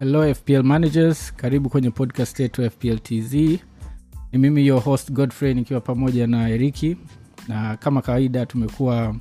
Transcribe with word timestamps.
hello 0.00 0.34
fpl 0.34 0.62
managers. 0.62 1.32
Karibu 1.36 1.68
kwenye 1.68 1.90
podcast 1.90 2.40
yetu 2.40 2.70
fpl 2.70 2.98
tz 2.98 3.34
ni 4.32 4.38
mimi 4.38 4.66
your 4.66 4.82
host 4.82 5.12
godfrey 5.12 5.54
nikiwa 5.54 5.80
pamoja 5.80 6.26
na 6.26 6.48
eriki. 6.48 6.96
Na 7.48 7.76
kama 7.76 8.02
kawaida 8.02 8.46
tumekuwa 8.46 9.16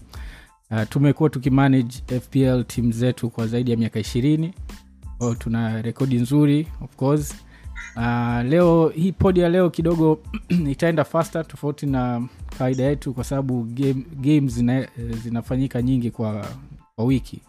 uh, 0.71 0.83
tumekuwa 0.89 1.29
tukimanage 1.29 2.19
fpl 2.21 2.63
tim 2.63 2.91
zetu 2.91 3.29
kwa 3.29 3.47
zaidi 3.47 3.71
ya 3.71 3.77
miaka 3.77 3.99
ishirini. 3.99 4.53
Kwao 5.17 5.35
tuna 5.35 5.81
rekodi 5.81 6.15
nzuri 6.15 6.67
of 6.81 6.95
course. 6.95 7.35
Uh, 7.95 8.41
leo 8.49 8.89
hii 8.89 9.11
pod 9.11 9.37
ya 9.37 9.49
leo 9.49 9.69
kidogo 9.69 10.19
itaenda 10.71 11.03
faster 11.03 11.47
tofauti 11.47 11.85
na 11.85 12.27
kawaida 12.57 12.83
yetu 12.83 13.13
kwa 13.13 13.23
sababu 13.23 13.63
game, 13.63 14.05
games 14.21 14.53
zina, 14.53 14.87
zinafanyika 15.23 15.81
nyingi 15.81 16.11
kwa, 16.11 16.47
kwa 16.95 17.05
wiki 17.05 17.41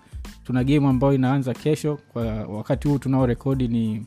tuna 0.49 0.65
game 0.65 0.89
ambayo 0.89 1.13
inaanza 1.15 1.55
kesho. 1.55 1.99
Kwa 2.13 2.23
wakati 2.45 2.89
huu 2.89 2.99
tunao 2.99 3.27
rekodi 3.27 3.69
ni 3.69 4.07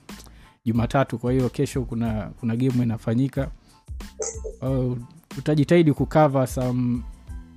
jumatatu 0.66 1.18
kwa 1.20 1.32
hiyo 1.32 1.50
kesho 1.50 1.82
kuna 1.82 2.32
kuna 2.40 2.56
game 2.56 2.84
inafanyika. 2.84 3.52
Uh, 4.62 4.98
tutajitahidi 5.30 5.94
kukava 5.94 6.48
some 6.48 7.02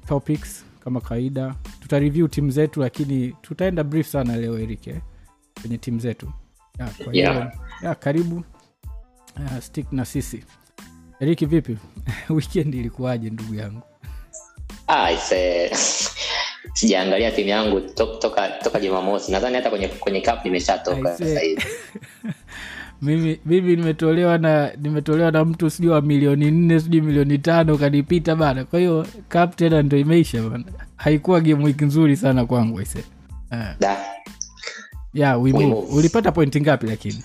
topics 0.09 0.65
kama 0.81 1.01
kawaida. 1.01 1.55
Tutareview 1.81 2.29
timu 2.29 2.51
zetu 2.51 2.81
lakini 2.81 3.33
tutaenda 3.43 3.85
brief 3.85 4.09
sana 4.09 4.37
leo 4.37 4.59
eric 4.59 4.87
eh, 4.87 5.01
kwenye 5.61 5.79
timu 5.79 5.99
zetu. 5.99 6.33
Ya, 6.79 6.87
kwa 7.05 7.13
hiyo 7.13 7.25
Yeah. 7.33 7.53
ya, 7.83 7.95
karibu. 7.95 8.45
Uh, 9.37 9.59
stick 9.61 9.93
na 9.93 10.05
sisi. 10.05 10.45
Eriki 11.21 11.47
vipi? 11.47 11.79
Weekend 12.29 12.75
ilikuwaje 12.75 13.31
ndugu 13.31 13.55
yangu? 13.55 13.83
Ah, 14.89 15.11
sijaangalia 16.73 17.31
timu 17.31 17.49
yangu 17.49 17.81
to, 17.81 18.07
toka 18.07 18.49
toka 18.49 18.81
jumamosi. 18.81 19.33
Nadhani 19.33 19.57
hata 19.57 19.71
kwenye 19.71 19.89
kwenye 19.89 20.21
cup 20.21 20.45
nimeshatoka 20.45 21.17
sasa 21.17 21.41
hivi. 21.41 21.63
Mimi 23.03 23.41
mimi 23.47 23.77
nimetolewa 23.77 24.39
na 24.39 24.73
nimetolewa 24.77 25.31
na 25.31 25.45
mtu 25.45 25.71
sijui 25.71 25.93
wa 25.93 26.01
milioni 26.03 26.51
nne 26.51 26.81
sijui 26.81 27.01
milioni 27.01 27.39
tano 27.39 27.79
kanipita 27.79 28.37
bana. 28.37 28.65
Kwa 28.65 28.79
hiyo 28.79 29.07
cup 29.33 29.57
tena 29.57 29.83
ndo 29.83 29.97
imeisha 29.97 30.43
bana. 30.43 30.65
Haikuwa 30.97 31.41
game 31.41 31.65
wiki 31.65 31.85
nzuri 31.85 32.17
sana 32.17 32.45
kwangu 32.47 32.81
ise 32.81 33.05
uh, 33.53 33.89
yeah, 35.15 35.43
we 35.43 35.53
move. 35.53 35.87
ulipata 35.97 36.33
pointi 36.33 36.61
ngapi 36.61 36.87
lakini? 36.87 37.25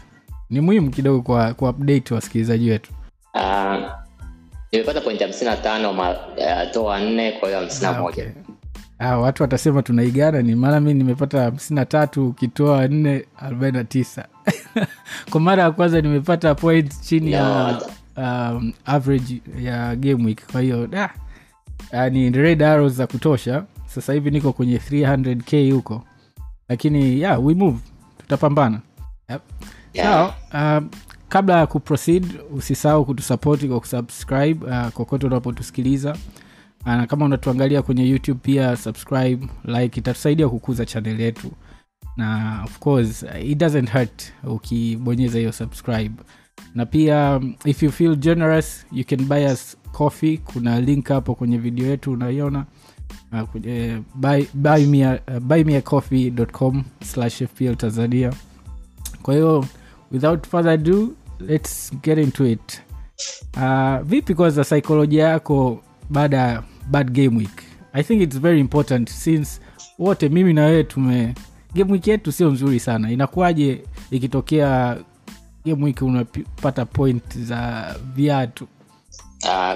Ni 0.49 0.61
muhimu 0.61 0.91
kidogo 0.91 1.21
kwa 1.21 1.53
kwa 1.53 1.69
update 1.69 2.13
wasikilizaji 2.13 2.69
wetu. 2.69 2.91
Uh, 3.33 3.75
nimepata 4.71 5.01
pointi 5.01 5.23
hamsini 5.23 5.49
na 5.51 5.57
tano 5.57 5.91
uh, 5.91 6.71
toa 6.73 6.99
nne 6.99 7.31
kwa 7.31 7.47
hiyo 7.49 7.59
hamsini 7.59 7.91
na 7.91 7.97
Ah, 7.97 8.01
moja. 8.01 8.23
okay. 8.23 8.33
Ah, 8.99 9.17
watu 9.17 9.43
watasema 9.43 9.81
tunaigana 9.81 10.41
ni 10.41 10.55
maana 10.55 10.79
mi 10.79 10.93
nimepata 10.93 11.41
hamsini 11.41 11.75
na 11.79 11.85
tatu 11.85 12.27
ukitoa 12.27 12.87
nne 12.87 13.25
arobaini 13.37 13.77
na 13.77 13.83
tisa. 13.83 14.27
Kwa 15.31 15.41
mara 15.41 15.63
ya 15.63 15.71
kwanza 15.71 16.01
nimepata 16.01 16.55
point 16.55 17.01
chini 17.01 17.31
ya 17.31 17.77
um, 18.17 18.73
average 18.85 19.41
ya 19.61 19.95
game 19.95 20.25
week. 20.25 20.51
Kwa 20.51 20.61
hiyo 20.61 20.89
ah, 21.91 22.09
ni 22.09 22.29
red 22.29 22.63
arrows 22.63 22.93
za 22.93 23.07
kutosha. 23.07 23.63
Sasa 23.85 24.13
hivi 24.13 24.31
niko 24.31 24.53
kwenye 24.53 24.77
300k 24.77 25.73
huko. 25.73 26.03
Lakini 26.69 27.19
yeah, 27.21 27.45
we 27.45 27.53
move. 27.53 27.77
Tutapambana. 28.17 28.79
Yep. 29.29 29.41
Yeah. 29.93 30.33
sawa 30.51 30.77
um, 30.77 30.89
kabla 31.29 31.59
ya 31.59 31.67
kuproceed 31.67 32.25
usisahau 32.51 33.05
kutusapoti 33.05 33.67
kwa 33.67 33.79
kusubscribe 33.79 34.65
uh, 34.65 34.87
kokote 34.87 35.27
unapotusikiliza. 35.27 36.11
Uh, 36.11 36.17
na 36.85 37.07
kama 37.07 37.25
unatuangalia 37.25 37.81
kwenye 37.81 38.09
youtube 38.09 38.39
pia 38.43 38.75
subscribe 38.77 39.47
like 39.65 39.99
itatusaidia 39.99 40.49
kukuza 40.49 40.85
chanel 40.85 41.21
yetu. 41.21 41.51
Na 42.17 42.61
of 42.63 42.79
course 42.79 43.25
it 43.43 43.57
doesn't 43.57 43.89
hurt 43.91 44.33
ukibonyeza 44.43 45.37
hiyo 45.39 45.51
subscribe. 45.51 46.11
Na 46.75 46.85
pia 46.85 47.41
if 47.65 47.83
you 47.83 47.91
feel 47.91 48.15
generous 48.15 48.85
you 48.91 49.05
can 49.05 49.25
buy 49.25 49.45
us 49.45 49.77
coffee. 49.91 50.37
Kuna 50.37 50.81
link 50.81 51.07
hapo 51.07 51.35
kwenye 51.35 51.57
video 51.57 51.87
yetu 51.87 52.11
unaiona. 52.11 52.65
Uh, 53.31 53.41
kwenye 53.41 54.01
buy, 54.15 54.41
uh, 54.41 55.39
buymeacoffee.com 55.39 56.83
fpl 57.29 57.75
tanzania. 57.75 58.33
Kwa 59.21 59.33
hiyo 59.33 59.65
without 60.11 60.47
further 60.47 60.71
ado 60.71 61.09
let's 61.39 61.93
get 62.03 62.17
into 62.17 62.47
it. 62.47 62.81
Uh, 63.57 63.97
vipi 64.03 64.35
kwanza 64.35 64.63
saikolojia 64.63 65.27
yako 65.27 65.83
baada 66.09 66.63
bad 66.89 67.11
game 67.11 67.37
week. 67.37 67.63
I 67.93 68.03
think 68.03 68.21
its 68.21 68.35
very 68.35 68.59
important 68.59 69.09
since 69.09 69.59
wote 69.97 70.29
mimi 70.29 70.53
na 70.53 70.65
wewe 70.65 70.83
tume 70.83 71.33
game 71.73 71.91
week 71.91 72.07
yetu 72.07 72.31
sio 72.31 72.49
nzuri 72.51 72.79
sana. 72.79 73.11
Inakuwaje 73.11 73.83
ikitokea 74.11 74.97
game 75.65 75.83
week 75.85 76.01
unapata 76.01 76.85
point 76.85 77.37
za 77.37 77.95
viatu? 78.15 78.67
Uh, 79.43 79.73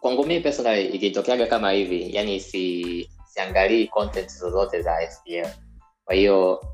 kwangu 0.00 0.26
mii 0.26 0.40
personally 0.40 0.86
ikitokeaga 0.86 1.46
kama 1.46 1.70
hivi 1.70 2.14
yani 2.16 2.40
si 2.40 3.10
siangalii 3.26 3.86
content 3.86 4.30
zozote 4.38 4.82
za 4.82 4.96
fpl 5.10 5.48
kwa 6.04 6.14
hiyo 6.14 6.64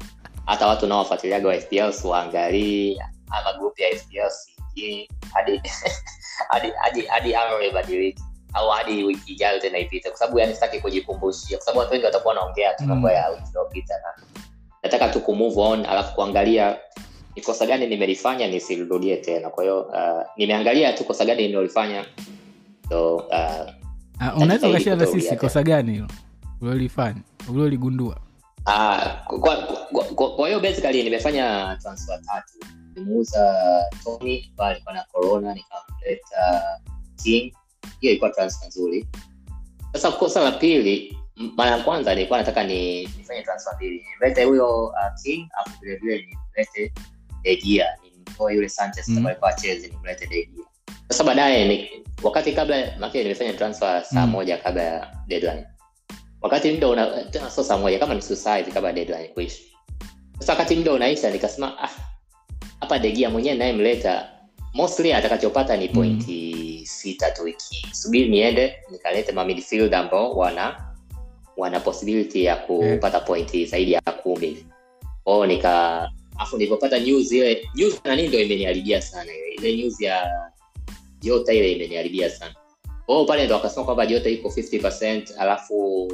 hata 0.47 0.66
watu 0.66 0.87
unaowafuatiliaga 0.87 1.48
wa 1.48 1.60
fpl 1.60 1.93
siwaangalii 1.93 2.98
ama 3.31 3.59
grupu 3.59 3.82
ya 3.82 3.97
fpl 3.97 4.31
siingii 4.31 5.09
hadi 5.34 5.60
hadi 6.48 6.72
hadi 6.81 7.32
hadi 7.32 7.32
au 8.59 8.71
hadi 8.71 9.05
wiki 9.05 9.33
ijayo 9.33 9.61
tena 9.61 9.79
ipite 9.79 10.09
kwa 10.11 10.19
sababu 10.19 10.39
yani 10.39 10.55
sitaki 10.55 10.81
kujikumbushia 10.81 11.57
kwa 11.57 11.65
sababu 11.65 11.79
watu 11.79 11.93
wengi 11.93 12.05
watakuwa 12.07 12.35
wanaongea 12.35 12.75
tu 12.75 12.85
Mm. 12.85 13.07
ya 13.07 13.29
wiki 13.29 13.43
iliyopita 13.49 13.95
na 13.95 14.23
nataka 14.83 15.09
tu 15.09 15.21
kumove 15.21 15.61
on 15.61 15.87
alafu 15.87 16.15
kuangalia 16.15 16.77
ni 17.37 17.43
kosa 17.43 17.67
gani 17.67 17.87
nimelifanya 17.87 18.47
nisirudie 18.49 19.17
tena. 19.17 19.51
Kwa 19.51 19.65
hiyo 19.65 19.81
uh, 19.83 20.23
nimeangalia 20.37 20.93
tu 20.93 21.05
kosa 21.05 21.25
gani 21.25 21.47
nilolifanya 21.47 22.05
so 22.89 23.17
uh, 23.17 23.23
uh, 24.37 24.43
unaweza 24.43 24.69
ukashia 24.69 24.97
na 24.97 25.07
sisi 25.07 25.37
kosa 25.37 25.63
gani 25.63 25.93
hilo 25.93 26.09
ulilifanya 26.61 27.21
uliloligundua 27.51 28.17
Ah, 28.67 29.17
kwa, 29.27 29.39
kwa, 29.93 30.05
kwa, 30.05 30.31
kwa 30.37 30.49
hiyo 30.49 30.61
basically 30.61 31.03
nimefanya 31.03 31.77
transfer 31.83 32.21
tatu. 32.23 32.53
Nimuuza 32.95 33.55
tony 34.05 34.51
ambaye 34.51 34.71
alikuwa 34.75 34.95
na 34.95 35.05
corona 35.13 35.55
nikamleta 35.55 36.63
king 37.23 37.53
hiyo 38.00 38.10
ilikuwa 38.10 38.31
transfer 38.31 38.69
nzuri. 38.69 39.06
Sasa 39.93 40.10
kosa 40.10 40.44
la 40.44 40.53
pili 40.53 41.16
mara 41.56 41.71
ya 41.71 41.82
kwanza 41.82 42.15
nilikuwa 42.15 42.38
nataka 42.38 42.65
ni 42.65 43.00
nifanye 43.06 43.43
transfer 43.43 43.75
mbili. 43.76 44.04
Nilete 44.21 44.44
huyo 44.44 44.87
uh, 44.87 45.22
king 45.22 45.49
afu 45.60 45.81
vilevile 45.81 46.16
nimlete 46.27 46.93
degia 47.43 47.87
nimtoe 48.03 48.54
yule 48.54 48.69
sanchez 48.69 49.09
Mm. 49.09 49.27
alikuwa 49.27 49.50
achezi 49.50 49.88
nimlete 49.91 50.27
degia 50.27 50.65
sasa 51.09 51.25
baadaye 51.25 51.91
wakati 52.22 52.53
kabla 52.53 52.97
makini 53.00 53.22
nimefanya 53.25 53.53
transfer 53.53 54.04
saa 54.04 54.27
Mm. 54.27 54.32
moja 54.32 54.59
kabla 54.59 54.82
ya 54.82 55.15
deadline. 55.27 55.66
Wakati 56.41 56.72
muda 56.72 56.88
una 56.88 57.25
tena 57.25 57.50
sio 57.50 57.65
saa 57.65 57.77
moja 57.78 57.98
kama 57.98 58.15
nusu 58.15 58.37
saa 58.37 58.56
hivi 58.56 58.72
kabla 58.72 58.93
deadline 58.93 59.28
kuisha. 59.28 59.62
Sasa 60.38 60.53
wakati 60.53 60.77
muda 60.77 60.93
unaisha 60.93 61.31
nikasema 61.31 61.82
ah 61.82 61.91
hapa 62.81 62.98
degia 62.98 63.31
mwenyewe 63.31 63.56
nayemleta 63.56 64.28
mostly 64.75 65.12
atakachopata 65.12 65.77
ni 65.77 65.88
pointi 65.88 66.68
sita 66.88 67.31
tu 67.31 67.43
wiki. 67.43 67.87
Subiri 67.93 68.28
niende 68.28 68.76
nikalete 68.91 69.32
ma 69.32 69.47
ambao 69.93 70.37
wana 70.37 70.94
wana 71.56 71.81
possibility 71.81 72.44
ya 72.44 72.56
kupata 72.56 73.21
pointi 73.21 73.66
zaidi 73.66 73.93
ya 73.93 74.00
kumi. 74.00 74.66
Kwao 75.25 75.47
nika 75.47 76.09
afu 76.38 76.56
nilivyopata 76.56 76.98
news 76.98 77.32
ile 77.32 77.69
news 77.75 78.00
na 78.04 78.16
nini 78.16 78.37
imeniharibia 78.43 79.03
sana 79.03 79.32
ile 79.32 79.54
ile 79.59 79.77
news 79.77 80.00
ya 80.00 80.31
jota 81.21 81.53
ile 81.53 81.72
imeniharibia 81.72 82.31
sana. 82.31 82.54
Kwao 83.06 83.25
pale 83.25 83.47
ndo 83.47 83.56
akasema 83.56 83.84
kwamba 83.84 84.06
jota 84.06 84.28
iko 84.28 84.48
50 84.48 85.34
alafu 85.38 86.09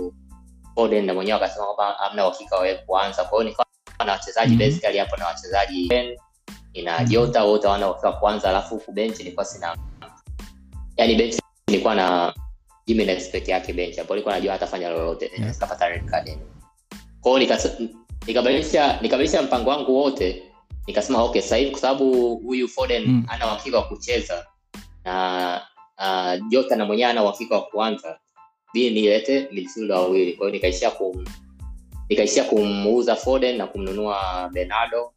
Foden 0.74 1.04
na 1.04 1.14
mwenyewe 1.14 1.36
akasema 1.36 1.64
kwamba 1.64 1.92
hamna 1.98 2.26
uhakika 2.28 2.56
wa 2.56 2.74
kuanza. 2.74 3.24
Kwa 3.24 3.38
hiyo 3.38 3.50
nikawa 3.50 3.66
na 4.06 4.12
wachezaji 4.12 4.54
Mhm. 4.54 4.58
basically 4.58 4.98
hapo 4.98 5.16
na 5.16 5.26
wachezaji 5.26 5.90
ina 6.72 7.04
jota 7.04 7.44
wote 7.44 7.66
wana 7.66 7.88
uhakika 7.88 8.12
kuanza 8.12 8.48
alafu 8.48 8.74
huku 8.74 8.92
benchi 8.92 9.18
nilikuwa 9.22 9.44
sina 9.44 9.76
yani 10.96 11.14
benchi 11.14 11.38
nilikuwa 11.68 11.94
na 11.94 12.34
Jimenez 12.86 13.30
peke 13.30 13.50
yake 13.50 13.72
bench 13.72 13.96
hapo 13.96 14.14
nilikuwa 14.14 14.34
najua 14.34 14.52
hatafanya 14.52 14.88
lolote 14.90 15.30
Yeah. 15.38 15.52
nikapata 15.52 15.88
red 15.88 16.04
card 16.10 16.28
yani 16.28 16.42
kwa 17.20 17.40
hiyo 17.40 17.58
nikabadilisha 18.26 19.00
nikabadilisha 19.02 19.42
mpango 19.42 19.70
wangu 19.70 19.94
wote 19.96 20.42
nikasema 20.86 21.22
okay 21.22 21.42
sasa 21.42 21.56
hivi 21.56 21.70
kwa 21.70 21.80
sababu 21.80 22.36
huyu 22.36 22.68
Foden 22.68 23.04
Mm. 23.06 23.24
ana 23.28 23.46
uhakika 23.46 23.76
wa 23.76 23.82
kucheza 23.84 24.46
na 25.04 25.60
uh, 25.98 26.48
Jota 26.48 26.76
na 26.76 26.84
mwenyewe 26.84 27.10
ana 27.10 27.22
uhakika 27.22 27.54
wa 27.54 27.62
kuanza 27.62 28.18
bi 28.74 28.90
nilete 28.90 29.48
midfielder 29.52 29.96
wawili 29.96 30.32
kwa 30.32 30.46
hiyo 30.46 30.54
nikaishia 30.54 30.90
kum 30.90 31.24
nikaishia 32.08 32.44
kumuuza 32.44 33.16
Foden 33.16 33.56
na 33.56 33.66
kumnunua 33.66 34.50
Bernardo 34.52 35.12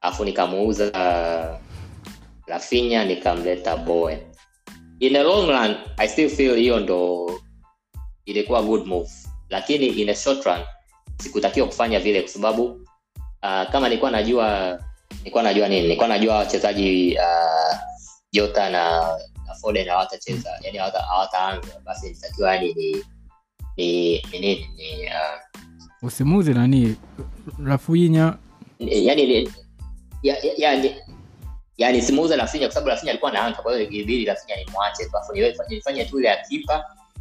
alafu 0.00 0.24
nikamuuza 0.24 0.84
uh, 0.86 1.58
Rafinha 2.46 3.04
nikamleta 3.04 3.76
Bowen 3.76 4.18
in 5.02 5.12
the 5.12 5.22
long 5.22 5.48
run 5.50 5.76
I 5.98 6.06
still 6.08 6.30
feel 6.30 6.56
hiyo 6.56 6.80
ndo 6.80 7.30
ilikuwa 8.24 8.62
good 8.62 8.86
move. 8.86 9.10
Lakini 9.48 9.86
in 9.86 10.08
a 10.08 10.14
short 10.14 10.44
run 10.46 10.60
sikutakiwa 11.22 11.66
kufanya 11.66 12.00
vile 12.00 12.20
kwa 12.22 12.30
sababu 12.30 12.64
uh, 12.64 13.70
kama 13.72 13.88
nilikuwa 13.88 14.10
najua 14.10 14.78
nilikuwa 15.18 15.42
najua 15.42 15.68
nini? 15.68 15.82
Nilikuwa 15.82 16.08
najua 16.08 16.34
wachezaji 16.36 17.16
uh, 17.18 17.76
jota 18.32 18.70
na, 18.70 19.00
na 19.46 19.54
foden 19.54 19.88
hawatacheza. 19.88 20.50
Yani 20.62 20.78
hawataanza. 20.78 21.80
Basi 21.84 22.08
nitakiwa 22.08 22.54
yani 22.54 22.74
ni 22.74 22.96
ni 23.76 24.12
ni 24.32 24.38
nini? 24.40 24.68
Ni 24.76 25.06
uh, 25.06 25.62
usimuzi 26.02 26.54
nani 26.54 26.96
rafuinya 27.64 28.36
ni- 28.78 29.06
yani 29.06 29.50
ya, 30.22 30.36
ya, 30.38 30.72
ya, 30.74 30.94
yani 31.78 32.02
simuuze 32.02 32.36
Rafinha 32.36 32.66
kwa 32.66 32.74
sababu 32.74 32.88
Rafinha 32.88 33.10
alikuwa 33.10 33.30
anaanza 33.30 33.62
kwa 33.62 33.72
hiyo 33.76 33.88
ilibidi 33.88 34.24
Rafinha 34.24 34.56
nimwache 34.56 35.04
tu 35.04 36.04
tu 36.10 36.18
ile 36.18 36.28
ya 36.28 36.44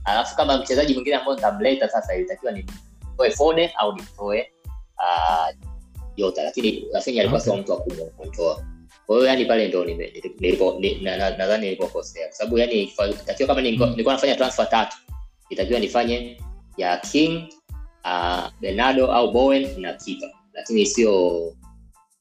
alafu 0.06 0.36
kama 0.36 0.58
mchezaji 0.58 0.94
mwingine 0.94 1.16
ambayo 1.16 1.36
nitamleta 1.36 1.90
sasa 1.90 2.16
ilitakiwa 2.16 2.52
nimtoe 2.52 3.32
Foden 3.32 3.70
au 3.78 3.96
nimtoe 3.96 4.52
uh, 4.98 5.72
Jota. 6.16 6.44
Lakini 6.44 6.88
Rafinha 6.94 7.22
alikuwa 7.22 7.42
sio 7.42 7.58
mtu 7.58 7.72
wa 7.72 7.78
kumtoa. 8.18 8.66
Yani 9.26 9.46
pale 9.46 9.68
ndo 9.68 9.86
nadhani 11.38 11.66
nilipokosea. 11.66 12.28
Kwa 12.28 12.36
sababu 12.36 12.58
yani 12.58 12.84
itakiwa 13.22 13.48
kama 13.48 13.62
nilikuwa 13.62 14.14
nafanya 14.14 14.36
transfer 14.36 14.70
tatu 14.70 14.98
itakiwa 15.50 15.80
nifanye 15.80 16.42
ya 16.78 16.98
King 16.98 17.54
uh, 18.06 18.50
Bernardo 18.62 19.12
au 19.12 19.32
Bowen 19.32 19.82
na 19.82 19.94
kipa 19.94 20.28
lakini 20.54 20.86
sio 20.86 21.42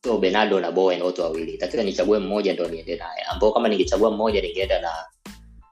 sio 0.02 0.18
Bernardo 0.18 0.60
na 0.60 0.70
Bowen 0.72 1.02
wote 1.02 1.22
wawili. 1.22 1.58
Takiwa 1.58 1.84
nichague 1.84 2.18
mmoja 2.18 2.52
ndo 2.52 2.68
niende 2.68 2.96
naye. 2.96 3.22
Ambao 3.22 3.52
kama 3.52 3.68
ningechagua 3.68 4.10
mmoja 4.10 4.40
ningeenda 4.42 4.80
na 4.80 4.92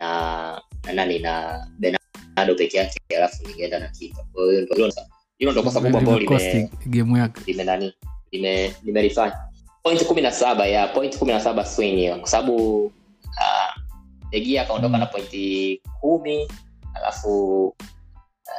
na 0.00 0.62
na 0.86 0.92
nani 0.92 1.18
na 1.18 1.66
Bernardo 1.78 2.54
peke 2.58 2.76
yake 2.76 3.00
alafu 3.16 3.48
ningeenda 3.48 3.78
na 3.78 3.88
kipa 3.88 4.24
kwa 4.32 4.42
hiyo 4.44 4.66
hilo 4.74 4.92
hilo 5.38 5.52
ndo 5.52 5.62
kosa 5.62 5.80
kubwa 5.80 5.98
ambalo 6.00 6.18
lime 6.18 6.70
game 6.86 7.18
yake. 7.18 7.40
lime 7.46 7.64
nani 7.64 7.94
lime 8.32 8.74
limelifanya. 8.84 9.36
Point 9.82 10.04
kumi 10.04 10.20
na 10.20 10.32
saba 10.32 10.66
ya 10.66 10.86
point 10.88 11.18
kumi 11.18 11.32
na 11.32 11.40
saba 11.40 11.64
swing 11.66 12.10
kwa 12.20 12.28
sababu 12.28 12.84
uh, 12.86 13.82
degia 14.30 14.62
akaondoka 14.62 14.94
Mm. 14.94 15.00
na 15.00 15.06
pointi 15.06 15.82
kumi 16.00 16.48
alafu 16.94 17.74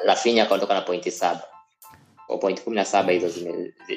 Rafinha 0.06 0.44
akaondoka 0.44 0.74
na 0.74 0.82
pointi 0.82 1.12
saba. 1.12 1.44
Kwa 2.28 2.38
point 2.38 2.62
kumi 2.64 2.76
na 2.76 2.86
saba 2.86 3.12
hizo 3.12 3.30
zime 3.30 3.74
zi- 3.88 3.96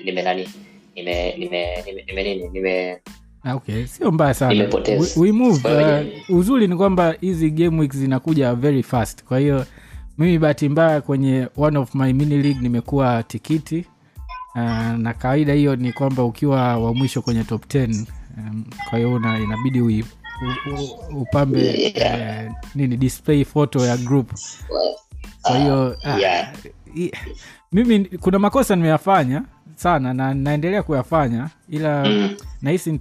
nime 0.94 1.36
nime 1.38 1.82
nime 1.86 2.04
nime 2.06 2.22
nime 2.34 2.48
nime 2.52 3.00
Ah, 3.44 3.54
okay. 3.54 3.86
Sio 3.86 4.12
mbaya 4.12 4.34
sana. 4.34 4.64
We, 4.90 5.06
we 5.16 5.32
move, 5.32 5.68
uh, 6.28 6.36
uzuri 6.38 6.66
ni 6.68 6.76
kwamba 6.76 7.14
hizi 7.20 7.50
game 7.50 7.80
weeks 7.80 7.96
zinakuja 7.96 8.54
very 8.54 8.82
fast. 8.82 9.24
Kwa 9.24 9.38
hiyo 9.38 9.66
mimi 10.18 10.38
bahati 10.38 10.68
mbaya 10.68 11.00
kwenye 11.00 11.48
one 11.56 11.78
of 11.78 11.94
my 11.94 12.12
mini 12.12 12.38
league 12.42 12.60
nimekuwa 12.62 13.22
tikiti. 13.22 13.84
Uh, 14.54 14.60
na 14.98 15.14
kawaida 15.18 15.52
hiyo 15.52 15.76
ni 15.76 15.92
kwamba 15.92 16.24
ukiwa 16.24 16.76
wa 16.78 16.94
mwisho 16.94 17.22
kwenye 17.22 17.44
top 17.44 17.64
10 17.66 18.04
um, 18.38 18.64
kwa 18.90 18.98
hiyo 18.98 19.16
inabidi 19.44 19.80
ui, 19.80 20.04
u, 20.66 20.72
u, 20.74 21.20
upambe 21.22 21.92
Yeah. 21.96 22.46
uh, 22.50 22.56
nini 22.74 22.96
display 22.96 23.44
photo 23.44 23.86
ya 23.86 23.96
group. 23.96 24.32
Kwa 25.42 25.58
hiyo 25.58 25.96
ah, 26.04 26.18
yeah. 26.18 26.52
Mimi 27.72 28.04
kuna 28.04 28.38
makosa 28.38 28.76
nimeyafanya 28.76 29.42
sana 29.76 30.14
na 30.14 30.34
naendelea 30.34 30.82
kuyafanya 30.82 31.48
ila 31.68 32.04
mm, 32.04 32.30
nahisi 32.62 32.92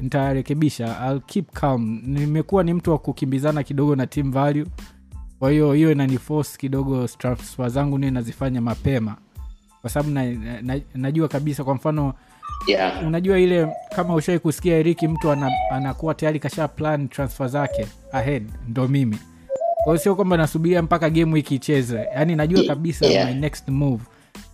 nitarekebisha 0.00 0.96
I'll 1.08 1.20
keep 1.20 1.50
calm. 1.52 2.00
Nimekuwa 2.06 2.62
ni 2.64 2.74
mtu 2.74 2.90
wa 2.90 2.98
kukimbizana 2.98 3.62
kidogo 3.62 3.96
na 3.96 4.06
team 4.06 4.32
value. 4.32 4.66
Kwa 5.38 5.50
hiyo 5.50 5.72
hiyo 5.72 5.92
inaniforce 5.92 6.58
kidogo 6.58 7.08
transfer 7.08 7.68
zangu 7.70 7.98
niwe 7.98 8.10
nazifanya 8.10 8.60
mapema. 8.60 9.16
Kwa 9.80 9.90
sababu 9.90 10.10
na, 10.10 10.32
na, 10.62 10.80
najua 10.94 11.28
kabisa 11.28 11.64
kwa 11.64 11.74
mfano 11.74 12.14
yeah. 12.66 13.06
unajua 13.06 13.38
ile 13.38 13.68
kama 13.96 14.14
ushawai 14.14 14.38
kusikia 14.38 14.76
eriki 14.78 15.08
mtu 15.08 15.30
ana, 15.30 15.50
anakuwa 15.70 16.14
tayari 16.14 16.38
kasha 16.40 16.68
plan 16.68 17.08
transfer 17.08 17.48
zake 17.48 17.86
ahead 18.12 18.46
ndo 18.68 18.88
mimi. 18.88 19.18
Kwao 19.84 19.98
sio 19.98 20.14
kwamba 20.14 20.36
nasubiria 20.36 20.82
mpaka 20.82 21.10
game 21.10 21.32
wiki 21.32 21.54
icheze 21.54 21.96
yaani 22.14 22.36
najua 22.36 22.64
kabisa 22.64 23.06
Yeah. 23.06 23.28
my 23.28 23.40
next 23.40 23.68
move 23.68 24.02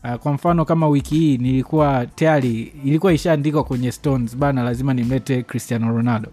uh, 0.04 0.14
kwa 0.14 0.32
mfano 0.32 0.64
kama 0.64 0.88
wiki 0.88 1.14
hii 1.14 1.38
nilikuwa 1.38 2.06
tayari 2.06 2.72
ilikuwa 2.84 3.12
ishaandikwa 3.12 3.64
kwenye 3.64 3.92
stones 3.92 4.36
bana 4.36 4.62
lazima 4.62 4.94
nimlete 4.94 5.42
cristiano 5.42 5.92
ronaldo. 5.96 6.28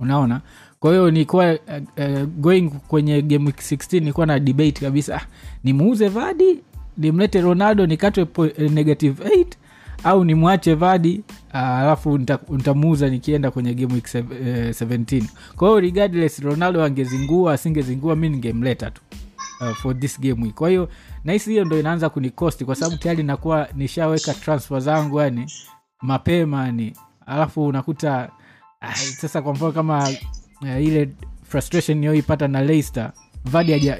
Unaona? 0.00 0.40
Kwa 0.80 0.90
hiyo 0.90 1.10
nilikuwa 1.10 1.52
uh, 1.52 1.58
uh, 2.04 2.22
going 2.24 2.70
kwenye 2.88 3.22
game 3.22 3.46
week 3.46 3.56
16 3.58 4.00
nilikuwa 4.00 4.26
na 4.26 4.38
debate 4.38 4.80
kabisa. 4.80 5.16
Ah, 5.16 5.26
nimuuze 5.64 6.08
vadi 6.08 6.58
nimlete 6.98 7.40
ronaldo 7.40 7.86
nikatwe 7.86 8.26
eh, 8.58 8.70
negative 8.70 9.24
8 9.24 9.46
au 10.04 10.24
nimwache 10.24 10.74
vadi 10.74 11.20
ah, 11.52 11.78
alafu 11.78 12.18
ntamuuza 12.18 12.56
nitamuuza 12.56 13.08
nikienda 13.08 13.50
kwenye 13.50 13.74
game 13.74 13.94
week 13.94 14.14
eh, 14.14 14.24
17 14.24 15.22
kwa 15.56 15.68
hiyo 15.68 15.80
regardless 15.80 16.38
ronaldo 16.38 16.84
angezingua 16.84 17.52
asingezingua 17.52 18.16
mi 18.16 18.28
ningemleta 18.28 18.90
tu 18.90 19.02
uh, 19.60 19.76
for 19.76 20.00
this 20.00 20.20
game 20.20 20.42
week. 20.42 20.54
Kwa 20.54 20.68
hiyo 20.68 20.88
nahisi 21.24 21.50
hiyo 21.50 21.64
ndo 21.64 21.80
inaanza 21.80 22.08
kunikosti 22.08 22.64
kwa 22.64 22.74
sababu 22.76 22.96
tayari 22.96 23.22
nakuwa 23.22 23.68
nishaweka 23.74 24.34
transfer 24.34 24.80
zangu 24.80 25.20
yani 25.20 25.52
mapema 26.02 26.64
yani 26.66 26.92
alafu 27.26 27.66
unakuta 27.66 28.30
ah, 28.80 28.94
sasa 28.94 29.42
kwa 29.42 29.52
mfano 29.52 29.72
kama 29.72 30.08
uh, 30.62 30.82
ile 30.84 31.08
frustration 31.48 31.98
niyoipata 31.98 32.48
na 32.48 32.62
leicester 32.62 33.12
vadi 33.44 33.92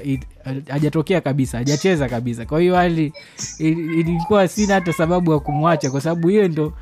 hajatokea 0.69 1.21
kabisa 1.21 1.57
hajacheza 1.57 2.09
kabisa. 2.09 2.45
Kwa 2.45 2.59
hiyo 2.59 2.75
hali 2.75 3.13
ilikuwa 3.59 4.47
sina 4.47 4.73
hata 4.73 4.93
sababu 4.93 5.33
ya 5.33 5.39
kumwacha 5.39 5.91
kwa 5.91 6.01
sababu 6.01 6.27
hiyo 6.27 6.47
ndo 6.47 6.73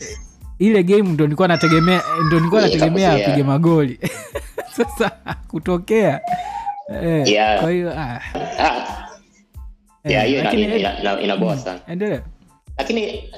eh, 0.00 0.18
ile 0.58 0.82
game 0.82 1.02
ndo 1.02 1.24
nilikuwa 1.24 1.48
nategemea 1.48 2.02
ndo 2.26 2.36
nilikuwa 2.36 2.62
nategemea 2.62 3.12
apige 3.12 3.42
magoli. 3.42 4.00
Sasa 4.76 5.10
kutokea 5.48 6.20
eh, 7.02 7.28
Yeah. 7.28 7.60
kwa 7.60 7.70
hiyo 7.70 7.92
ah, 8.00 8.20
Ah, 8.58 9.05
yeah, 10.06 10.26
hiyo 10.26 10.40
ina- 10.40 10.52
ina- 10.52 10.76
ina- 10.76 11.00
ina- 11.00 11.20
inaboa 11.20 11.54
mm, 11.54 11.60
sana. 11.60 11.80
endelea. 11.88 12.22
Lakini 12.78 13.30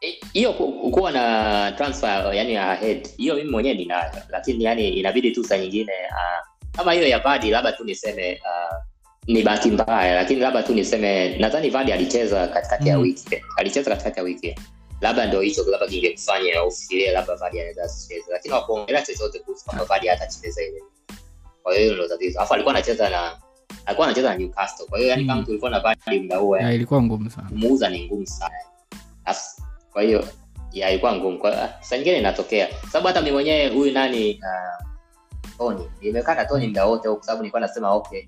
eh, 0.00 0.16
hiyo 0.32 0.52
kuwa 0.92 1.12
na 1.12 1.72
transfer 1.72 2.34
yani 2.34 2.56
ahead 2.56 3.08
hiyo 3.16 3.34
mimi 3.34 3.50
mwenyewe 3.50 3.74
ninayo. 3.74 4.10
Lakini 4.28 4.64
yani 4.64 4.88
inabidi 4.88 5.30
tu 5.30 5.44
saa 5.44 5.58
nyingine 5.58 5.92
uh, 6.10 6.46
kama 6.76 6.92
hiyo 6.92 7.06
ya 7.08 7.18
vadi 7.18 7.50
labda 7.50 7.72
tu 7.72 7.84
niseme 7.84 8.40
uh, 8.44 8.76
ni 9.26 9.42
bahati 9.42 9.70
mbaya. 9.70 10.14
Lakini 10.14 10.40
labda 10.40 10.62
tu 10.62 10.74
niseme 10.74 11.36
nadhani 11.38 11.70
vadi 11.70 11.92
alicheza 11.92 12.46
katikati 12.48 12.88
ya 12.88 12.96
Mm. 12.96 13.02
wiki. 13.02 13.42
Alicheza 13.56 13.90
katikati 13.90 14.18
ya 14.18 14.24
wiki. 14.24 14.54
Labda 15.00 15.26
ndo 15.26 15.40
hicho 15.40 15.64
labda 15.70 15.86
kingekufanya 15.86 16.64
ufikirie 16.64 17.10
labda 17.12 17.34
vadi 17.36 17.60
anaweza 17.60 17.82
asicheze. 17.82 18.32
Lakini 18.32 18.54
wakuongelea 18.54 19.02
chochote 19.02 19.38
kuhusu 19.38 19.64
kwamba 19.64 19.84
vadi 19.84 20.06
hatacheza 20.08 20.62
ile 20.62 20.82
kwa 21.62 21.74
hiyo 21.74 21.84
hilo 21.84 21.96
ndo 21.96 22.08
tatizo. 22.08 22.38
Alafu 22.38 22.54
alikuwa 22.54 22.74
anacheza 22.74 23.10
na 23.10 23.36
alikuwa 23.86 24.06
anacheza 24.06 24.28
na 24.30 24.36
newcastle. 24.38 24.86
Kwa 24.86 24.98
hiyo 24.98 25.10
yani 25.10 25.22
Mm. 25.22 25.28
kama 25.28 25.42
tulikuwa 25.42 25.70
na 25.70 25.96
muda 26.20 26.36
huo 26.36 26.58
ilikuwa 26.58 27.02
ngumu 27.02 27.30
sana. 27.30 27.48
kumuuza 27.48 27.88
ni 27.88 28.06
ngumu 28.06 28.26
sana. 28.26 28.54
As- 29.26 29.62
kwa 29.92 30.02
hiyo 30.02 30.28
ya 30.72 30.90
ilikuwa 30.90 31.12
ngumu. 31.16 31.38
Kwa 31.38 31.68
saa 31.80 31.96
nyingine 31.96 32.18
inatokea. 32.18 32.68
Sababu 32.92 33.06
hata 33.06 33.20
mi 33.20 33.30
mwenyewe 33.32 33.68
huyu 33.68 33.92
nani 33.92 34.34
uh, 34.34 34.86
tony 35.58 35.90
nimekaa 36.00 36.34
na 36.34 36.44
tony 36.44 36.66
muda 36.66 36.84
wote 36.86 37.08
kwa 37.08 37.22
sababu 37.22 37.42
nilikuwa 37.42 37.60
nasema 37.60 37.90
okay 37.92 38.22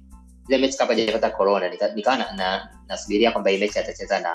ile 0.49 0.59
mechi 0.59 0.79
kama 0.79 0.95
hajapata 0.95 1.31
corona 1.31 1.69
nika- 1.69 1.95
nikawa 1.95 2.17
na, 2.17 2.33
na, 2.33 2.69
nasubiria 2.89 3.33
kwamba 3.33 3.51
hii 3.51 3.59
mechi 3.59 3.79
atacheza 3.79 4.21
na 4.21 4.31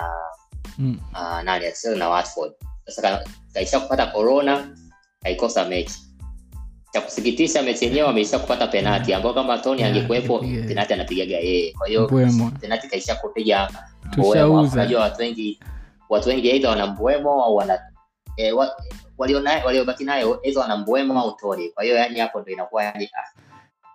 mm. 0.78 1.00
uh, 1.12 1.20
nani 1.42 1.66
atacheza 1.66 1.96
na 1.96 2.08
watford. 2.08 2.52
Sasa 2.86 3.24
kaisha 3.54 3.80
kupata 3.80 4.06
corona 4.06 4.76
kaikosa 5.22 5.64
mechi 5.64 5.98
cha 6.96 7.02
kusikitisha 7.02 7.62
mechi 7.62 7.84
yenyewe 7.84 8.08
ameisha 8.08 8.38
kupata 8.38 8.66
penati 8.66 9.14
ambao 9.14 9.34
kama 9.34 9.58
tony 9.58 9.80
Yeah, 9.82 9.90
angekuwepo 9.96 10.44
yeah. 10.44 10.66
penati 10.66 10.92
anapigaga 10.92 11.36
yeye. 11.36 11.72
Kwa 11.72 11.86
hiyo 11.88 12.06
penati 12.60 12.88
kaisha 12.88 13.14
kupiga 13.14 13.70
unajua 14.72 15.00
watu 15.00 15.20
wengi 15.22 15.60
watu 16.08 16.28
wengi 16.28 16.50
aidha 16.52 16.70
wana 16.70 16.86
mbwemo 16.86 17.44
au 17.44 17.56
wana 17.56 17.78
e, 18.36 18.52
wa, 18.52 18.76
waliobaki 19.64 20.04
nayo 20.04 20.40
aidha 20.44 20.60
wana 20.60 20.76
mbwemo 20.76 21.20
au 21.20 21.32
toni 21.36 21.68
kwa 21.68 21.84
hiyo 21.84 21.96
yani 21.96 22.20
hapo 22.20 22.40
ndo 22.40 22.52
inakuwa 22.52 22.84
yani 22.84 23.04
ah, 23.04 23.40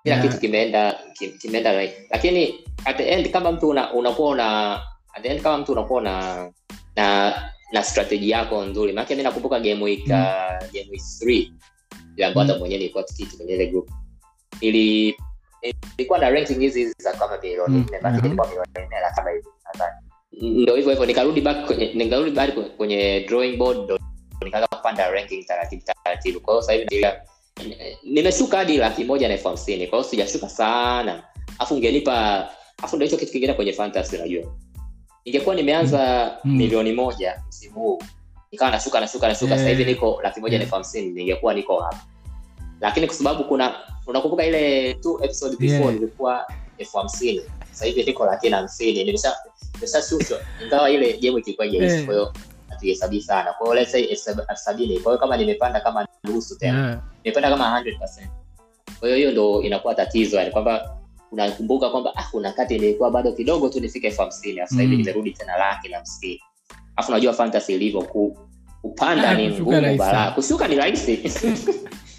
kila 0.04 0.16
Yeah. 0.16 0.22
kitu 0.28 0.40
kimeenda 0.40 0.96
kimeenda 1.42 1.72
right. 1.74 1.94
lakini 2.10 2.60
at 2.86 2.98
the 2.98 3.10
end 3.10 3.32
kama 3.32 3.52
mtu 3.52 3.70
una- 3.70 3.94
unakuwa 3.94 4.30
una 4.30 4.74
at 5.14 5.24
the 5.24 5.28
end 5.30 5.42
kama 5.42 5.58
mtu 5.58 5.72
unakuwa 5.72 6.02
una 6.02 6.50
na 6.96 7.34
na 7.72 7.84
strategy 7.84 8.30
yako 8.30 8.64
nzuri. 8.66 8.94
Maanake 8.94 9.16
mi 9.16 9.24
nakumbuka 9.24 9.60
game 9.60 9.84
week 9.84 10.08
Mm. 10.08 10.14
uh, 10.14 10.72
game 10.74 10.88
week 10.92 11.02
3 11.24 11.52
ile 12.22 12.28
ambayo 12.28 12.42
hata 12.48 12.54
Mm. 12.54 12.60
mwenyewe 12.60 12.80
nilikuwa 12.80 13.04
tikiti 13.04 13.38
kwenye 13.38 13.54
ile 13.54 13.68
group. 13.68 13.90
Ili 14.62 15.16
ilikuwa 15.98 16.20
na 16.20 16.30
ranking 16.30 16.60
hizi 16.60 16.80
hizi 16.80 16.96
za 17.00 17.14
kama 17.14 17.38
milioni 17.38 17.78
Mm, 17.78 17.86
nne 17.90 18.00
basi 18.02 18.26
ilikuwa 18.26 18.48
milioni 18.48 18.70
nne 18.76 19.00
na 19.02 19.12
kama 19.16 19.30
hivi 19.30 19.48
nadhani. 19.66 19.96
Ndo 20.42 20.76
hivyo 20.76 20.90
hivyo 20.92 21.06
nikarudi 21.06 21.42
back 21.42 21.66
kwenye 21.68 21.94
nikarudi 21.94 22.32
back 22.32 22.76
kwenye- 22.78 23.20
drawing 23.30 23.58
board 23.58 23.78
ndo 23.84 24.00
nikaanza 24.46 24.68
kupanda 24.68 25.12
ranking 25.12 25.46
taratibu 25.46 25.84
taratibu. 26.04 26.40
Kwa 26.40 26.54
hiyo 26.54 26.62
sasa 26.62 26.74
hivi 26.74 27.06
nimeshuka 28.04 28.58
hadi 28.58 28.78
laki 28.78 29.04
moja 29.04 29.28
na 29.28 29.34
elfu 29.34 29.48
hamsini. 29.48 29.88
Kwa 29.88 30.00
hiyo 30.00 30.10
sijashuka 30.10 30.50
sana. 30.50 31.24
Afu 31.60 31.74
ungenipa 31.76 32.50
afu 32.84 32.96
ndo 32.96 33.06
hicho 33.06 33.18
kitu 33.18 33.32
kingine 33.32 33.54
kwenye 33.54 33.74
fantasy 33.74 34.16
unajua. 34.16 34.44
Ingekuwa 35.26 35.56
nimeanza 35.56 36.32
Mm. 36.44 36.56
milioni 36.58 36.94
moja 36.94 37.44
msimu 37.50 37.74
huu 37.76 38.00
nikawa 38.52 38.72
nashuka 38.72 39.00
nashuka 39.00 39.28
nashuka. 39.28 39.54
Yeah. 39.54 39.64
sahivi 39.66 39.86
niko 39.86 40.20
laki 40.24 40.40
moja 40.40 40.58
na 40.58 40.64
elfu 40.64 40.76
hamsini 40.76 41.10
ningekuwa 41.12 41.54
niko 41.54 41.80
hapa 41.80 42.00
lakini 42.82 43.08
kwa 43.08 43.16
sababu 43.16 43.44
kuna 43.44 43.76
unakumbuka 44.08 44.46
ile 44.46 44.94
two 44.94 45.20
episode 45.24 45.56
before 45.58 45.80
Yeah. 45.82 45.94
nilikuwa 45.94 46.46
elfu 46.78 46.98
hamsini. 46.98 47.42
Sasa 47.72 47.86
hivi 47.86 48.16
laki 48.26 48.50
na 48.50 48.58
hamsini. 48.58 49.04
Nimesha 49.04 49.36
nimeshashushwa 49.74 50.40
ingawa 50.66 50.90
ile 50.90 51.18
jemu 51.18 51.38
ikikuwa 51.38 51.68
jaishi 51.68 51.86
yeah. 51.94 52.06
kwahiyo 52.06 52.34
hatuihesabii 52.70 53.22
sana. 53.22 53.54
Kwa 53.54 53.68
hiyo 53.68 53.80
let's 53.80 53.92
say 53.92 54.04
elfu 54.04 54.42
sabini. 54.56 55.00
Kwahiyo 55.00 55.20
kama 55.20 55.38
nimepanda 55.38 55.80
kama 55.80 56.08
nusu 56.24 56.58
tena. 56.58 56.88
Yeah. 56.88 57.02
nimepanda 57.24 57.50
kama 57.50 57.82
100 57.82 58.28
kwahiyo 59.00 59.18
hiyo 59.18 59.32
ndo 59.32 59.62
inakuwa 59.62 59.96
tatizo 59.96 60.38
yani 60.38 60.52
kwamba 60.52 60.98
unakumbuka 61.32 61.90
kwamba 61.90 62.12
ah, 62.16 62.24
kuna 62.32 62.52
kati 62.52 62.80
nilikuwa 62.80 63.12
bado 63.12 63.32
kidogo 63.32 63.70
tu 63.70 63.80
nifike 63.80 64.08
elfu 64.08 64.22
hamsini 64.22 64.60
alafu 64.60 64.76
Mm. 64.76 64.90
nimerudi 64.90 65.32
tena 65.32 65.58
laki 65.58 65.90
na 65.90 65.98
hamsini. 65.98 66.42
Alafu 66.96 67.12
unajua 67.12 67.34
fantasy 67.34 67.74
ilivyo 67.74 68.02
ku, 68.02 68.38
kupanda 68.82 69.30
Ah, 69.30 69.34
ni 69.34 69.50
ngumu 69.50 69.96
balaa 69.98 70.32
kushuka 70.32 70.68
ni 70.68 70.76
rahisi 70.76 71.18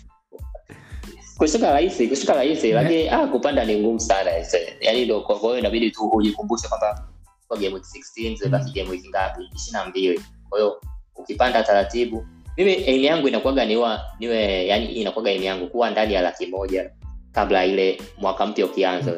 kushuka 1.42 1.72
rahisi 1.72 2.08
kushuka 2.08 2.34
rahisi 2.34 2.68
Yeah. 2.68 2.82
lakini 2.82 3.08
ah, 3.08 3.26
kupanda 3.26 3.64
ni 3.64 3.76
ngumu 3.76 4.00
sana 4.00 4.36
ese. 4.36 4.76
yani 4.80 5.04
ndo 5.04 5.20
kwa 5.20 5.38
hiyo 5.38 5.58
inabidi 5.58 5.90
tu 5.90 6.08
ujikumbushe 6.08 6.68
kwamba 6.68 7.04
kwa 7.48 7.56
game 7.56 7.74
week 7.74 7.84
16 8.16 8.36
zimebaki 8.36 8.72
game 8.72 8.90
week 8.90 9.08
ngapi 9.08 9.42
ishirini 9.56 9.84
na 9.84 9.84
mbili 9.90 10.20
kwa 10.48 10.58
hiyo 10.58 10.80
ukipanda 11.16 11.62
taratibu 11.62 12.26
mimi 12.56 12.72
aim 12.74 13.04
yangu 13.04 13.28
inakuwaga 13.28 13.64
niwa 13.64 14.00
niwe 14.20 14.66
yani 14.66 14.86
inakuwaga 14.86 15.30
aim 15.30 15.42
yangu 15.42 15.66
kuwa 15.68 15.90
ndani 15.90 16.14
ya 16.14 16.22
laki 16.22 16.46
moja 16.46 16.90
kabla 17.32 17.64
ile 17.66 18.00
mwaka 18.18 18.46
mpya 18.46 18.66
ukianza 18.66 19.12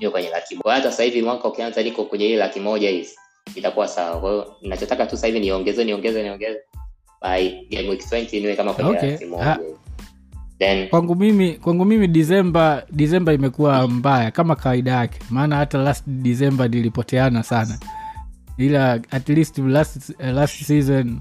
niwe 0.00 0.10
kwenye 0.12 0.28
laki 0.30 0.54
moja 0.54 0.72
hata 0.74 0.90
sasa 0.90 1.02
hivi 1.02 1.22
mwaka 1.22 1.48
ukianza 1.48 1.82
niko 1.82 2.04
kwenye 2.04 2.26
ile 2.26 2.36
laki 2.36 2.60
moja 2.60 2.90
hizi 2.90 3.16
itakuwa 3.54 3.88
sawa 3.88 4.20
kwa 4.20 4.30
hiyo 4.30 4.56
ninachotaka 4.62 5.06
tu 5.06 5.10
sasa 5.16 5.26
hivi 5.26 5.40
niongeze 5.40 5.84
niongeze 5.84 6.22
niongeze 6.22 6.60
by 7.22 7.50
game 7.70 7.88
week 7.88 8.00
20 8.12 8.40
niwe 8.40 8.56
kama 8.56 8.74
kwenye 8.74 8.90
Okay. 8.90 9.10
laki 9.10 9.24
Ha. 9.24 9.58
Then 10.58 10.88
kwangu 10.88 11.14
mimi 11.16 11.52
kwangu 11.52 11.84
mimi 11.84 12.06
disemba 12.08 12.82
disemba 12.92 13.32
imekuwa 13.32 13.88
mbaya 13.88 14.30
kama 14.30 14.56
kawaida 14.56 14.90
yake. 14.92 15.18
Maana 15.30 15.56
hata 15.56 15.78
last 15.78 16.04
disemba 16.06 16.68
nilipoteana 16.68 17.42
sana. 17.42 17.78
Ila 18.58 18.92
at 19.10 19.28
least 19.28 19.58
last, 19.58 20.10
uh, 20.20 20.26
last 20.26 20.64
season 20.64 21.20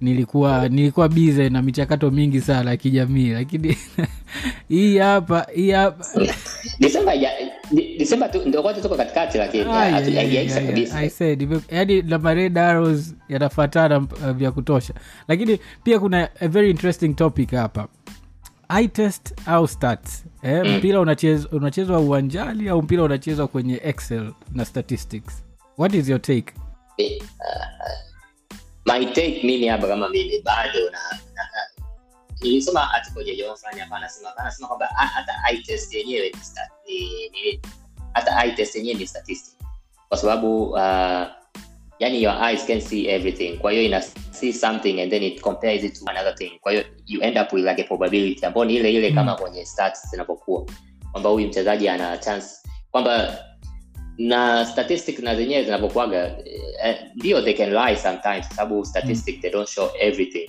nilikuwa 0.00 0.68
nilikuwa 0.68 1.08
bize 1.08 1.48
na 1.48 1.62
michakato 1.62 2.10
mingi 2.10 2.40
sana 2.40 2.70
ya 2.70 2.76
kijamii. 2.76 3.30
Lakini 3.30 3.76
hii 4.68 4.98
hapa 4.98 5.46
hii 5.54 5.70
hapa. 5.70 6.04
Desemba 6.80 7.12
haija- 7.12 7.50
Di- 7.72 7.96
Desemba 7.98 8.28
tu 8.28 8.42
ndio 8.48 8.62
kwanza 8.62 8.80
tuko 8.82 8.94
katikati 8.94 9.38
lakini 9.38 9.64
Ai, 9.64 9.92
hatu- 9.92 10.06
ai, 10.08 10.14
haijaisha 10.16 10.54
ai, 10.56 10.60
ai, 10.60 10.66
kabisa 10.66 10.98
I 10.98 11.10
said, 11.10 11.42
ime- 11.42 11.60
yaani 11.70 12.02
na 12.02 12.18
mared 12.18 12.58
arrows 12.58 13.14
yanafatana 13.28 13.98
uh, 13.98 14.30
vya 14.30 14.52
kutosha. 14.52 14.94
Lakini 15.28 15.58
pia 15.84 15.98
kuna 15.98 16.28
a 16.40 16.48
very 16.48 16.70
interesting 16.70 17.08
topic 17.14 17.50
hapa 17.50 17.88
eye 18.68 18.88
test 18.88 19.34
au 19.46 19.68
stats. 19.68 20.24
Eh, 20.42 20.62
Mm. 20.64 20.76
mpira 20.76 21.00
unachezwa 21.00 21.50
unachezwa 21.52 21.98
uwanjani 21.98 22.68
au 22.68 22.82
mpira 22.82 23.02
unachezwa 23.02 23.48
kwenye 23.48 23.80
excel 23.84 24.32
na 24.52 24.64
statistics? 24.64 25.42
What 25.78 25.94
is 25.94 26.08
your 26.08 26.22
take? 26.22 26.54
Uh, 26.98 27.24
my 28.86 29.06
take 29.06 29.40
mimi 29.44 29.66
hapa 29.68 29.86
kama 29.88 30.08
mimi 30.08 30.40
bado 30.42 30.90
na, 30.90 30.98
nilisoma 32.42 32.94
article 32.94 33.36
ya 33.38 33.54
fulani 33.56 33.80
hapa 33.80 33.96
anasema 33.96 34.36
anasema 34.36 34.68
kwamba 34.68 34.86
hata 34.86 35.32
eye 35.50 35.62
test 35.62 35.94
yenyewe 35.94 36.32
ni- 36.86 37.60
hata 38.14 38.44
eye 38.44 38.52
test 38.52 38.74
yenyewe 38.76 38.94
ni 38.98 39.06
statistic. 39.06 39.54
Kwa 40.08 40.18
sababu 40.18 40.64
uh, 40.70 41.26
yani 41.98 42.22
your 42.22 42.34
eyes 42.44 42.66
can 42.66 42.80
see 42.80 43.08
everything. 43.08 43.58
Kwa 43.58 43.72
hiyo 43.72 43.82
ina 43.82 44.00
see 44.30 44.52
something 44.52 45.00
and 45.00 45.10
then 45.10 45.22
it 45.22 45.40
compares 45.40 45.84
it 45.84 45.98
to 45.98 46.10
another 46.10 46.34
thing. 46.34 46.58
Kwa 46.60 46.72
hiyo 46.72 46.84
you 47.06 47.22
end 47.22 47.38
up 47.38 47.52
with 47.52 47.64
like 47.64 47.82
a 47.82 47.84
probability 47.84 48.46
ambayo 48.46 48.64
ni 48.64 48.74
ile 48.74 48.92
ile 48.92 49.12
kama 49.12 49.34
kwenye 49.34 49.66
stats 49.66 50.10
zinapokuwa 50.10 50.66
kwamba 51.12 51.30
huyu 51.30 51.48
mchezaji 51.48 51.88
ana 51.88 52.18
chance. 52.18 52.46
Kwamba 52.90 53.38
na 54.18 54.66
statistic 54.66 55.18
na 55.18 55.36
zenyewe 55.36 55.64
zinapokuaga 55.64 56.36
eh, 56.84 56.96
ndio 57.14 57.42
they 57.42 57.54
can 57.54 57.70
lie 57.70 57.96
sometimes 57.96 58.46
kwa 58.46 58.56
sababu 58.56 58.84
statistic 58.84 59.40
they 59.40 59.50
don't 59.50 59.68
show 59.68 59.90
everything. 60.00 60.46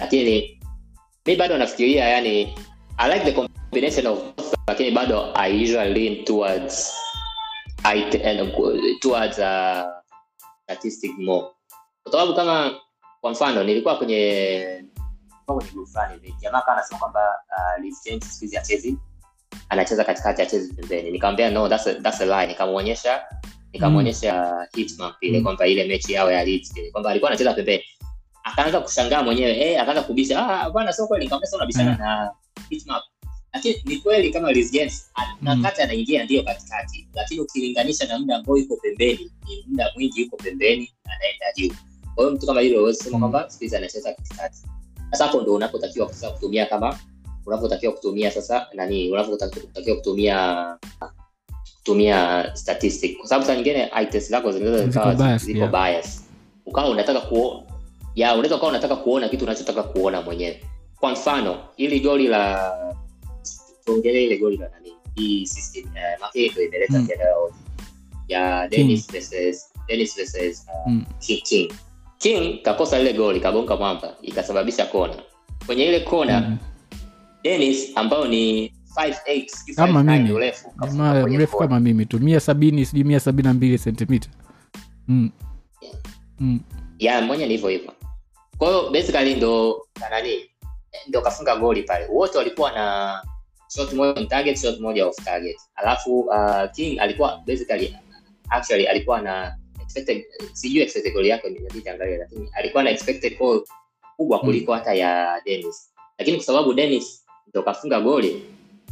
Lakini 0.00 0.60
mi 1.26 1.36
bado 1.36 1.58
nafikiria 1.58 2.08
yani 2.08 2.54
i 2.96 3.12
like 3.12 3.24
the 3.24 3.32
combination 3.32 4.06
of 4.06 4.18
lakini 4.68 4.90
bado 4.90 5.32
i 5.34 5.62
usually 5.62 5.94
lean 5.94 6.24
towards 6.24 6.94
I, 7.84 8.04
towards 9.00 9.38
uh, 9.38 9.99
statistic 10.74 11.18
more. 11.18 11.46
Kwa 12.02 12.12
sababu 12.12 12.34
kama 12.34 12.74
kwa 13.20 13.30
mfano 13.30 13.64
nilikuwa 13.64 13.96
kwenye 13.96 14.84
kwenye 15.46 15.70
group 15.70 15.88
fulani 15.88 16.14
hivi 16.14 16.34
jamaa 16.40 16.60
kaa 16.60 16.72
anasema 16.72 16.98
kwamba 17.00 17.20
uh, 17.56 17.82
Reece 17.82 18.10
James 18.10 18.24
siku 18.24 18.40
hizi 18.44 18.56
achezi 18.58 18.98
anacheza 19.68 20.04
katikati 20.04 20.42
achezi 20.42 20.74
pembeni. 20.74 21.10
Nikamwambia 21.10 21.50
no 21.50 21.68
that's 21.68 21.86
a, 21.86 21.94
that's 21.94 22.20
a 22.20 22.24
lie. 22.26 22.46
Nikamwonyesha 22.46 23.22
nikamwonyesha 23.72 24.56
mm. 24.60 24.66
hitmap 24.74 25.14
ile 25.20 25.38
Mm. 25.38 25.44
kwamba 25.44 25.66
ile 25.66 25.84
mechi 25.84 26.12
yao 26.12 26.30
ya 26.32 26.44
Leeds 26.44 26.76
ile 26.76 26.90
kwamba 26.90 27.10
alikuwa 27.10 27.30
anacheza 27.30 27.54
pembeni. 27.54 27.84
Akaanza 28.44 28.80
kushangaa 28.80 29.22
mwenyewe 29.22 29.50
eh 29.60 29.82
akaanza 29.82 30.02
kubisha 30.02 30.48
ah 30.48 30.70
bwana 30.70 30.92
sio 30.92 31.06
kweli. 31.06 31.24
Nikamwambia 31.24 31.46
sasa 31.46 31.56
unabishana 31.56 31.90
Mm. 31.92 31.98
na 31.98 32.30
hitmap 32.70 33.02
lakini 33.54 33.82
ni 33.84 33.96
kweli 33.96 34.30
kama 34.32 34.52
Reece 34.52 34.70
James 34.78 35.10
a- 35.14 35.36
na 35.42 35.54
Mm. 35.56 35.66
anaingia 35.82 36.24
ndio 36.24 36.42
katikati. 36.42 37.08
Lakini 37.14 37.40
ukilinganisha 37.40 38.06
na 38.06 38.18
muda 38.18 38.36
ambao 38.36 38.56
yuko 38.56 38.76
pembeni 38.76 39.30
ni 39.48 39.64
muda 39.68 39.92
mwingi 39.96 40.20
yuko 40.20 40.36
pembeni 40.36 40.92
anaenda 41.04 41.46
juu. 41.56 41.74
Kwa 42.14 42.24
hiyo 42.24 42.36
mtu 42.36 42.46
kama 42.46 42.60
hilo 42.60 42.78
huwezi 42.80 42.98
kusema 42.98 43.18
kwamba 43.18 43.50
siku 43.50 43.64
hizi 43.64 43.76
anacheza 43.76 44.12
katikati. 44.14 44.58
Sasa 45.10 45.26
hapo 45.26 45.40
ndo 45.42 45.54
unapotakiwa 45.54 46.08
sasa 46.08 46.30
kutumia 46.30 46.66
kama 46.66 46.98
unapotakiwa 47.46 47.92
kutumia 47.92 48.30
sasa 48.30 48.66
nani 48.74 49.10
unapotakiwa 49.10 49.96
kutumia 49.96 50.66
kutumia 51.78 52.50
statistic. 52.56 53.16
Kwa 53.18 53.28
sababu 53.28 53.46
saa 53.46 53.54
nyingine 53.54 53.90
test 54.10 54.30
zako 54.30 54.52
zinaweza 54.52 54.86
zikawa 54.86 55.38
ziko 55.38 55.66
bias. 55.66 56.24
Ukawa 56.66 56.88
unataka 56.90 57.20
kuona 57.20 57.62
ya 58.14 58.32
unaweza 58.32 58.56
ukawa 58.56 58.70
unataka 58.70 58.96
kuona 58.96 59.28
kitu 59.28 59.44
unachotaka 59.44 59.82
kuona 59.82 60.22
mwenyewe. 60.22 60.64
Kwa 61.00 61.12
mfano 61.12 61.58
ili 61.76 62.00
goli 62.00 62.28
la 62.28 62.72
tuongelee 63.84 64.24
ile 64.24 64.36
goli 64.38 64.56
la 64.56 64.68
nani 64.68 64.92
hii 65.14 65.46
system 65.46 65.84
eh, 66.34 66.56
imeleta 66.56 66.98
Mm. 66.98 67.06
tena 67.06 67.24
ya 68.28 68.68
Dennis 68.68 69.12
versus 69.12 69.72
Dennis 69.88 70.16
versus 70.16 70.66
uh, 70.68 70.92
Mm. 70.92 71.04
King, 71.18 71.42
King 71.42 71.72
King 72.18 72.62
kakosa 72.62 72.98
ile 73.00 73.12
goli 73.12 73.40
kagonga 73.40 73.76
mwamba 73.76 74.16
ikasababisha 74.22 74.86
kona 74.86 75.14
kwenye 75.66 75.84
ile 75.84 76.00
kona 76.00 76.40
Mm. 76.40 76.58
Dennis 77.42 77.90
ambao 77.96 78.28
ni 78.28 78.72
5'8", 78.96 79.46
sijui 79.48 79.76
Kama 79.76 80.02
mimi. 80.02 80.32
urefu 80.32 80.72
mrefu 81.28 81.56
kama 81.58 81.80
mimi 81.80 82.06
tu 82.06 82.20
mia 82.20 82.40
sabini 82.40 82.86
sijui 82.86 83.04
mia 83.04 83.20
sabini 83.20 83.48
na 83.48 83.54
mbili 83.54 83.78
sentimita 83.78 84.28
mm. 85.08 85.30
mm. 86.40 86.60
ya 86.98 87.20
mwenye 87.22 87.46
ni 87.46 87.52
hivyo 87.52 87.68
hivyo 87.68 87.92
kwahiyo 88.58 88.90
basically 88.90 89.34
ndo 89.34 89.86
nani 90.10 90.50
ndo 91.08 91.20
kafunga 91.22 91.56
goli 91.56 91.82
pale 91.82 92.06
wote 92.06 92.38
walikuwa 92.38 92.72
na 92.72 93.22
shot 93.74 93.92
moja 93.92 94.20
on 94.20 94.28
target 94.28 94.58
shot 94.58 94.80
moja 94.80 95.06
off 95.06 95.16
target. 95.24 95.56
Alafu 95.74 96.20
uh, 96.20 96.70
king 96.74 96.98
alikuwa 97.00 97.42
basically 97.46 97.96
actually 98.50 98.86
alikuwa 98.86 99.20
na 99.20 99.56
expected 99.82 100.24
sijui 100.52 100.82
expected 100.82 101.12
goal 101.12 101.26
yake 101.26 101.48
inabidi 101.48 101.88
angalia 101.88 102.18
lakini 102.18 102.48
alikuwa 102.52 102.82
na 102.82 102.90
expected 102.90 103.38
goal 103.38 103.64
kubwa 104.16 104.38
kuliko 104.38 104.74
hata 104.74 104.94
ya 104.94 105.40
Dennis. 105.44 105.92
Lakini 106.18 106.36
kwa 106.36 106.46
sababu 106.46 106.74
Dennis 106.74 107.24
ndo 107.46 107.62
kafunga 107.62 108.00
goli 108.00 108.42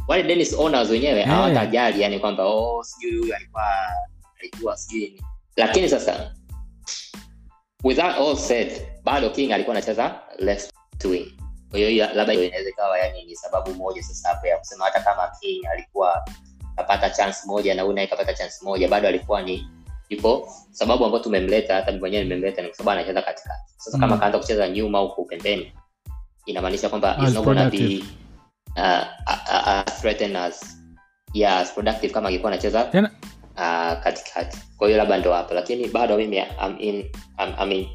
wale 0.07 0.23
Dennis 0.23 0.53
owners 0.53 0.89
wenyewe 0.89 1.21
hawatajali 1.23 1.93
hey. 1.93 2.03
yani 2.03 2.19
kwamba 2.19 2.45
oh 2.45 2.83
sijui 2.83 3.19
huyu 3.19 3.35
alikuwa 3.35 3.63
alikuwa 4.39 4.77
sijui 4.77 5.21
lakini 5.57 5.89
sasa 5.89 6.35
with 7.83 7.97
that 7.97 8.17
all 8.17 8.35
said 8.37 8.71
bado 9.03 9.29
king 9.29 9.51
alikuwa 9.51 9.75
anacheza 9.75 10.21
left 10.39 10.71
wing 11.05 11.31
kwa 11.69 11.79
hiyo 11.79 12.07
labda 12.13 12.33
inaweza 12.33 12.69
ikawa 12.69 12.99
yani 12.99 13.23
ni 13.25 13.35
sababu 13.35 13.73
moja 13.75 14.03
sasa 14.03 14.29
hapo 14.29 14.47
ya 14.47 14.57
kusema 14.57 14.85
hata 14.85 14.99
kama 14.99 15.31
king 15.39 15.65
alikuwa 15.67 16.25
kapata 16.75 17.09
chance 17.09 17.39
moja 17.45 17.75
na 17.75 17.81
huyu 17.81 17.95
naye 17.95 18.07
kapata 18.07 18.33
chance 18.33 18.55
moja 18.65 18.87
bado 18.87 19.07
alikuwa 19.07 19.41
ni 19.41 19.67
ipo 20.09 20.49
sababu 20.71 21.05
ambayo 21.05 21.23
tumemleta 21.23 21.75
hata 21.75 21.87
mimi 21.87 21.99
mwenyewe 21.99 22.23
nimemleta 22.23 22.61
ni 22.61 22.67
kwa 22.67 22.77
sababu 22.77 22.91
anacheza 22.91 23.21
katikati 23.21 23.73
sasa 23.77 23.97
kama 23.97 24.15
Mm. 24.15 24.19
kaanza 24.21 24.39
kucheza 24.39 24.69
nyuma 24.69 24.99
huku 24.99 25.25
pembeni 25.25 25.73
inamaanisha 26.45 26.89
kwamba 26.89 27.17
is 27.27 27.33
not 27.33 27.45
gonna 27.45 27.69
be 27.69 27.77
productive. 27.77 28.05
uh, 28.77 29.83
threatened 30.01 30.37
as 30.37 30.77
yeah 31.33 31.57
as 31.57 31.73
productive 31.73 32.13
kama 32.13 32.27
angekuwa 32.29 32.51
anacheza 32.51 32.83
Tena- 32.83 33.11
uh, 33.55 34.03
katikati 34.03 34.57
kwa 34.77 34.87
hiyo 34.87 34.97
labda 34.97 35.17
ndo 35.17 35.33
hapo 35.33 35.53
lakini 35.53 35.87
bado 35.87 36.17
mimi 36.17 36.37
I'm 36.37 36.75
in, 36.79 36.95
I'm, 37.39 37.53
I'm 37.61 37.71
in 37.71 37.87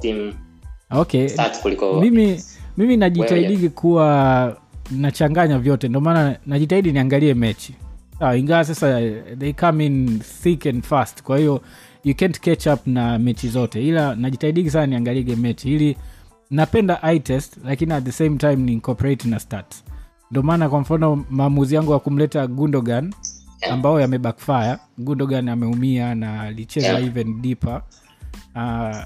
team 0.00 0.34
okay. 0.90 1.28
Start 1.28 1.60
kuliko 1.60 2.00
mimi 2.00 2.42
mimi 2.76 2.96
najitahidigi 2.96 3.68
kuwa 3.68 4.56
nachanganya 4.90 5.58
vyote 5.58 5.88
ndio 5.88 6.00
maana 6.00 6.36
najitahidi 6.46 6.92
niangalie 6.92 7.34
mechi. 7.34 7.74
Sawa 8.18 8.36
ingawa 8.36 8.64
sasa 8.64 9.00
they 9.38 9.52
come 9.52 9.86
in 9.86 10.18
thick 10.18 10.66
and 10.66 10.82
fast 10.84 11.22
kwa 11.22 11.38
hiyo 11.38 11.60
you 12.04 12.14
can't 12.14 12.40
catch 12.40 12.66
up 12.66 12.86
na 12.86 13.18
mechi 13.18 13.48
zote 13.48 13.88
ila 13.88 14.14
najitahidigi 14.14 14.70
sana 14.70 14.86
niangalie 14.86 15.22
game 15.22 15.36
mechi 15.42 15.74
ili 15.74 15.96
napenda 16.50 17.12
itest 17.12 17.56
lakini 17.64 17.92
at 17.92 18.04
the 18.04 18.12
same 18.12 18.36
time 18.36 18.56
ni 18.56 18.72
incorporate 18.72 19.28
na 19.28 19.38
stats. 19.40 19.84
Ndio 20.30 20.42
maana 20.42 20.68
kwa 20.68 20.80
mfano 20.80 21.24
maamuzi 21.30 21.74
yangu 21.74 21.92
ya 21.92 21.98
kumleta 21.98 22.46
gundogan 22.46 23.14
ambao 23.70 24.00
yamebackfire 24.00 24.76
gundogan 24.98 25.48
ameumia 25.48 26.14
na 26.14 26.40
alicheza 26.42 26.86
Yeah. 26.88 27.06
even 27.06 27.42
deeper. 27.42 27.82
Uh, 28.56 28.96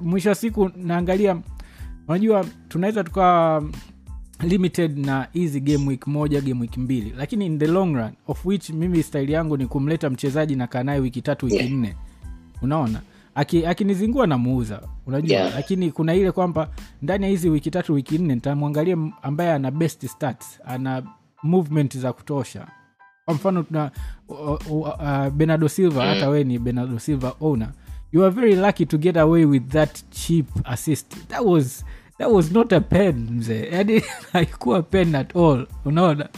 mwisho 0.00 0.28
wa 0.28 0.34
siku 0.34 0.70
naangalia 0.76 1.36
unajua 2.08 2.44
tunaweza 2.68 3.04
tukawa 3.04 3.64
limited 4.40 4.98
na 5.06 5.28
hizi 5.32 5.60
game 5.60 5.86
week 5.88 6.06
moja 6.06 6.40
game 6.40 6.60
week 6.60 6.76
mbili 6.76 7.14
lakini 7.16 7.46
in 7.46 7.58
the 7.58 7.66
long 7.66 7.94
run 7.96 8.10
of 8.28 8.46
which 8.46 8.70
mimi 8.70 9.02
staili 9.02 9.32
yangu 9.32 9.56
ni 9.56 9.66
kumleta 9.66 10.10
mchezaji 10.10 10.56
na 10.56 10.66
kaa 10.66 10.82
naye 10.82 11.00
wiki 11.00 11.22
tatu 11.22 11.46
wiki 11.46 11.56
Yeah. 11.58 11.70
nne 11.70 11.96
unaona 12.62 13.00
akinizingua 13.66 14.22
Aki 14.24 14.28
namuuza 14.30 14.82
unajua 15.06 15.36
Yeah. 15.36 15.54
lakini 15.54 15.90
kuna 15.90 16.14
ile 16.14 16.32
kwamba 16.32 16.70
ndani 17.02 17.24
ya 17.24 17.30
hizi 17.30 17.48
wiki 17.50 17.70
tatu 17.70 17.94
wiki 17.94 18.18
nne 18.18 18.34
nitamwangalia 18.34 18.96
ambaye 19.22 19.52
ana 19.52 19.70
best 19.70 20.06
stats 20.06 20.60
ana 20.64 21.02
movement 21.42 21.98
za 21.98 22.12
kutosha 22.12 22.66
kwa 23.24 23.34
mfano 23.34 23.62
tuna 23.62 23.90
uh, 24.28 24.50
uh, 24.70 24.88
uh, 24.88 25.28
benado 25.28 25.68
silva 25.68 26.02
Mm. 26.04 26.08
hata 26.08 26.28
we 26.28 26.44
ni 26.44 26.58
benado 26.58 26.98
silva 26.98 27.32
owner 27.40 27.68
you 28.12 28.24
are 28.24 28.30
very 28.30 28.54
lucky 28.56 28.86
to 28.86 28.98
get 28.98 29.16
away 29.16 29.44
with 29.44 29.68
that 29.70 30.02
cheap 30.10 30.46
assist. 30.64 31.28
That 31.28 31.44
was 31.44 31.84
that 32.18 32.30
was 32.30 32.50
not 32.52 32.72
a 32.72 32.80
pen 32.80 33.28
mzee. 33.30 33.70
Yani 33.72 34.90
pen 34.90 35.14
at 35.14 35.36
all. 35.36 35.66
Unaona? 35.84 36.28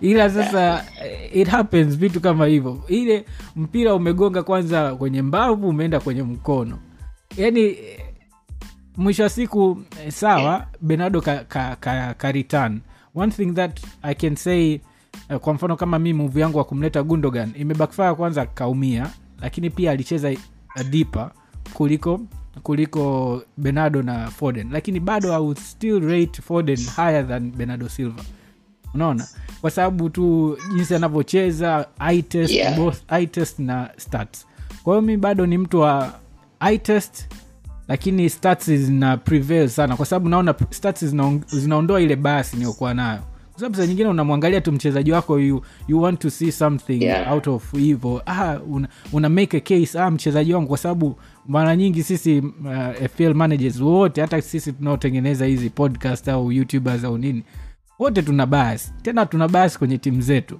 Ila 0.00 0.30
sasa 0.30 0.84
it 1.32 1.48
happens 1.48 1.96
vitu 1.96 2.20
kama 2.20 2.46
hivyo. 2.46 2.84
Ile 2.88 3.24
mpira 3.56 3.94
umegonga 3.94 4.42
kwanza 4.42 4.94
kwenye 4.94 5.22
mbavu 5.22 5.68
umeenda 5.68 6.00
kwenye 6.00 6.22
mkono. 6.22 6.78
Yani 7.36 7.76
mwisho 8.96 9.22
wa 9.22 9.28
siku 9.28 9.82
eh, 10.04 10.12
sawa 10.12 10.66
benardo 10.80 11.20
ka, 11.20 11.44
ka, 11.44 11.76
ka, 11.80 12.14
ka 12.14 12.32
one 13.14 13.30
thing 13.30 13.54
that 13.54 13.80
i 14.02 14.14
can 14.14 14.36
say 14.36 14.80
uh, 15.30 15.36
kwa 15.36 15.54
mfano 15.54 15.76
kama 15.76 15.98
mi 15.98 16.12
muvi 16.12 16.40
yangu 16.40 16.58
wa 16.58 16.64
kumleta 16.64 17.02
gundogan 17.02 17.52
imebackfire 17.56 18.14
kwanza 18.14 18.46
kaumia 18.46 19.10
lakini 19.40 19.70
pia 19.70 19.90
alicheza 19.90 20.32
dipa 20.90 21.30
kuliko 21.74 22.20
kuliko 22.62 23.42
benardo 23.56 24.02
na 24.02 24.30
foden. 24.30 24.68
Lakini 24.72 25.00
bado 25.00 25.32
i 25.34 25.40
would 25.40 25.58
still 25.58 26.00
rate 26.00 26.42
foden 26.42 26.78
higher 26.96 27.28
than 27.28 27.50
benardo 27.52 27.88
silver 27.88 28.24
unaona? 28.94 29.26
Kwa 29.60 29.70
sababu 29.70 30.10
tu 30.10 30.56
jinsi 30.74 30.94
anavyocheza 30.94 31.86
itest 32.14 32.52
Yeah. 32.54 32.76
both 32.76 32.96
itest 33.22 33.58
na 33.58 33.90
stats. 33.96 34.46
Kwa 34.82 34.94
hiyo 34.94 35.02
mi 35.02 35.16
bado 35.16 35.46
ni 35.46 35.58
mtu 35.58 35.80
wa 35.80 36.12
itest 36.72 37.28
lakini 37.88 38.30
stats 38.30 38.66
zina 38.70 39.16
prevail 39.16 39.68
sana. 39.68 39.96
Kwa 39.96 40.06
sababu 40.06 40.28
naona 40.28 40.54
stats 40.70 41.04
zinaondoa 41.46 42.00
ile 42.00 42.16
basi 42.16 42.56
niokuwa 42.56 42.94
nayo 42.94 43.20
kwa 43.60 43.66
sababu 43.68 43.76
saa 43.82 43.86
nyingine 43.86 44.08
unamwangalia 44.08 44.60
tu 44.60 44.72
mchezaji 44.72 45.12
wako 45.12 45.38
you, 45.40 45.62
you 45.88 46.02
want 46.02 46.20
to 46.20 46.30
see 46.30 46.52
something 46.52 47.02
Yeah. 47.02 47.32
out 47.32 47.46
of 47.48 47.72
hivo 47.72 48.22
ah, 48.26 48.58
una, 48.68 48.88
una 49.12 49.28
make 49.28 49.56
a 49.56 49.60
case. 49.60 49.98
Ah, 50.00 50.10
mchezaji 50.10 50.54
wangu 50.54 50.68
kwa 50.68 50.78
sababu 50.78 51.16
mara 51.48 51.76
nyingi 51.76 52.02
sisi 52.02 52.38
uh, 52.38 53.06
fl 53.16 53.34
managers 53.34 53.80
wote 53.80 54.20
hata 54.20 54.42
sisi 54.42 54.72
tunaotengeneza 54.72 55.46
hizi 55.46 55.70
podcast 55.70 56.28
au 56.28 56.52
youtubers 56.52 57.04
au 57.04 57.18
nini 57.18 57.42
wote 57.98 58.22
tuna 58.22 58.46
basi 58.46 58.92
tena 59.02 59.26
tuna 59.26 59.48
basi 59.48 59.78
kwenye 59.78 59.98
timu 59.98 60.20
zetu. 60.20 60.58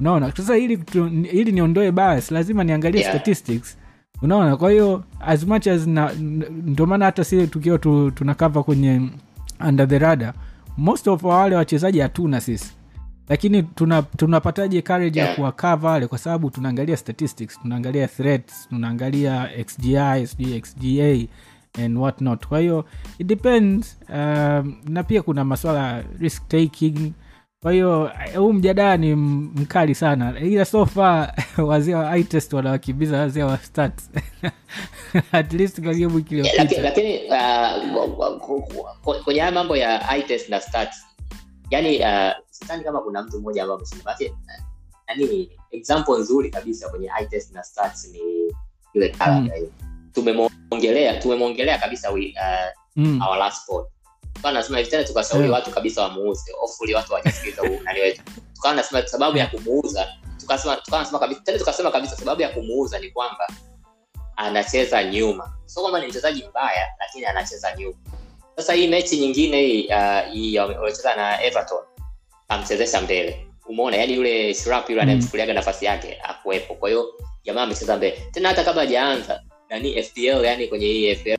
Unaona? 0.00 0.32
Sasa 0.36 0.58
ili, 0.58 0.78
ili 1.32 1.52
niondoe 1.52 1.92
basi 1.92 2.34
lazima 2.34 2.64
niangalie 2.64 3.00
Yeah. 3.00 3.14
statistics. 3.14 3.76
Unaona? 4.22 4.56
Kwa 4.56 4.70
hiyo 4.70 5.04
as 5.20 5.46
much 5.46 5.66
as 5.66 5.86
ndio 6.50 6.86
maana 6.86 7.04
hata 7.04 7.24
si 7.24 7.46
tukiwa 7.46 7.78
tu, 7.78 8.10
tunakava 8.10 8.62
kwenye 8.62 9.00
under 9.68 9.88
the 9.88 9.98
radar 9.98 10.34
most 10.78 11.08
of 11.08 11.24
wale 11.24 11.56
wachezaji 11.56 12.00
hatuna 12.00 12.40
sisi. 12.40 12.72
Lakini 13.28 13.62
tuna- 13.62 14.02
tunapataje 14.02 14.82
courage 14.82 15.20
ya 15.20 15.34
kuwakava 15.34 15.90
wale 15.90 16.06
kwa 16.06 16.18
sababu 16.18 16.50
tunaangalia 16.50 16.96
statistics 16.96 17.58
tunaangalia 17.62 18.08
threats 18.08 18.68
tunaangalia 18.68 19.48
xgi 19.64 20.26
sijui 20.26 20.60
xga 20.60 21.28
and 21.84 21.98
what 21.98 22.20
not. 22.20 22.46
Kwa 22.46 22.60
hiyo 22.60 22.84
it 23.18 23.26
depends 23.26 23.98
um, 24.08 24.74
na 24.88 25.02
pia 25.02 25.22
kuna 25.22 25.44
maswala 25.44 26.04
risk 26.18 26.48
taking 26.48 27.12
kwa 27.62 27.72
hiyo 27.72 28.10
eh, 28.26 28.36
huu 28.36 28.52
mjadala 28.52 28.96
ni 28.96 29.14
mkali 29.14 29.94
sana. 29.94 30.40
Ila 30.40 30.64
so 30.64 30.86
far 30.86 31.34
wazee 31.66 31.94
wa 31.94 32.18
itest 32.18 32.52
wanawakimbiza 32.52 33.18
wazee 33.18 33.42
wa 33.42 33.58
stat 33.58 34.02
at 35.32 35.52
least 35.52 35.82
kwa 35.82 35.92
game 35.94 36.06
wiki 36.14 36.34
iliyopita. 36.38 36.82
lakini 36.82 37.20
uh, 37.28 38.38
ku- 38.40 38.62
ku- 38.62 38.86
ku- 39.04 39.24
kwenye 39.24 39.40
haya 39.40 39.52
mambo 39.52 39.76
ya 39.76 40.16
itest 40.16 40.48
na 40.48 40.60
stat 40.60 40.88
yani 41.70 41.98
uh, 41.98 42.32
sidhani 42.50 42.84
kama 42.84 43.00
kuna 43.00 43.22
mtu 43.22 43.40
mmoja 43.40 43.62
ambaye 43.62 43.78
ameshinda 43.78 44.04
Maana, 45.08 45.24
uh, 45.32 45.46
example 45.70 46.18
nzuri 46.18 46.50
kabisa 46.50 46.88
kwenye 46.88 47.10
itest 47.22 47.52
na 47.54 47.62
stats 47.62 48.08
ni 48.12 48.18
yule 48.94 49.08
kala 49.08 49.40
mm. 49.40 49.48
tumemwongelea 50.12 51.20
tumemwongelea 51.20 51.78
kabisa 51.78 52.10
we, 52.10 52.34
uh, 52.36 52.80
mm. 52.96 53.22
our 53.22 53.38
last 53.38 53.66
pod 53.66 53.86
tukawa 54.38 54.54
nasema 54.54 54.78
hivi 54.78 54.90
tena 54.90 55.04
tukashauri 55.04 55.44
Yeah. 55.44 55.54
watu 55.54 55.70
kabisa 55.70 56.02
wamuuze. 56.02 56.52
Hopefully 56.52 56.94
watu 56.94 57.12
wajasikiliza 57.12 57.62
nani 57.84 58.00
wetu 58.00 58.22
tukawa 58.54 58.74
nasema 58.74 59.06
sababu 59.06 59.38
ya 59.38 59.46
kumuuza 59.46 60.08
tukasema 60.40 60.76
tukawa 60.76 61.02
nasema 61.02 61.18
kabisa 61.18 61.40
tena 61.40 61.58
tukasema 61.58 61.90
kabisa 61.90 62.16
sababu 62.16 62.42
ya 62.42 62.48
kumuuza 62.48 62.98
ni 62.98 63.10
kwamba 63.10 63.48
anacheza 64.36 65.04
nyuma. 65.04 65.52
Sio 65.66 65.82
kwamba 65.82 66.00
ni 66.00 66.06
mchezaji 66.06 66.44
mbaya 66.50 66.86
lakini 66.98 67.24
anacheza 67.26 67.76
nyuma. 67.76 67.96
Sasa 68.56 68.72
hii 68.72 68.88
mechi 68.88 69.16
nyingine 69.20 69.60
hii 69.62 69.86
uh, 69.88 70.32
hii 70.32 70.54
ya- 70.54 70.66
na 71.16 71.42
everton 71.42 71.82
amchezesha 72.48 73.00
mbele. 73.00 73.46
Umeona 73.68 73.96
yani 73.96 74.14
yule 74.14 74.54
shrap 74.54 74.90
yule 74.90 75.00
Mm. 75.00 75.02
anayemchukuliaga 75.02 75.52
nafasi 75.54 75.84
yake 75.84 76.18
akuwepo 76.22 76.74
kwa 76.74 76.88
hiyo 76.88 77.14
jamaa 77.44 77.62
amecheza 77.62 77.96
mbele. 77.96 78.22
Tena 78.32 78.48
hata 78.48 78.64
kabla 78.64 78.82
hajaanza 78.82 79.42
nani 79.70 80.02
fpl 80.02 80.44
yani 80.44 80.68
kwenye 80.68 80.86
hii 80.86 81.14
fpl 81.14 81.36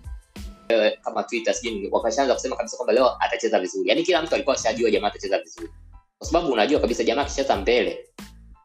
kama 1.04 1.24
twitter 1.24 1.54
sijui 1.54 1.90
wakashaanza 1.92 2.34
kusema 2.34 2.56
kabisa 2.56 2.78
kwamba 2.78 2.94
leo 2.94 3.12
atacheza 3.20 3.60
vizuri. 3.60 3.90
Yaani 3.90 4.04
kila 4.04 4.22
mtu 4.22 4.36
alikuwa 4.36 4.56
ashajua 4.56 4.92
jamaa 4.92 5.08
atacheza 5.08 5.40
vizuri. 5.40 5.70
Kwa 6.18 6.28
sababu 6.28 6.52
unajua 6.54 6.80
kabisa 6.80 7.04
jamaa 7.04 7.22
akicheza 7.22 7.56
mbele 7.56 8.06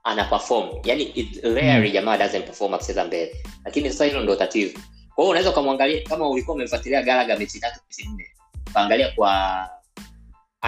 ana 0.04 0.24
perform. 0.24 0.68
Yani 0.84 1.02
it 1.02 1.44
rarely 1.44 1.90
jamaa 1.90 2.16
doesn't 2.16 2.44
perform 2.44 2.74
akicheza 2.74 3.04
mbele. 3.04 3.36
Lakini 3.64 3.90
sasa 3.90 4.04
hilo 4.04 4.20
ndo 4.22 4.36
tatizo. 4.36 4.78
Kwa 5.14 5.24
hiyo 5.24 5.30
unaweza 5.30 5.50
ukamwangalia 5.50 6.02
kama 6.02 6.28
ulikuwa 6.28 6.54
umemfuatilia 6.54 7.02
galaga 7.02 7.38
mechi 7.38 7.60
tatu 7.60 7.80
mechi 7.88 8.08
nne 8.08 8.26
ukaangalia 8.70 9.08
kwa 9.10 9.68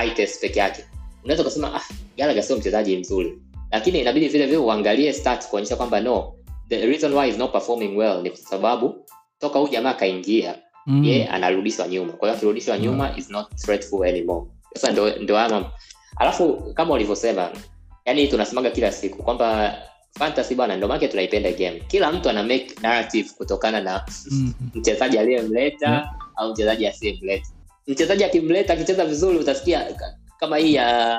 eye 0.03 0.11
test 0.11 0.40
peke 0.40 0.59
yake 0.59 0.85
unaweza 1.25 1.42
ukasema 1.42 1.75
ah 1.77 1.83
galaga 2.16 2.42
sio 2.42 2.57
mchezaji 2.57 2.96
mzuri. 2.96 3.38
Lakini 3.70 4.01
inabidi 4.01 4.29
vile 4.29 4.46
vile 4.46 4.59
uangalie 4.59 5.12
stats 5.12 5.49
kuonyesha 5.49 5.77
kwamba 5.77 6.01
no 6.01 6.35
the 6.68 6.87
reason 6.87 7.14
why 7.14 7.29
is 7.29 7.38
not 7.38 7.53
performing 7.53 7.96
well 7.96 8.22
ni 8.22 8.31
kwa 8.31 8.38
sababu 8.38 9.07
toka 9.38 9.59
huu 9.59 9.68
jamaa 9.68 9.90
akaingia 9.90 10.55
Mm. 10.87 11.05
ye 11.05 11.27
anarudishwa 11.29 11.88
nyuma 11.88 12.12
kwa 12.12 12.29
hiyo 12.29 12.37
akirudishwa 12.37 12.79
nyuma 12.79 13.16
is 13.16 13.31
not 13.31 13.55
threatful 13.57 14.09
anymore 14.09 14.46
sasa 14.75 14.92
ndo, 14.92 15.11
ndo 15.16 15.38
ama 15.38 15.70
alafu 16.16 16.72
kama 16.75 16.94
ulivyosema 16.94 17.51
yani 18.05 18.29
tunasemaga 18.29 18.70
kila 18.70 18.92
siku 18.92 19.22
kwamba 19.22 19.75
fantasy 20.18 20.55
bwana 20.55 20.77
ndo 20.77 20.88
maake 20.88 21.09
tunaipenda 21.09 21.53
game 21.53 21.83
kila 21.88 22.12
mtu 22.12 22.31
ana 22.31 22.42
make 22.42 22.66
narrative 22.83 23.31
kutokana 23.37 23.81
na 23.81 24.05
Mm. 24.31 24.53
mchezaji 24.75 25.18
aliyemleta 25.18 25.88
mm. 25.90 26.20
au 26.37 26.53
mchezaji 26.53 26.87
asiyemleta 26.87 27.46
mchezaji 27.87 28.25
akimleta 28.25 28.72
akicheza 28.72 29.05
vizuri 29.07 29.38
utasikia 29.38 29.87
kama 30.40 30.57
hii 30.57 30.75
ya 30.75 31.18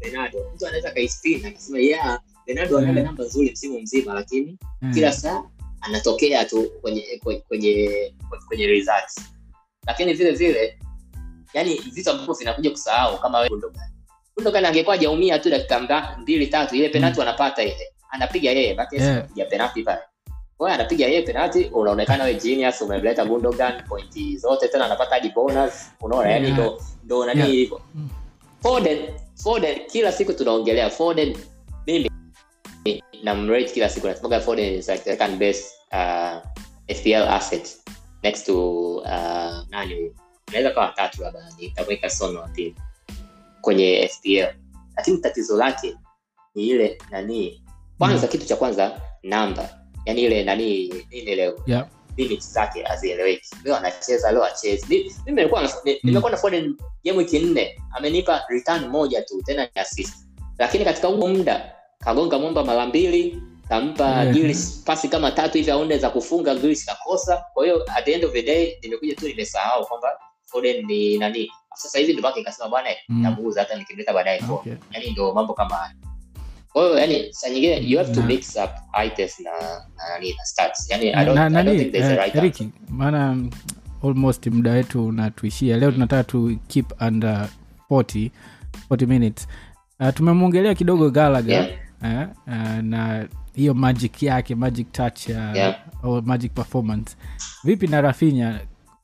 benado 0.00 0.38
mtu 0.54 0.66
anaweza 0.66 0.88
akaispin 0.88 1.46
akisema 1.46 1.78
yeah 1.78 2.20
benado 2.46 2.78
anaga 2.78 3.02
namba 3.02 3.24
nzuri 3.24 3.50
msimu 3.50 3.80
mzima 3.80 4.14
lakini 4.14 4.58
Mm. 4.82 4.94
kila 4.94 5.12
saa 5.12 5.42
anatokea 5.80 6.44
tu 6.44 6.70
kwenye 6.80 7.20
kwenye 7.22 7.40
kwenye, 7.48 8.14
kwenye 8.48 8.66
results. 8.66 9.20
Lakini 9.86 10.12
vile 10.14 10.30
vile 10.30 10.78
yani 11.54 11.74
vitu 11.92 12.10
ambavyo 12.10 12.34
vinakuja 12.34 12.70
kusahau 12.70 13.18
kama 13.18 13.48
Gundogan 13.48 13.90
Gundogan 14.36 14.64
angekuwa 14.64 14.96
hajaumia 14.96 15.38
tu 15.38 15.50
dakika 15.50 16.16
mbili 16.20 16.46
tatu 16.46 16.76
ile 16.76 16.88
penalti 16.88 17.22
anapata 17.22 17.62
ile. 17.62 17.92
Anapiga 18.10 18.50
yeye 18.50 18.74
baki 18.74 18.96
Yeah. 18.96 19.24
ya 19.34 19.44
penalti 19.46 19.82
pale. 19.82 20.00
Kwa 20.56 20.72
anapiga 20.72 21.06
yeye 21.06 21.22
penalti 21.22 21.64
unaonekana 21.64 22.24
wewe 22.24 22.40
genius 22.40 22.80
umemleta 22.82 23.24
Gundogan 23.24 23.82
pointi 23.88 24.38
zote 24.38 24.68
tena 24.68 24.84
anapata 24.84 25.14
hadi 25.14 25.28
bonus. 25.30 25.72
Unaona 26.00 26.30
yani 26.30 26.46
Yeah. 26.46 26.58
ndo 26.58 26.80
ndo 27.04 27.26
nani 27.26 27.42
hivyo. 27.42 27.80
Mm. 27.94 28.08
Foden 28.62 28.98
Foden 29.42 29.86
kila 29.86 30.12
siku 30.12 30.32
tunaongelea 30.32 30.90
Foden 30.90 31.36
namrate 33.22 33.72
kila 33.72 33.88
siku 33.88 34.06
nasemaga 34.06 34.40
Foden 34.40 34.74
is 34.74 34.88
like 34.88 35.04
the 35.04 35.10
second 35.16 35.38
best 35.38 35.74
uh, 35.92 36.40
FPL 36.88 37.28
asset 37.28 37.76
next 38.22 38.46
to 38.46 38.54
uh, 38.96 39.64
nani 39.70 40.12
naweza 40.52 40.70
kawa 40.70 40.92
tatu 40.96 41.22
labda 41.22 41.52
nitamweka 41.58 42.10
Son 42.10 42.36
wa 42.36 42.48
pili 42.48 42.74
kwenye 43.60 44.08
FPL 44.12 44.54
lakini 44.96 45.18
tatizo 45.18 45.56
lake 45.56 45.96
ni 46.54 46.66
ile 46.66 46.98
nani 47.10 47.64
kwanza 47.98 48.26
kitu 48.26 48.46
cha 48.46 48.56
kwanza 48.56 49.00
namba 49.22 49.80
yani 50.06 50.22
ile 50.22 50.44
nani 50.44 50.88
nini 51.10 51.34
leo 51.34 51.62
yeah. 51.66 51.86
zake 52.38 52.82
hazieleweki. 52.82 53.56
Leo 53.64 53.76
anacheza 53.76 54.32
leo 54.32 54.44
achezi 54.44 54.86
mimi 54.88 55.14
nimekuwa 55.26 55.70
nimekuwa 56.02 56.30
na 56.30 56.36
Foden 56.36 56.76
game 57.04 57.18
wiki 57.18 57.38
nne 57.38 57.82
amenipa 57.96 58.44
return 58.48 58.88
moja 58.88 59.22
tu 59.22 59.42
tena 59.42 59.62
ni 59.64 59.80
assist. 59.80 60.14
Lakini 60.58 60.84
katika 60.84 61.08
huo 61.08 61.28
muda 61.28 61.72
kagonga 62.04 62.38
mwamba 62.38 62.64
mara 62.64 62.86
mbili 62.86 63.42
kampa. 63.68 64.26
Grealish 64.26 64.82
pasi 64.84 65.08
kama 65.08 65.30
tatu 65.30 65.58
hivi 65.58 65.70
aunde 65.70 65.98
za 65.98 66.10
kufunga 66.10 66.54
Grealish 66.54 66.84
kakosa 66.84 67.44
kwa 67.54 67.64
hiyo 67.64 67.84
at 67.96 68.04
the 68.04 68.12
end 68.12 68.24
of 68.24 68.32
the 68.32 68.42
day 68.42 68.78
nimekuja 68.82 69.14
tu 69.14 69.28
nimesahau 69.28 69.86
kwamba 69.86 70.08
Foden 70.46 70.86
ni 70.86 71.18
nani 71.18 71.50
sasa 71.74 71.98
hivi 71.98 72.12
ndo 72.12 72.20
mpaka 72.20 72.40
ikasema 72.40 72.68
bwana 72.68 72.88
Mm. 73.08 73.22
namuuza 73.22 73.60
hata 73.60 73.76
nikimleta 73.78 74.12
baadaye 74.12 74.42
Okay. 74.50 74.72
yani 74.92 75.10
ndo 75.10 75.32
mambo 75.34 75.54
kama 75.54 75.74
haya 75.76 75.94
kwa 76.72 76.82
hiyo 76.84 76.98
yani 76.98 77.32
saa 77.32 77.48
nyingine 77.48 77.76
you 77.90 77.98
have 77.98 78.14
to 78.14 78.22
mix 78.22 78.56
up 78.56 78.70
high 78.92 79.08
na 79.44 79.50
na 79.96 80.08
nani 80.12 80.32
na 80.38 80.44
stats 80.44 80.90
yani 80.90 81.06
I 81.14 81.24
don't, 81.24 81.34
na, 81.34 81.60
I 81.60 81.64
don't 81.64 81.78
think 81.78 81.92
there's 81.92 82.06
a 82.18 82.26
eh, 82.26 82.34
right. 82.42 82.68
Maana 82.88 83.36
almost 84.04 84.46
muda 84.46 84.70
wetu 84.70 85.06
unatuishia 85.06 85.76
leo 85.76 85.90
tunataka 85.92 86.24
tu 86.24 86.56
keep 86.68 87.02
under 87.02 87.48
40, 87.90 88.30
40 88.90 89.06
minutes 89.06 89.48
uh, 90.00 90.08
tumemwongelea 90.14 90.74
kidogo 90.74 91.10
galaga 91.10 91.52
Yeah. 91.54 91.68
Eh, 92.04 92.28
uh, 92.46 92.78
na 92.82 93.28
hiyo 93.54 93.74
magic 93.74 94.22
yake 94.22 94.54
magic 94.54 94.92
touch 94.92 95.28
uh, 95.28 95.36
Yeah. 95.56 95.76
magic 96.24 96.52
performance 96.52 97.16
vipi 97.64 97.86
na 97.86 98.00
rafinya 98.00 98.60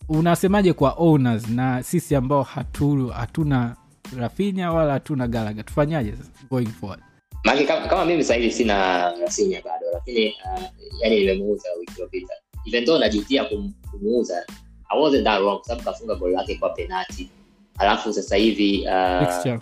unasemaje 0.08 0.72
kwa 0.72 0.92
owners 0.98 1.48
na 1.48 1.82
sisi 1.82 2.14
ambao 2.16 2.42
hatu, 2.42 3.08
hatuna 3.08 3.76
rafinya 4.18 4.72
wala 4.72 4.92
hatuna 4.92 5.28
galaga 5.28 5.62
tufanyaje 5.62 6.14
going 6.50 6.66
forward 6.66 7.00
Maki, 7.44 7.64
kama, 7.64 7.86
kama 7.86 8.04
mimi 8.04 8.24
sahivi 8.24 8.50
sina 8.52 9.10
rafinya 9.20 9.60
bado 9.64 9.86
lakini 9.92 10.26
uh, 10.28 10.62
yani 11.02 11.18
nimemuuza 11.18 11.68
wiki 11.80 11.92
iliyopita. 11.92 12.34
ivendo 12.64 12.98
najutia 12.98 13.44
kum, 13.44 13.72
kumuuza 13.90 14.46
I 14.88 15.00
wasn't 15.00 15.24
kwa 15.24 15.60
sababu 15.64 15.84
kafunga 15.84 16.14
goli 16.14 16.34
lake 16.34 16.54
kwa 16.54 16.70
penati 16.70 17.30
Alafu 17.78 18.12
sasa 18.12 18.36
hivi 18.36 18.80
uh. 18.80 19.58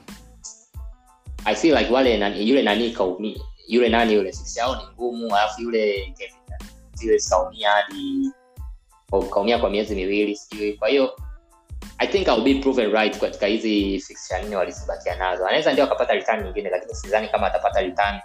I 1.44 1.54
feel 1.54 1.78
like 1.78 1.92
wale 1.92 2.18
nani, 2.18 2.48
yule 2.48 2.62
nani 2.62 2.90
kaumi 2.90 3.42
yule 3.68 3.88
nani 3.88 4.14
yule 4.14 4.32
sisi 4.32 4.58
yao 4.58 4.76
ni 4.76 4.82
ngumu 4.94 5.36
alafu 5.36 5.62
yule 5.62 6.14
Kevin 6.18 7.20
kaumia 7.30 7.70
hadi 7.70 8.30
kaumia 9.30 9.58
kwa 9.58 9.70
miezi 9.70 9.94
miwili 9.94 10.36
sijui. 10.36 10.72
Kwa 10.72 10.88
hiyo 10.88 11.16
I 11.98 12.06
think 12.06 12.26
I'll 12.28 12.42
be 12.44 12.54
proven 12.54 12.90
right 12.92 13.18
katika 13.18 13.46
hizi 13.46 14.00
fixture 14.00 14.42
nne 14.42 14.56
walizobakia 14.56 15.16
nazo. 15.16 15.46
Anaweza 15.46 15.72
ndio 15.72 15.84
akapata 15.84 16.12
return 16.14 16.44
nyingine 16.44 16.70
lakini 16.70 16.94
sidhani 16.94 17.28
kama 17.28 17.46
atapata 17.46 17.80
return 17.80 18.20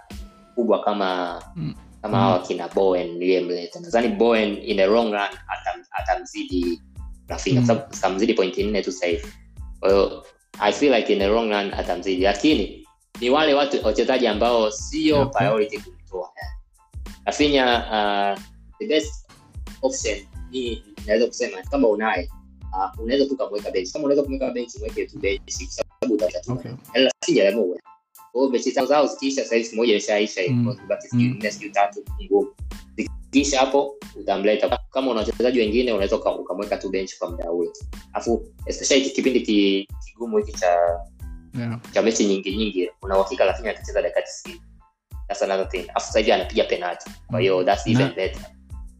kubwa 0.54 0.84
kama 0.84 1.42
Mm. 1.56 1.74
kama 2.02 2.38
Mm. 2.38 2.46
kina 2.46 2.68
Bowen 2.68 3.12
niliyemleta. 3.12 3.80
Nadhani 3.80 4.08
Bowen 4.08 4.58
in 4.64 4.76
the 4.76 4.86
long 4.86 5.12
run 5.12 5.28
atam, 5.48 5.84
atamzidi 5.90 6.82
Rafinha 7.28 7.60
Mm. 7.60 7.66
kwa 7.66 7.74
sababu 7.76 7.96
kamzidi 8.00 8.34
pointi 8.34 8.64
nne 8.64 8.82
tu 8.82 8.92
sasa 8.92 9.06
hivi. 9.06 9.26
Kwa 9.80 9.88
hiyo 9.90 10.26
I 10.58 10.72
feel 10.72 10.94
like 10.94 11.12
in 11.12 11.18
the 11.18 11.26
long 11.26 11.50
run 11.50 11.74
atamzidi 11.74 12.22
lakini 12.22 12.79
ni 13.20 13.30
wale 13.30 13.54
watu 13.54 13.86
wachezaji 13.86 14.26
ambao 14.26 14.70
sio 14.70 15.20
Okay. 15.20 15.38
priority 15.38 15.78
kumtoa. 15.78 16.30
Rafinha 17.24 18.34
uh, 18.36 18.42
the 18.78 18.86
best 18.86 19.26
option 19.82 20.18
ni 20.50 20.84
naweza 21.06 21.26
kusema 21.26 21.62
kama 21.62 21.88
unaye 21.88 22.30
uh, 22.72 23.00
unaweza 23.04 23.26
tu 23.26 23.36
kumweka 23.36 23.70
bench 23.70 23.92
kama 23.92 24.04
unaweza 24.04 24.22
kumweka 24.22 24.50
bench 24.50 24.76
mweke 24.80 25.06
tu 25.06 25.18
bench 25.18 25.40
kwa 25.58 25.66
sababu 26.00 26.14
utatatua 26.14 26.54
Okay. 26.54 26.70
ila 26.94 27.10
sijaamua 27.24 27.76
kwa 28.32 28.40
hiyo 28.40 28.52
mechi 28.52 28.70
zao 28.70 29.06
zikiisha 29.06 29.42
sasa 29.42 29.56
hivi 29.56 29.76
moja 29.76 29.96
ishaisha 29.96 30.40
Mm. 30.48 30.56
mm. 30.64 30.76
Mm. 31.12 31.36
nne 31.38 31.50
siku 31.50 31.74
tatu 31.74 32.04
ngumu 32.24 32.54
zikiisha 32.96 33.60
hapo 33.60 33.96
utamleta 34.20 34.78
kama 34.90 35.10
una 35.10 35.20
wachezaji 35.20 35.58
wengine 35.60 35.92
unaweza 35.92 36.16
uka- 36.16 36.36
ukamweka 36.38 36.76
tu 36.76 36.90
bench 36.90 37.18
kwa 37.18 37.30
muda 37.30 37.50
ule 37.52 37.70
alafu 38.12 38.46
especially 38.66 39.10
kipindi 39.10 39.40
ki- 39.40 39.88
kigumu 40.08 40.38
hiki 40.38 40.52
cha 40.52 41.00
Yeah. 41.58 41.80
cha 41.92 42.02
mechi 42.02 42.24
nyingi 42.26 42.56
nyingi 42.56 42.90
una 43.02 43.18
uhakika 43.18 43.44
lakini 43.44 43.68
atacheza 43.68 44.02
dakika 44.02 44.20
90 44.20 44.60
that's 45.28 45.42
another 45.42 45.68
thing 45.68 45.90
afu 45.94 46.06
sasa 46.06 46.18
hivi 46.18 46.32
anapiga 46.32 46.64
penalty 46.64 47.10
kwa 47.26 47.40
hiyo 47.40 47.64
that's 47.64 47.86
even 47.86 48.06
Na- 48.08 48.12
better. 48.14 48.42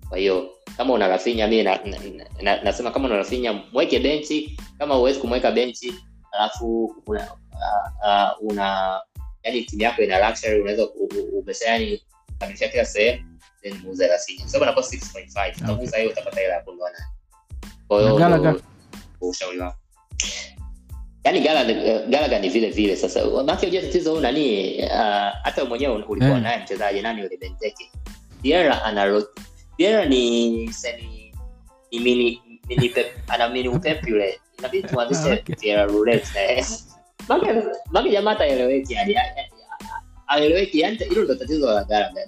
Kwa 0.08 0.18
hiyo 0.18 0.50
kama 0.76 0.94
una 0.94 1.08
rafinya 1.08 1.46
mi 1.48 1.62
na, 1.62 1.76
na, 1.84 1.98
na, 2.42 2.62
nasema 2.62 2.90
kama 2.90 3.08
una 3.08 3.16
rafinya 3.16 3.52
mweke 3.52 3.98
benchi. 4.00 4.56
Kama 4.78 4.94
huwezi 4.94 5.20
kumweka 5.20 5.50
benchi 5.52 5.94
alafu 6.32 6.94
una 7.06 7.32
uh, 7.52 8.38
uh, 8.42 8.50
una 8.50 9.00
yani 9.42 9.62
timu 9.62 9.82
yako 9.82 10.02
ina 10.02 10.28
luxury 10.28 10.60
unaweza 10.60 10.88
umesha 11.32 11.64
yani 11.68 12.02
kamilisha 12.38 12.68
kila 12.68 12.84
sehemu 12.84 13.38
then 13.62 13.78
muuze 13.78 14.06
rafinya 14.06 14.48
sababu 14.48 14.64
anakuwa 14.64 14.84
6.5 14.86 15.56
utamuuza 15.56 15.96
hiyo 15.98 16.10
utapata 16.10 16.40
hela 16.40 16.54
ya 16.54 16.60
kununua 16.60 16.90
naye 16.90 17.04
kwa 17.88 17.98
hiyo 18.00 18.14
ushauri 19.20 19.58
wangu 19.58 19.74
yani 21.24 21.40
Gallagher 21.40 22.06
Gallagher 22.09 22.40
ni 22.40 22.48
vile 22.48 22.70
vile 22.70 22.96
sasa. 22.96 23.24
Maana 23.24 23.59
unajua 23.59 23.83
tatizo 23.83 24.11
huyu 24.11 24.22
nani 24.22 24.76
uh, 24.83 24.90
hata 25.42 25.64
mwenyewe 25.64 25.94
ulikuwa 25.94 26.18
Eh. 26.37 26.42
naye 26.42 26.62
mchezaji 26.64 27.00
nani 27.02 27.22
yule 27.22 27.37
Benteke 27.37 27.90
Vieira 28.42 28.83
ana 28.85 29.04
ro- 29.04 29.28
ni 30.09 30.72
sani 30.72 31.35
ni 31.92 31.98
mini 32.00 32.42
mini 32.68 32.88
pep 32.88 33.06
ana 33.28 33.48
mini 33.48 33.68
upep 33.68 34.09
yule. 34.09 34.40
Inabidi 34.59 34.88
tuanzishe 34.88 35.33
Okay. 35.33 35.54
Vieira 35.54 35.85
roulette 35.85 36.28
eh 36.38 36.66
mage 37.90 38.11
jamaa 38.11 38.30
ataeleweki 38.30 38.92
yani 38.94 39.16
aeleweki 40.26 40.80
yani 40.80 40.96
hilo 40.96 41.24
ndo 41.24 41.35
tatizo 41.35 41.66
la 41.72 41.85
Gallagher 41.85 42.26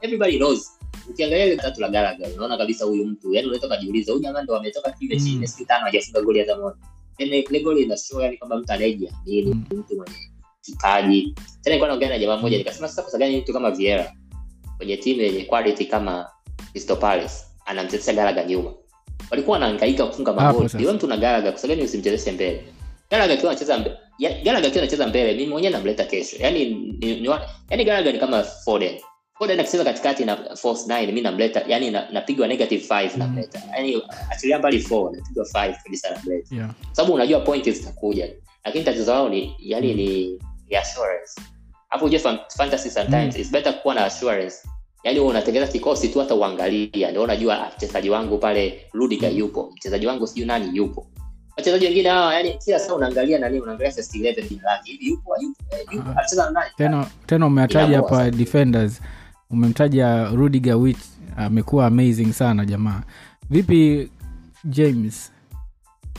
everybody 0.00 0.36
knows. 0.36 0.78
Ukiangalia 1.10 1.44
ile 1.44 1.56
tatu 1.56 1.80
la 1.80 1.88
Gallagher 1.88 2.28
unaona 2.36 2.56
kabisa 2.58 2.84
huyu 2.84 3.04
mtu 3.06 3.34
yani 3.34 3.46
unaweza 3.48 3.76
kujiuliza 3.76 4.12
huyu 4.12 4.22
jamaa 4.24 4.42
ndo 4.42 4.56
ametoka 4.56 4.90
kile 4.90 5.16
Mm. 5.18 5.24
chini 5.24 5.46
siku 5.48 5.64
tano 5.68 5.84
hajafunga 5.84 6.20
goli 6.22 6.40
hata 6.40 6.56
moja 6.56 6.76
ina 7.18 7.96
show 7.96 8.20
yani 8.20 8.36
kwamba 8.36 8.56
mtu 8.56 8.72
anayejiamini 8.72 9.54
Mm. 9.54 9.64
mtu 9.70 9.96
mwenye 9.96 10.16
kipaji. 10.62 11.22
Tena 11.34 11.56
nilikuwa 11.64 11.88
naongea 11.88 12.08
na 12.08 12.18
jamaa 12.18 12.36
mmoja 12.36 12.58
nikasema 12.58 12.88
sasa 12.88 13.02
kwa 13.02 13.18
gani 13.18 13.40
mtu 13.40 13.52
kama 13.52 13.70
Vieira 13.70 14.12
kwenye 14.76 14.96
timu 14.96 15.20
yenye 15.20 15.44
quality 15.44 15.84
kama 15.84 16.30
Crystal 16.72 16.96
Palace 16.96 17.34
anamchezesha 17.66 18.12
garaga 18.12 18.44
nyuma? 18.44 18.72
Walikuwa 19.30 19.54
wanahangaika 19.54 20.06
kufunga 20.06 20.32
magoli. 20.32 20.70
yule 20.78 20.92
mtu 20.92 21.06
na 21.06 21.16
Gallagher 21.16 21.50
kwa 21.52 21.60
usimchezeshe 21.82 22.32
mbele? 22.32 22.64
Gallagher 23.10 23.34
akiwa 23.36 23.50
anacheza 23.52 23.78
mbele 23.78 23.96
ya- 24.18 24.42
akiwa 24.68 24.82
anacheza 24.82 25.06
mbele 25.06 25.32
mimi 25.34 25.46
mwenyewe 25.48 25.72
namleta 25.72 26.04
kesho. 26.04 26.36
Yani 26.40 26.64
ni, 26.64 27.20
ni, 27.20 27.28
yani 27.70 27.84
Gallagher 27.84 28.12
ni 28.12 28.18
kama 28.18 28.42
Foden 28.42 29.00
Foden 29.42 29.60
akicheza 29.60 29.84
katikati 29.84 30.24
na 30.24 30.36
false 30.56 30.86
nine 30.94 31.06
mimi 31.06 31.20
namleta 31.20 31.62
yani 31.66 31.90
na- 31.90 32.10
napigwa 32.10 32.48
negative 32.48 32.84
5 32.94 33.18
namleta. 33.18 33.62
Yani 33.76 34.02
achilia 34.30 34.58
mbali 34.58 34.78
4 34.82 35.10
napigwa 35.16 35.44
5 35.44 35.74
kabisa 35.82 36.10
namleta. 36.10 36.54
Yeah. 36.56 36.70
sababu 36.92 37.14
unajua 37.14 37.40
point 37.40 37.70
zitakuja. 37.70 38.28
Lakini 38.64 38.84
tatizo 38.84 39.12
lao 39.14 39.28
ni 39.28 39.56
yani 39.58 39.94
ni, 39.94 40.38
ni 40.68 40.76
assurance. 40.76 41.40
Hapo 41.88 42.04
ujue 42.04 42.18
fantasy 42.56 42.90
sometimes 42.90 43.34
Mm. 43.34 43.40
it's 43.40 43.50
better 43.52 43.82
kuwa 43.82 43.94
na 43.94 44.04
assurance. 44.04 44.56
Yani 45.04 45.18
wewe 45.18 45.30
unatengeneza 45.30 45.72
kikosi 45.72 46.08
tu 46.08 46.18
hata 46.20 46.34
uangalia 46.34 47.10
ndio 47.10 47.22
unajua 47.22 47.70
mchezaji 47.76 48.10
wangu 48.10 48.38
pale 48.38 48.86
Rudiger 48.92 49.36
yupo. 49.36 49.72
Mchezaji 49.76 50.06
wangu 50.06 50.26
sijui 50.26 50.46
nani 50.46 50.76
yupo. 50.76 51.06
Wachezaji 51.56 51.84
wengine 51.86 52.08
hawa 52.08 52.34
yani 52.34 52.54
kila 52.64 52.78
saa 52.78 52.94
unaangalia 52.94 53.38
nani 53.38 53.60
unaangalia 53.60 53.92
first 53.92 54.14
11 54.14 54.48
jina 54.48 54.62
lake 54.62 54.90
hivi 54.92 55.06
yupo 55.08 55.36
yupo. 55.42 55.62
Eh, 55.70 56.00
Ah. 56.06 56.10
anacheza 56.10 56.50
nani 56.50 56.70
tena 56.76 57.06
tena 57.26 57.46
umeataja 57.46 57.96
hapa 57.96 58.30
defenders 58.30 58.36
defenders 58.38 59.00
umemtaja 59.52 60.24
rudiger 60.28 60.74
wit 60.76 60.98
amekuwa 61.36 61.86
amazing 61.86 62.32
sana 62.32 62.64
jamaa. 62.64 63.02
Vipi 63.50 64.10
james? 64.64 65.32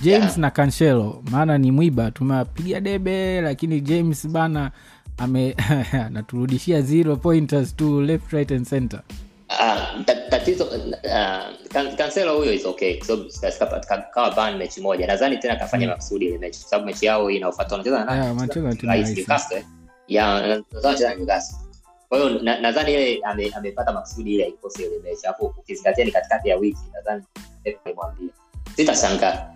James 0.02 0.24
Yeah. 0.24 0.38
na 0.38 0.52
kanshelo 0.52 1.24
maana 1.32 1.58
ni 1.58 1.72
mwiba 1.72 2.12
tumewapiga 2.12 2.80
debe 2.82 3.42
lakini 3.42 3.82
james 3.82 4.28
bana 4.28 4.72
ame 5.18 5.56
anaturudishia 6.06 6.82
zero 6.82 7.16
pointers 7.16 7.76
to 7.76 8.02
left 8.02 8.34
right 8.34 8.52
and 8.52 8.68
center. 8.70 9.02
Ah, 9.50 10.04
tatizo 10.30 10.64
uh, 10.66 11.96
kanselo 11.98 12.38
huyo 12.38 12.54
is 12.54 12.66
okay 12.66 13.02
so 13.02 13.26
kawa 14.14 14.32
ban 14.36 14.58
mechi 14.58 14.82
moja. 14.82 15.08
Nadhani 15.08 15.38
tena 15.38 15.56
kafanya 15.56 15.86
Mm. 15.86 15.90
makusudi 15.92 16.26
ile 16.26 16.38
mechi 16.38 16.60
kwa 16.60 16.70
sababu 16.70 16.86
mechi 16.88 17.06
yao 17.06 17.32
inaofuata 17.32 17.72
wanacheza 17.72 18.06
na? 18.06 18.16
Yeah, 20.08 20.64
na 22.20 22.20
nadhani 22.20 22.30
na 22.30 22.30
kwa 22.30 22.30
hiyo 22.30 22.42
na- 22.44 22.60
nadhani 22.60 22.94
ile 22.94 23.20
ame- 23.24 23.52
amepata 23.56 23.92
makusudi 23.92 24.34
ile 24.36 24.44
aikose 24.46 24.84
ile 24.84 25.00
mechi 25.04 25.26
hapo 25.28 25.46
ukizingatia 25.58 26.06
ni 26.06 26.12
katikati 26.12 26.50
ya 26.50 26.58
wiki 26.58 26.80
nadhani 26.94 27.24
alimwambia. 27.86 28.30
Sitashangaa. 28.76 29.50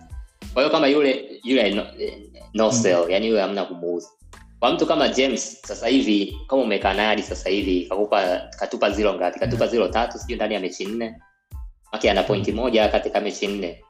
Kwa 0.52 0.62
hiyo 0.62 0.72
kama 0.72 0.86
yule 0.86 1.40
yule 1.44 1.74
no, 1.74 1.86
no 2.54 2.72
sell 2.72 3.10
yani 3.10 3.26
yule 3.28 3.40
hamna 3.40 3.64
kumuuza. 3.64 4.08
Kwa 4.60 4.72
mtu 4.72 4.86
kama 4.86 5.08
james 5.08 5.62
sasa 5.62 5.86
hivi 5.88 6.38
kama 6.48 6.62
umekaa 6.62 6.94
naye 6.94 7.08
hadi 7.08 7.22
sasa 7.22 7.50
hivi 7.50 7.86
kakupa 7.86 8.48
katupa 8.58 8.90
zilo 8.90 9.14
ngapi? 9.14 9.40
Katupa 9.40 9.66
zilo 9.66 9.88
tatu 9.88 10.18
sijui 10.18 10.36
ndani 10.36 10.54
ya 10.54 10.60
mechi 10.60 10.86
nne. 10.86 11.14
Maki 11.92 12.08
ana 12.08 12.22
pointi 12.22 12.52
moja 12.52 12.88
katika 12.88 13.20
mechi 13.20 13.46
nne. 13.46 13.84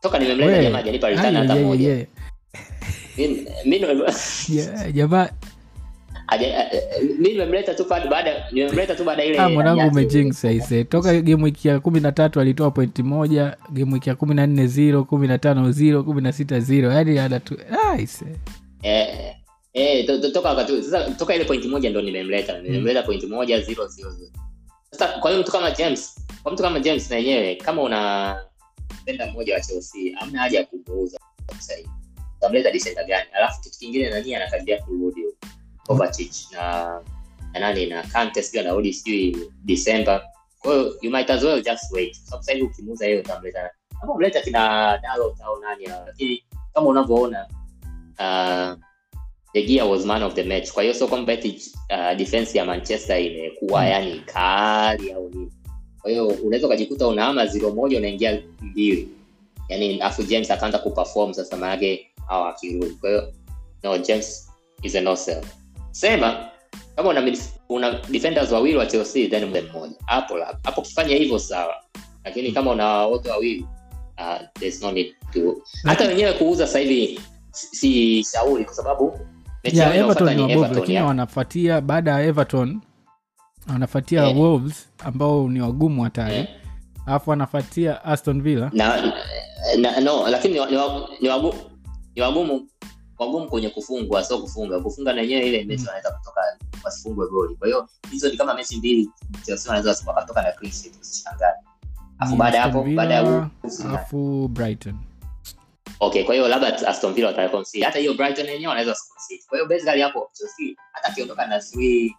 Toka 0.00 0.18
nimemleta 0.18 0.62
jamaa 0.62 0.82
janipa 0.82 1.08
ritani 1.08 1.36
hata 1.36 1.54
moja. 1.56 2.06
jamaa 4.92 5.28
nimemleta 7.18 7.74
tu 7.74 7.84
pale 7.84 8.08
baada 8.10 8.46
nimemleta 8.52 8.94
tu 8.94 9.04
baada 9.04 9.24
ile 9.24 9.38
Ah, 9.38 9.48
mwanangu 9.48 9.88
umejinx 9.88 10.44
aise. 10.44 10.84
Toka 10.84 11.20
game 11.20 11.44
wiki 11.44 11.68
ya 11.68 11.80
kumi 11.80 12.00
na 12.00 12.12
tatu 12.12 12.40
alitoa 12.40 12.70
pointi 12.70 13.02
moja 13.02 13.56
game 13.70 13.92
wiki 13.94 14.08
ya 14.08 14.14
kumi 14.14 14.34
na 14.34 14.46
nne 14.46 14.66
ziro 14.66 15.04
kumi 15.04 15.28
na 15.28 15.38
tano 15.38 15.72
ziro 15.72 16.02
kumi 16.04 16.22
na 16.22 16.32
sita 16.32 16.60
ziro 16.60 16.92
yani 16.92 17.18
anatu 17.18 17.56
aise. 17.92 18.24
Eh, 18.82 19.34
eh, 19.72 20.06
to- 20.06 20.18
to- 20.20 20.30
toka 20.30 20.48
wakati 20.48 20.82
sasa 20.82 21.10
toka 21.10 21.34
ile 21.34 21.44
pointi 21.44 21.68
moja 21.68 21.90
ndo 21.90 22.02
nimemleta. 22.02 22.58
Nimemleta 22.60 23.02
pointi 23.02 23.26
moja 23.26 23.60
ziro 23.60 23.86
ziro 23.86 24.12
sasa 24.90 25.08
kwa 25.08 25.30
hiyo 25.30 25.42
mtu 25.42 25.52
kama 25.52 25.70
james 25.70 26.20
kwa 26.42 26.52
mtu 26.52 26.62
kama 26.62 26.80
james 26.80 27.10
na 27.10 27.16
yenyewe 27.16 27.54
kama 27.54 27.82
una 27.82 28.36
penda 29.04 29.26
mmoja 29.26 29.54
wa 29.54 29.60
chelsea 29.60 30.16
hamna 30.18 30.38
haja 30.40 30.58
ya 30.58 30.64
kumuuza 30.64 31.18
sasa 31.56 31.74
hivi. 31.74 31.88
Utamleta 32.38 32.70
disenda 32.70 33.04
gani? 33.04 33.24
Alafu 33.32 33.60
kitu 33.62 33.78
kingine 33.78 34.10
nani 34.10 34.34
anakaribia 34.34 34.78
kurudi. 34.82 35.21
Kovacic 35.92 36.32
na 36.52 37.00
na 37.52 37.60
nani 37.60 37.86
na 37.86 38.02
Kante 38.02 38.42
sijui 38.42 38.60
anarudi 38.60 38.92
sijui 38.92 39.36
December. 39.64 40.22
Kwa 40.58 40.74
hiyo 40.74 40.94
you 41.02 41.10
might 41.10 41.30
as 41.30 41.42
well 41.42 41.62
just 41.62 41.92
wait. 41.92 42.16
Kwa 42.20 42.42
sababu 42.42 42.48
hivi 42.52 42.62
ukimuuza 42.62 43.06
yeye 43.06 43.20
utamleta 43.20 43.70
kama 44.00 44.12
umleta 44.12 44.40
kina 44.40 44.98
Dalot 45.02 45.40
au 45.44 45.60
nani 45.60 45.86
lakini 45.86 46.44
kama 46.74 46.86
unavyoona 46.86 47.46
uh, 48.18 48.78
De 49.54 49.62
Gea 49.62 49.84
was 49.84 50.04
man 50.04 50.22
of 50.22 50.34
the 50.34 50.42
match. 50.44 50.72
Kwa 50.72 50.82
hiyo 50.82 50.94
sio 50.94 51.08
kwamba 51.08 51.32
eti 51.32 51.72
uh, 51.90 52.16
defense 52.16 52.58
ya 52.58 52.64
manchester 52.64 53.20
imekuwa 53.22 53.80
Mm. 53.82 53.88
yani 53.88 54.20
kali 54.20 55.12
au 55.12 55.28
nini. 55.28 55.52
Kwa 56.02 56.10
hiyo 56.10 56.26
unaweza 56.26 56.66
ukajikuta 56.66 57.08
unaama 57.08 57.46
ziro 57.46 57.70
moja 57.70 57.98
unaingia 57.98 58.42
mbili. 58.60 59.08
Yani 59.68 60.00
afu 60.00 60.22
james 60.22 60.50
akaanza 60.50 60.78
kuperform 60.78 61.32
sasa 61.32 61.56
maanake 61.56 62.10
au 62.28 62.44
akirudi. 62.44 62.94
Kwa 62.94 63.10
hiyo 63.10 63.32
no 63.82 63.98
james 63.98 64.50
is 64.82 64.94
a 64.94 65.00
no 65.00 65.16
sell 65.16 65.44
sema 65.92 66.48
kama 66.96 67.08
una, 67.08 67.20
midf- 67.20 67.52
una 67.68 67.90
defenders 68.10 68.52
wawili 68.52 68.76
wa 68.76 68.86
chelsea 68.86 69.28
then 69.28 69.44
mmoja. 69.44 69.94
Hapo 70.06 70.34
hapo 70.62 70.80
ukifanya 70.80 71.16
hivyo 71.16 71.38
sawa. 71.38 71.74
Lakini 72.24 72.52
kama 72.52 72.70
una 72.70 72.86
wote 73.06 73.30
wawili 73.30 73.66
uh, 74.18 74.40
there's 74.60 74.82
no 74.82 74.92
need 74.92 75.14
to 75.32 75.62
hata 75.84 76.08
wenyewe 76.08 76.32
kuuza 76.32 76.66
sasa 76.66 76.78
hivi 76.78 77.20
si 77.50 78.24
shauri 78.24 78.64
kwa 78.64 78.74
sababu 78.74 79.18
yeah, 79.62 79.96
everton 79.96 80.34
ni 80.36 80.42
wabovu 80.42 80.74
lakini 80.74 81.02
wanafuatia 81.02 81.80
baada 81.80 82.10
ya 82.10 82.22
everton 82.22 82.80
wanafuatia 83.72 84.22
yeah. 84.24 84.38
wolves 84.38 84.88
ambao 84.98 85.48
ni 85.48 85.60
wagumu 85.60 86.02
hatari. 86.02 86.34
Eh. 86.36 86.48
alafu 87.06 87.30
wanafuatia 87.30 88.04
aston 88.04 88.42
villa. 88.42 88.70
Na, 88.74 89.12
na 89.78 90.00
no 90.00 90.28
lakini 90.28 90.54
ni 92.14 92.20
wagumu 92.22 92.68
wagumu 93.22 93.48
kwenye 93.48 93.68
kufungwa 93.68 94.24
sio 94.24 94.38
kufunga. 94.38 94.80
Kufunga 94.80 95.12
na 95.12 95.20
yenyewe 95.20 95.46
ile 95.48 95.64
mechi 95.64 95.84
wanaweza 95.86 96.10
kutoka 96.10 96.40
wasifungwe 96.84 97.28
goli. 97.28 97.54
Kwa 97.56 97.66
hiyo 97.66 97.88
hizo 98.10 98.28
ni 98.28 98.36
kama 98.36 98.54
mechi 98.54 98.76
mbili 98.76 99.10
Chelsea 99.46 99.72
wanaweza 99.72 100.02
wakatoka 100.06 100.42
na 100.42 100.52
clean 100.52 100.72
sheet 100.74 100.94
usishangae. 101.00 101.54
Afu 102.18 102.36
baada 102.36 102.56
ya 102.56 102.62
hapo 102.62 102.82
baada 102.82 103.14
ya 103.14 103.48
alafu 103.88 104.48
brighton. 104.48 104.94
Okay 106.00 106.24
kwa 106.24 106.34
hiyo 106.34 106.48
labda 106.48 106.88
Aston 106.88 107.14
Villa 107.14 107.26
wataconcede 107.26 107.84
hata 107.84 107.98
hiyo 107.98 108.14
Brighton 108.14 108.46
yenyewe 108.46 108.68
wanaweza 108.68 108.94
kuconcede 108.94 109.42
kwa 109.48 109.58
hiyo 109.58 109.68
basically 109.68 110.02
hapo 110.02 110.30
Chelsea 110.32 110.74
hata 110.92 111.12
kiondoka 111.14 111.46
na 111.46 111.58
3 111.58 112.10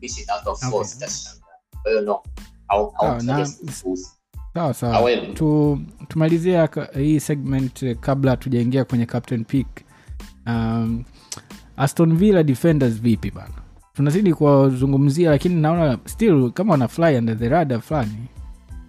clean 0.00 0.30
out 0.30 0.46
of 0.46 0.62
4 0.62 0.74
Okay. 0.74 0.84
sitashangaa. 0.84 1.40
Kwa 1.82 1.90
hiyo 1.90 2.02
no. 2.02 2.22
Au 2.68 2.94
au 2.98 3.20
sawa 4.54 4.74
sawa 4.74 5.10
tumalizia 6.08 6.68
hii 6.94 7.20
segment 7.20 7.82
eh, 7.82 7.96
kabla 8.00 8.36
tujaingia 8.36 8.84
kwenye 8.84 9.06
captain 9.06 9.44
pick 9.44 9.66
um, 10.50 11.04
aston 11.76 12.16
villa 12.16 12.42
defenders 12.42 13.00
vipi 13.00 13.30
bana? 13.30 13.54
Tunazidi 13.94 14.34
kuwazungumzia 14.34 15.30
lakini 15.30 15.54
naona 15.54 15.98
still 16.04 16.50
kama 16.50 16.72
wana 16.72 16.88
fly 16.88 17.16
under 17.18 17.38
the 17.38 17.48
rada 17.48 17.80
fulani. 17.80 18.16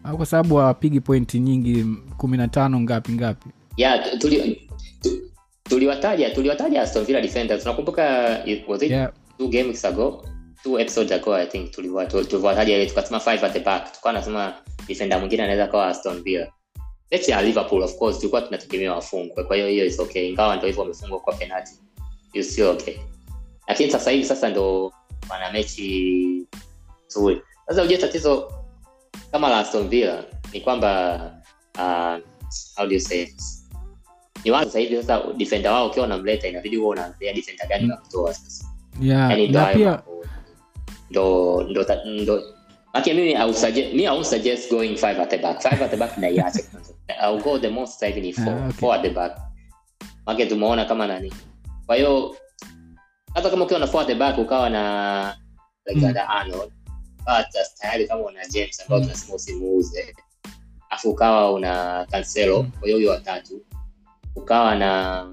Au 0.03 0.17
kwa 0.17 0.25
sababu 0.25 0.55
hawapigi 0.55 0.99
pointi 1.01 1.39
nyingi 1.39 1.85
kumi 2.17 2.37
na 2.37 2.47
tano 2.47 2.79
ngapi 2.79 3.11
ngapi? 3.11 3.49
Yeah 3.77 4.11
tu- 4.11 4.17
tuli 4.19 4.69
tuliwataja 5.63 6.29
tuliwataja 6.29 6.81
Aston 6.81 7.05
Villa 7.05 7.21
defenders. 7.21 7.63
Unakumbuka 7.65 8.03
was 8.67 8.81
it 8.83 8.91
yeah, 8.91 9.11
two 9.37 9.47
games 9.47 9.85
ago? 9.85 10.25
Two 10.63 10.79
episodes 10.79 11.11
ago 11.11 11.35
i 11.35 11.45
think 11.47 11.71
tuliwa- 11.71 12.05
tu- 12.05 12.23
tuliwataja 12.23 12.75
ile 12.75 12.85
tukasema 12.85 13.19
five 13.19 13.43
at 13.45 13.53
the 13.53 13.59
back. 13.59 13.91
Tukawa 13.93 14.13
nasema 14.13 14.53
defender 14.87 15.19
mwingine 15.19 15.43
anaweza 15.43 15.67
kawa 15.67 15.87
Aston 15.87 16.23
Villa 16.23 16.47
mechi 17.11 17.31
ya 17.31 17.41
Liverpool 17.41 17.83
of 17.83 17.97
course 17.97 18.17
tulikuwa 18.17 18.41
tunategemea 18.41 18.93
wafungwe 18.93 19.43
kwa 19.43 19.55
hiyo 19.55 19.67
hiyo 19.67 19.85
is 19.85 19.99
okay 19.99 20.29
ingawa 20.29 20.55
ndio 20.55 20.67
hivyo 20.67 20.81
wamefungwa 20.81 21.19
kwa 21.19 21.33
penalty 21.33 21.71
hiyo 22.33 22.45
sio 22.45 22.71
okay 22.71 22.97
lakini 23.67 23.91
sasa 23.91 24.11
hivi 24.11 24.25
sasa 24.25 24.49
ndo 24.49 24.93
wana 25.29 25.51
mechi 25.51 26.47
nzuri 27.07 27.41
sasa 27.67 27.83
ujue 27.83 27.97
tatizo 27.97 28.51
kama 29.31 29.49
la 29.49 29.59
Aston 29.59 29.89
Villa 29.89 30.23
ni 30.53 30.61
kwamba 30.61 31.15
uh, 31.75 32.17
how 32.77 32.87
do 32.87 32.93
you 32.93 32.99
say 32.99 33.25
this? 33.25 33.69
ni 34.45 34.51
wao 34.51 34.63
sasa 34.63 34.79
hivi 34.79 34.95
sasa 34.95 35.33
defender 35.37 35.71
wao 35.71 35.87
ukiwa 35.87 36.05
unamleta 36.05 36.47
inabidi 36.47 36.75
huwa 36.75 36.89
unaangalia 36.89 37.33
defender 37.33 37.67
gani 37.67 37.91
kutoa 38.03 38.33
sasa 38.33 38.65
yeah. 39.01 39.29
yani 39.29 39.47
ndo 39.47 39.65
pia 39.73 40.03
ndo 41.09 41.63
ndo 41.63 41.85
ndo 42.05 42.43
Maki 42.93 43.13
mimi 43.13 43.35
would 43.35 43.55
suggest 43.55 43.93
me 43.93 44.05
I 44.05 44.11
would 44.11 44.25
suggest 44.25 44.69
going 44.69 44.97
five 44.97 45.17
at 45.19 45.29
the 45.29 45.37
back. 45.37 45.61
Five 45.61 45.81
at 45.81 45.91
the 45.91 45.97
back 45.97 46.17
na 46.17 46.27
iache 46.29 46.61
kwanza. 46.61 46.90
I'll 47.21 47.41
go 47.43 47.59
the 47.59 47.69
most 47.69 48.01
likely 48.01 48.33
for, 48.33 48.43
ni. 48.45 48.63
Ah, 48.63 48.67
okay. 48.69 49.01
The 49.01 49.09
back. 49.09 49.37
make 50.27 50.45
tumeona 50.45 50.85
kama 50.85 51.07
nani. 51.07 51.33
Kwa 51.85 51.95
hiyo 51.95 52.35
hata 53.33 53.49
kama 53.49 53.65
ukiwa 53.65 53.79
na 53.79 53.87
the 54.05 54.15
back 54.15 54.37
ukawa 54.37 54.69
na 54.69 55.37
Alexander 55.85 56.25
Arnold 56.29 56.71
hata 57.25 57.59
tayari 57.81 58.07
kama 58.07 58.21
una 58.23 58.45
James 58.47 58.79
ambao 58.81 58.99
Mm. 58.99 59.03
tunasema 59.05 59.35
usimuuze. 59.35 60.15
Afu 60.89 61.09
ukawa 61.09 61.51
una 61.53 62.05
Cancelo 62.11 62.63
Mm. 62.63 62.71
kwa 62.71 62.85
hiyo 62.87 62.97
huyo 62.97 63.11
watatu. 63.11 63.65
Ukawa 64.35 64.75
na 64.75 65.23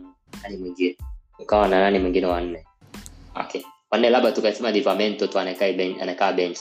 nani 0.42 0.56
mwingine? 0.56 0.96
Ukawa 1.38 1.68
na 1.68 1.80
nani 1.80 1.98
mwingine 1.98 2.26
wa 2.26 2.40
nne? 2.40 2.64
Okay. 3.40 3.62
Wanne 3.90 4.10
labda 4.10 4.32
tukasema 4.32 4.70
Livramento 4.70 5.26
tu 5.26 5.38
anakaa 5.38 5.72
bench, 5.72 6.02
anakaa 6.02 6.32
bench. 6.32 6.58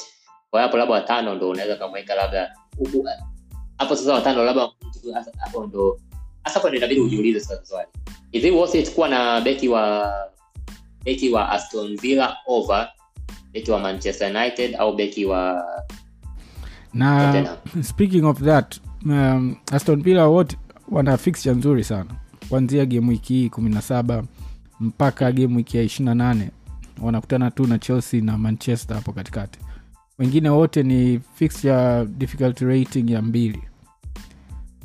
Kwa 0.50 0.60
hiyo 0.60 0.68
hapo 0.68 0.78
labda 0.78 0.94
watano 0.94 1.36
ndo 1.36 1.50
unaweza 1.50 1.76
kumweka 1.76 2.16
labda 2.16 2.54
hapo 3.78 3.96
sasa 3.96 4.14
watano 4.14 4.44
labda 4.44 4.70
hapo 5.40 5.66
ndo 5.68 6.00
hasa 6.44 6.60
hapo 6.60 6.76
inabidi 6.76 7.02
ujiulize 7.02 7.40
sasa 7.40 7.66
swali. 7.66 7.88
Hivi 8.32 8.52
worth 8.52 8.76
it 8.76 8.92
kuwa 8.94 9.10
na 9.10 9.42
beki 9.42 9.68
wa 9.70 10.14
beki 11.04 11.30
wa 11.30 11.50
Aston 11.52 11.98
Villa 11.98 12.38
over 12.48 12.90
beki 13.54 13.72
wa 13.72 13.80
Manchester 13.80 14.36
United 14.36 14.76
au 14.76 14.96
beki 14.96 15.26
wa 15.26 15.64
na 16.94 17.26
Tottenham? 17.26 17.84
speaking 17.84 18.26
of 18.26 18.40
that 18.44 18.80
um, 19.06 19.56
aston 19.72 20.04
villa 20.04 20.28
wote 20.28 20.58
wana 20.92 21.18
fixture 21.18 21.56
nzuri 21.56 21.84
sana 21.84 22.10
kuanzia 22.50 22.86
game 22.86 23.10
wiki 23.10 23.34
hii 23.34 23.50
kumi 23.50 23.70
na 23.70 23.82
saba 23.82 24.24
mpaka 24.80 25.32
game 25.32 25.56
wiki 25.56 25.78
ya 25.78 25.84
ishiri 25.84 26.06
na 26.06 26.16
nane 26.16 26.52
wanakutana 27.02 27.52
tu 27.52 27.68
na 27.68 27.80
chelsea 27.80 28.22
na 28.22 28.38
manchester 28.38 28.96
hapo 28.96 29.14
katikati 29.14 29.60
wengine 30.20 30.50
wote 30.50 30.84
ni 30.84 31.20
fixture 31.36 32.06
difficulty 32.06 32.66
rating 32.66 33.10
ya 33.12 33.22
mbili 33.22 33.62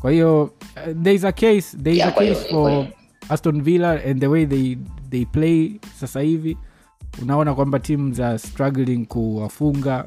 kwa 0.02 0.10
hiyo 0.10 0.42
uh, 0.42 1.02
there 1.02 1.14
is 1.14 1.24
a 1.24 1.32
case 1.32 1.76
there 1.76 1.92
is 1.92 1.98
Yeah, 1.98 2.08
a 2.08 2.12
case 2.12 2.34
kwa 2.34 2.50
for 2.50 2.70
hiyo- 2.70 2.86
aston 3.28 3.62
villa 3.62 3.90
and 4.04 4.20
the 4.20 4.26
way 4.26 4.46
they, 4.46 4.76
they 5.10 5.24
play 5.24 5.80
sasa 6.00 6.20
hivi. 6.20 6.56
Unaona 7.22 7.54
kwamba 7.54 7.78
timu 7.78 8.12
za 8.14 8.38
struggling 8.38 9.06
kuwafunga. 9.06 10.04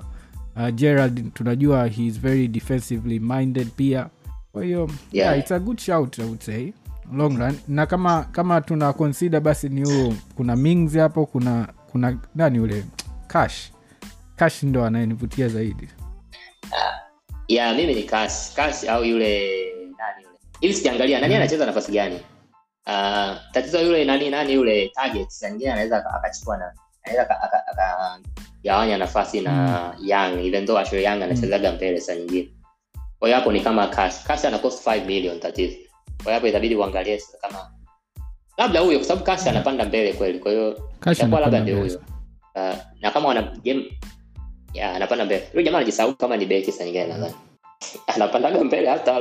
Uh, 0.56 0.70
gerald 0.70 1.34
tunajua 1.34 1.88
he 1.88 2.06
is 2.06 2.20
very 2.20 2.48
defensively 2.48 3.20
minded 3.20 3.68
pia. 3.76 4.10
Kwa 4.52 4.64
hiyo 4.64 4.80
yeah. 4.80 4.90
Yeah. 5.12 5.28
yeah, 5.28 5.40
it's 5.40 5.52
a 5.52 5.60
good 5.60 5.80
shout 5.80 6.20
i 6.20 6.24
would 6.24 6.42
say 6.42 6.72
long 7.14 7.38
run. 7.38 7.56
Na 7.68 7.86
kama 7.86 8.24
kama 8.24 8.62
tuna 8.62 8.94
consider 8.94 9.40
basi 9.42 9.70
ni 9.70 9.84
huo 9.84 10.14
kuna 10.36 10.56
mings 10.56 10.96
hapo 10.98 11.26
kuna 11.26 11.68
kuna 11.92 12.18
nani 12.36 12.60
ule 12.60 12.84
cash. 13.28 13.72
Cash 14.36 14.64
ndo 14.64 14.86
anayenivutia 14.86 15.48
zaidi. 15.48 15.88
Ya 17.48 17.74
mimi 17.74 17.96
ni 17.96 18.04
Cash, 18.04 18.54
Cash 18.56 18.84
au 18.90 19.04
yule 19.04 19.50
Hivi 20.62 20.74
sijaangalia 20.74 21.20
nani 21.22 21.34
Mm. 21.34 21.39
anacheza 21.41 21.65
nafasi 21.65 21.91
gani? 21.91 22.15
Uh, 22.88 23.36
tatizo 23.52 23.82
yule 23.82 24.06
nani 24.06 24.30
nani 24.30 24.54
yule 24.54 24.89
target 24.96 25.28
nyingine 25.52 25.72
anaweza 25.72 26.06
akachukua 26.13 26.58
na 26.58 26.72
anaweza 27.04 27.24
aka- 27.30 27.41
aka- 27.44 27.63
akagawanya 27.68 28.98
nafasi 28.98 29.41
na 29.41 29.94
Young 30.02 30.46
even 30.46 30.65
though 30.65 30.80
Ashley 30.80 31.04
Young 31.04 31.24
anachezaga 31.24 31.72
mbele 31.72 32.02
saa 32.02 32.15
nyingine. 32.15 32.50
Kwa 33.20 33.28
hiyo 33.28 33.39
hapo 33.39 33.52
ni 33.52 33.62
kama 33.62 33.88
Cash. 33.88 34.24
Cash 34.24 34.46
ana 34.46 34.60
cost 34.60 34.88
5 34.88 35.06
million 35.06 35.39
tatizo. 35.39 35.76
Kwa 36.18 36.24
hiyo 36.24 36.34
hapo 36.34 36.48
itabidi 36.48 36.76
uangalie 36.76 37.22
kama 37.41 37.72
labda 38.58 38.80
huyo 38.80 39.00
kwa 39.00 39.08
sababu 39.08 39.26
Cash 39.26 39.48
anapanda 39.48 39.86
mbele 39.86 40.13
kweli. 40.13 40.39
Kwa 40.39 40.52
hiyo 40.52 40.89
itakuwa 41.18 41.41
labda 41.41 41.60
ndio 41.60 41.76
huyo. 41.80 42.02
Uh, 42.56 42.76
na 43.02 43.12
kama 43.12 43.28
wana 43.28 43.41
game 43.41 44.00
yeah, 44.74 44.96
anapanda 44.96 45.26
mbele. 45.26 45.50
Yule 45.54 45.63
jamaa 45.63 45.78
anajisahau 45.78 46.15
kama 46.15 46.38
ni 46.38 46.46
beki 46.46 46.72
saa 46.72 46.84
nyingine 46.86 47.06
nadhani. 47.08 47.34
Anapandaga 48.08 48.64
mbele 48.64 48.90
hata 48.90 49.20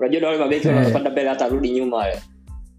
unajua 0.00 0.20
na 0.20 0.26
wale 0.26 0.38
mabeki 0.38 0.68
Eh. 0.68 0.76
wanapanda 0.76 1.10
mbele 1.10 1.28
hata 1.28 1.44
arudi 1.44 1.70
nyuma 1.70 1.96
wale. 1.96 2.22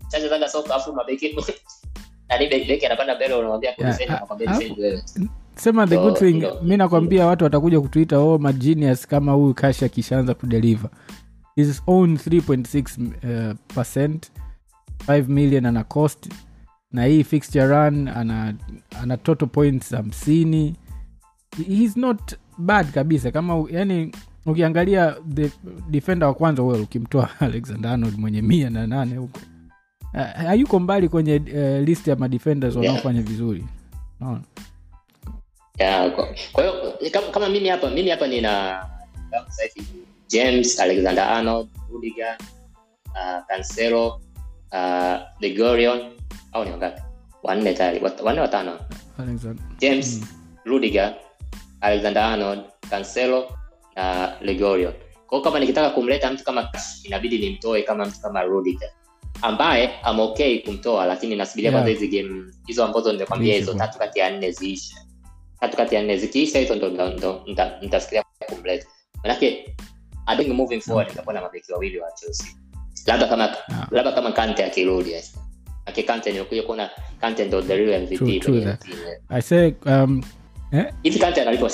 Chache 0.08 0.48
soka 0.48 0.76
afu 0.76 0.94
mabeki 0.94 1.36
nani 2.30 2.48
beki 2.48 2.68
beki 2.68 2.86
anapanda 2.86 3.16
mbele 3.16 3.34
unamwambia 3.34 3.74
Yeah, 3.78 4.00
anakwambia 4.10 4.48
defend 4.52 4.80
wewe. 4.80 5.04
sema 5.56 5.88
the 5.88 5.96
Ndo- 5.96 6.04
good 6.04 6.18
thing 6.20 6.34
ndo- 6.34 6.62
mi 6.64 6.78
nakwambia 6.78 7.26
watu 7.26 7.44
watakuja 7.44 7.82
kutuita 7.82 8.20
oh 8.20 8.38
magenius 8.38 9.08
kama 9.08 9.32
huyu 9.32 9.54
kashi 9.54 9.86
akishaanza 9.86 10.34
kudeliver. 10.34 10.90
His 11.56 11.82
own 11.88 12.16
3.6 12.16 13.50
uh, 13.52 13.56
percent 13.76 14.32
5 15.08 15.28
million 15.28 15.66
ana 15.66 15.84
cost 15.84 16.30
na 16.92 17.06
hii 17.06 17.24
fixture 17.24 17.68
run 17.68 18.08
ana, 18.08 18.54
ana 19.02 19.18
total 19.18 19.48
points 19.50 19.92
hamsini. 19.92 20.76
He's 21.68 21.98
not 21.98 22.36
bad 22.58 22.92
kabisa 22.92 23.32
kama 23.32 23.66
yani 23.72 24.12
ukiangalia 24.46 25.16
the 25.34 25.52
defender 25.90 26.28
wa 26.28 26.34
kwanza 26.34 26.64
well 26.64 26.82
ukimtoa 26.82 27.30
alexander 27.40 27.92
arnold 27.92 28.18
mwenye 28.18 28.42
mia 28.42 28.70
na 28.70 28.88
nane 28.88 29.16
huko 29.18 29.40
uh, 30.14 30.22
hayuko 30.22 30.80
mbali 30.80 31.10
kwenye 31.10 31.36
uh, 31.36 31.88
list 31.88 32.08
ya 32.08 32.16
madefenders 32.16 32.76
Yeah. 32.76 32.86
wanaofanya 32.88 33.22
vizuri 33.22 33.66
no. 34.20 34.42
yeah, 35.80 36.12
kwa 36.52 36.64
hiyo 36.64 36.94
kama, 37.12 37.28
kama 37.28 37.50
mimi 37.50 37.70
hapa 37.70 37.90
mimi 37.90 38.10
hapa 38.10 38.28
nina 38.28 38.86
james 40.28 40.80
alexander 40.80 41.24
arnold 41.24 41.68
rudiger 41.92 42.38
uh, 43.08 43.46
cancelo 43.48 44.08
uh, 44.72 45.18
the 45.42 45.88
au 46.54 46.66
ni 46.66 46.72
wangapi 46.72 47.02
wanne 47.44 47.74
tayari 47.74 48.02
wanne 48.24 48.42
watano 48.42 48.80
james 49.80 50.22
mm. 50.22 50.28
rudiger 50.66 51.16
alexander 51.82 52.24
arnold 52.24 52.60
cancelo 52.90 53.58
na 53.96 54.34
legorion 54.42 54.94
Kwa 55.28 55.42
kama 55.42 55.60
nikitaka 55.60 55.90
kumleta 55.90 56.32
mtu 56.32 56.44
kama 56.44 56.70
inabidi 57.04 57.38
nimtoe 57.40 57.82
kama 57.84 58.06
mtu 58.06 58.22
kama 58.22 58.44
rudiger 58.44 58.90
ambaye 59.42 60.00
am 60.04 60.20
okay 60.20 60.60
kumtoa 60.60 61.06
lakini 61.06 61.36
nasubiria 61.36 61.72
Yeah. 61.72 61.84
kwanza 61.84 62.00
hizi 62.00 62.22
game 62.22 62.44
hizo 62.68 62.84
ambazo 62.86 63.12
nimekwambia 63.14 63.56
hizo 63.56 63.74
tatu 63.74 64.00
kati 64.00 64.20
ya 64.20 64.30
nne 64.32 64.52
ziishe 64.52 64.96
tatu 65.60 65.78
kati 65.78 65.96
ya 65.96 66.04
nne 66.04 66.18
zikiisha 66.18 66.60
hizo 66.60 66.76
ndo 66.76 67.44
nitafikiria 67.82 68.24
kumleta 68.50 68.88
manake 69.24 69.76
I 70.28 70.38
think 70.38 70.50
moving 70.56 70.80
forward 70.82 71.12
itakuwa 71.12 71.34
na 71.34 71.42
mabeki 71.42 71.72
wawili 71.74 72.00
wa 72.00 72.12
chelsea 72.12 72.48
labda 73.08 73.28
kama 73.28 73.44
Yeah. 73.44 73.88
labda 73.92 74.12
kama 74.12 74.32
kante 74.32 74.66
akirudi 74.66 75.12
yes. 75.12 75.38
Manake 75.86 76.04
kante 76.04 76.32
nimekuja 76.32 76.64
kuona 76.64 76.90
kante 77.22 77.46
ndo 77.46 77.62
the 77.62 77.76
real 77.78 78.02
mvp 78.02 78.18
True, 78.18 78.40
true 78.40 78.62
that. 78.62 78.86
I 79.30 79.42
say 79.42 79.74
um, 79.86 80.24
eh, 80.72 80.86
hivi 81.04 81.20
kante 81.20 81.42
analipwa 81.42 81.70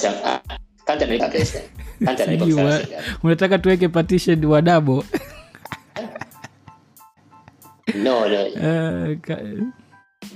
ah, 2.08 2.80
unataka 3.24 3.58
tuweke 3.60 3.88
partition 3.88 4.46
wa 4.46 4.62
dabo? 4.62 5.04
No 7.96 8.28
no. 8.30 8.46
Uh, 8.56 9.18
ka- 9.26 9.42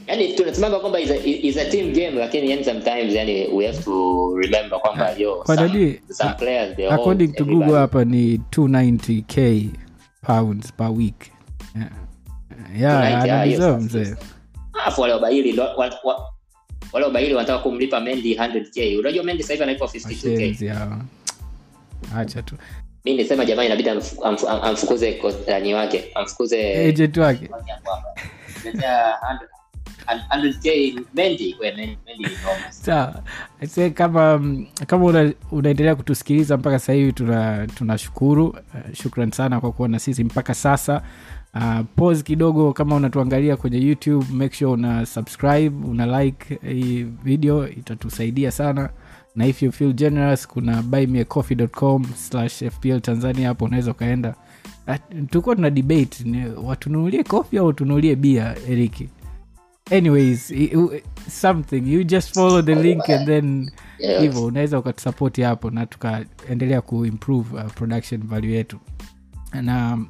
yani 0.07 0.33
tunasimama 0.33 0.79
kwamba 0.79 0.99
is 0.99 1.11
a, 1.11 1.15
is 1.25 1.57
a 1.57 1.65
team 1.65 1.93
game 1.93 2.11
lakini 2.11 2.51
yani 2.51 2.63
sometimes 2.63 3.13
yani 3.13 3.47
we 3.53 3.65
have 3.67 3.83
to 3.83 4.35
remember 4.37 4.79
kwamba 4.79 5.11
yo 5.17 5.35
kwa 5.35 5.55
some, 5.55 5.99
some 6.09 6.33
players 6.33 6.75
they 6.75 6.85
hold 6.85 6.99
according 6.99 7.27
to 7.27 7.43
everybody. 7.43 7.65
google 7.65 7.79
hapa 7.79 8.05
ni 8.05 8.37
290k 8.37 9.69
pounds 10.21 10.73
per 10.73 10.89
week. 10.91 11.31
Yeah, 12.77 13.01
290, 13.01 13.27
yeah 13.27 13.41
ah, 13.41 13.57
sasa. 13.57 13.77
mzee. 13.77 14.15
alafu 14.73 15.01
wale 15.01 15.13
wabaili 15.13 15.53
ndo- 15.53 15.63
wa- 15.77 15.99
wa- 16.03 16.29
wale 16.95 17.05
wabaili 17.05 17.33
wanataka 17.33 17.59
kumlipa 17.59 17.99
mendi 17.99 18.35
100k 18.35 18.99
unajua 18.99 19.23
mendi 19.23 19.43
sasa 19.43 19.53
hivi 19.53 19.63
analipwa 19.63 19.87
52k 19.87 20.97
acha 22.17 22.41
tu. 22.41 22.55
Mi 23.05 23.13
nisema 23.13 23.45
jamani 23.45 23.67
inabidi 23.67 23.89
amfu- 23.89 24.23
amfu- 24.23 24.47
am- 24.49 24.61
amfukuze 24.63 25.21
nani 25.47 25.73
wake 25.73 26.11
amfukuze 26.15 26.87
agent 26.89 27.17
wake. 27.17 27.47
wake 27.51 27.71
hapo 27.71 27.91
hapa. 27.91 28.21
Letea 28.65 29.13
100 30.07 30.19
100k 30.31 30.99
mendi 31.13 31.55
we 31.59 31.71
mendi 31.71 31.97
mendi 32.05 32.23
ni 32.23 32.29
noma 32.29 32.71
sawa. 32.71 33.23
Se 33.67 33.89
kama 33.89 34.37
mm, 34.37 34.67
kama 34.87 35.05
una, 35.05 35.33
unaendelea 35.51 35.95
kutusikiliza 35.95 36.57
mpaka 36.57 36.79
sasa 36.79 36.93
hivi 36.93 37.13
tuna 37.13 37.67
tunashukuru. 37.67 38.47
Uh, 38.47 38.93
shukran 38.93 39.31
sana 39.31 39.59
kwa 39.61 39.71
kuwa 39.71 39.87
na 39.87 39.99
sisi 39.99 40.23
mpaka 40.23 40.53
sasa 40.53 41.01
uh, 41.55 41.79
pause 41.95 42.23
kidogo 42.23 42.73
kama 42.73 42.95
unatuangalia 42.95 43.57
kwenye 43.57 43.77
youtube 43.77 44.25
make 44.33 44.55
sure 44.55 44.71
una 44.71 45.05
subscribe 45.05 45.87
una 45.87 46.23
like 46.23 46.59
hii 46.73 47.03
video 47.03 47.69
itatusaidia 47.69 48.51
sana. 48.51 48.89
Na 49.35 49.45
if 49.47 49.63
you 49.63 49.71
feel 49.71 49.93
generous 49.93 50.47
kuna 50.47 50.81
buymeacoffee.com 50.81 52.03
fpl 52.71 52.99
tanzania 53.01 53.47
hapo 53.47 53.65
unaweza 53.65 53.91
ukaenda. 53.91 54.35
Tulikuwa 55.29 55.55
tuna 55.55 55.69
debate 55.69 56.23
ni 56.23 56.45
watununulie 56.63 57.23
kofi 57.23 57.57
au 57.57 57.73
tununulie 57.73 58.15
bia 58.15 58.55
eriki 58.69 59.09
anyways 59.91 60.53
something 61.29 61.93
you 61.93 62.03
just 62.03 62.33
follow 62.33 62.61
the 62.61 62.75
link 62.75 63.09
and 63.09 63.25
then 63.25 63.71
hivo 63.97 64.23
yes. 64.23 64.35
unaweza 64.37 64.79
ukatusapoti 64.79 65.41
hapo 65.41 65.69
na 65.71 65.85
tukaendelea 65.85 66.81
kuimprove 66.81 67.55
uh, 67.55 67.71
production 67.71 68.21
value 68.27 68.51
yetu. 68.51 68.77
Na 69.61 69.93
um, 69.93 70.07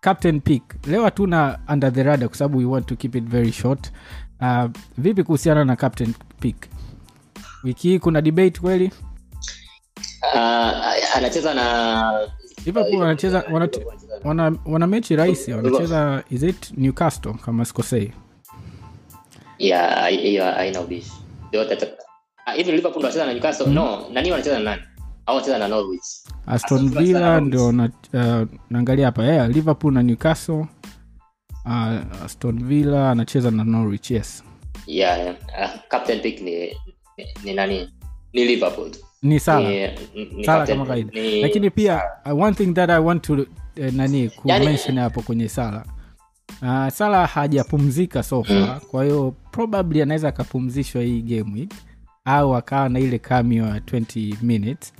captain 0.00 0.40
pick 0.40 0.62
leo 0.86 1.04
hatuna 1.04 1.58
under 1.72 1.92
the 1.92 2.02
rada 2.02 2.28
kwa 2.28 2.36
sababu 2.36 2.58
we 2.58 2.64
want 2.64 2.86
to 2.86 2.96
keep 2.96 3.14
it 3.14 3.24
very 3.24 3.52
short. 3.52 3.92
Uh, 4.40 4.64
vipi 4.98 5.22
kuhusiana 5.24 5.64
na 5.64 5.76
captain 5.76 6.14
pick 6.40 6.56
wiki 7.64 7.88
hii 7.88 7.98
kuna 7.98 8.20
debate 8.22 8.60
kweli? 8.60 8.90
Uh, 10.34 11.16
anacheza 11.16 11.54
na 11.54 12.12
liverpool 12.66 13.00
wanacheza 13.00 13.44
wana, 13.52 13.68
wana, 14.24 14.52
wana 14.66 14.86
mechi 14.86 15.16
rahisi 15.16 15.52
wanacheza 15.52 16.24
is 16.30 16.42
it 16.42 16.72
newcastle 16.76 17.32
kama 17.32 17.64
sikosei? 17.64 18.12
Yeah, 19.58 20.08
hiyo 20.08 20.44
haina 20.44 20.80
ubishi. 20.80 21.12
Ah, 22.46 22.52
hivi 22.52 22.72
liverpool 22.72 23.02
wanacheza 23.04 23.26
na 23.26 23.32
newcastle? 23.32 23.66
No 23.66 24.04
nani 24.12 24.30
wanacheza 24.30 24.58
na 24.58 24.64
nani 24.64 24.82
wanacheza 25.28 25.58
na 25.58 25.68
norwich. 25.68 26.02
Aston 26.46 26.88
Villa 26.90 27.40
ndio 27.40 27.72
na, 27.72 27.90
uh, 28.14 28.48
naangalia 28.70 29.06
hapa 29.06 29.24
yeah, 29.24 29.48
liverpool 29.50 29.92
na 29.94 30.02
newcastle. 30.02 30.66
Uh, 31.64 32.22
aston 32.24 32.64
villa 32.64 33.10
anacheza 33.10 33.50
na 33.50 33.64
norwich 33.64 34.10
yes. 34.10 34.44
Yeah, 34.86 35.18
yeah. 35.18 35.34
Uh, 35.74 35.80
captain 35.88 36.20
pick 36.20 36.40
ni, 36.40 36.52
ni, 37.16 37.26
ni 37.44 37.54
nani? 37.54 37.90
Ni 38.32 38.44
liverpool. 38.44 38.90
Ni 39.22 39.40
sala 39.40 39.68
Ni- 39.70 40.24
ni 40.24 40.44
Salah 40.44 40.62
captain- 40.66 40.72
kama 40.72 40.86
kawaida. 40.86 41.20
ni- 41.20 41.42
lakini 41.42 41.70
pia 41.70 42.02
uh, 42.32 42.42
one 42.42 42.54
thing 42.56 42.72
that 42.74 42.90
i 42.90 42.98
want 43.00 43.22
to 43.22 43.32
uh, 43.32 43.46
nani 43.92 44.30
Yani- 44.44 44.96
hapo 45.00 45.22
kwenye 45.22 45.48
sala 45.48 45.84
uh, 46.62 46.88
sala 46.88 47.26
hajapumzika 47.26 48.22
sofa 48.22 48.52
Mm. 48.54 48.80
kwa 48.90 49.04
hiyo 49.04 49.34
probably 49.50 50.02
anaweza 50.02 50.28
akapumzishwa 50.28 51.02
hii 51.02 51.22
game 51.22 51.52
week 51.54 51.74
au 52.24 52.56
akawa 52.56 52.88
na 52.88 53.00
ile 53.00 53.18
cameo 53.18 53.66
ya 53.66 53.78
20 53.80 54.34
minutes 54.42 54.92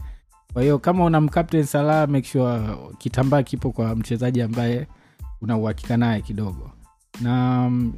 kwa 0.53 0.63
hiyo 0.63 0.79
kama 0.79 1.05
una 1.05 1.21
mcaptain 1.21 1.65
salah 1.65 2.09
make 2.09 2.29
sure 2.29 2.61
kitambaa 2.99 3.43
kipo 3.43 3.71
kwa 3.73 3.97
mchezaji 3.97 4.43
ambaye 4.43 4.87
una 5.43 5.57
uhakika 5.57 5.97
naye 5.97 6.21
kidogo. 6.21 6.71
Na 7.21 7.33
mm, 7.71 7.93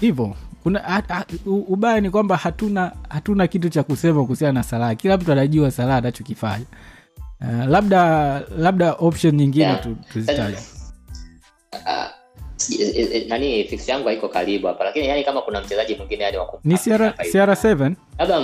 hivyo 0.00 0.34
kuna 0.62 1.02
ubaya 1.46 2.00
ni 2.00 2.10
kwamba 2.10 2.36
hatuna 2.36 2.92
hatuna 3.08 3.46
kitu 3.46 3.68
cha 3.68 3.82
kusema 3.82 4.22
kuhusiana 4.22 4.52
na 4.52 4.62
salah. 4.62 4.96
Kila 4.96 5.16
mtu 5.16 5.32
anajua 5.32 5.70
salah 5.70 5.96
anachokifanya. 5.96 6.64
Uh, 7.40 7.64
labda 7.68 8.40
labda 8.58 8.92
option 8.92 9.34
nyingine 9.34 9.64
Yeah. 9.64 9.82
tu, 9.82 9.96
tuzitaje. 10.12 10.56
Eh, 12.78 13.10
eh, 13.12 13.26
nani 13.28 13.64
fix 13.64 13.88
yangu 13.88 14.06
haiko 14.08 14.28
karibu 14.28 14.66
hapa 14.66 14.84
lakini 14.84 15.06
yani 15.08 15.24
kama 15.24 15.42
kuna 15.42 15.60
mchezaji 15.60 15.94
mwingine 15.94 16.24
yani 16.24 16.36
wa 16.36 16.60
ni 16.64 16.78
CR, 16.78 17.14
cr7 17.18 17.94
labda 18.18 18.38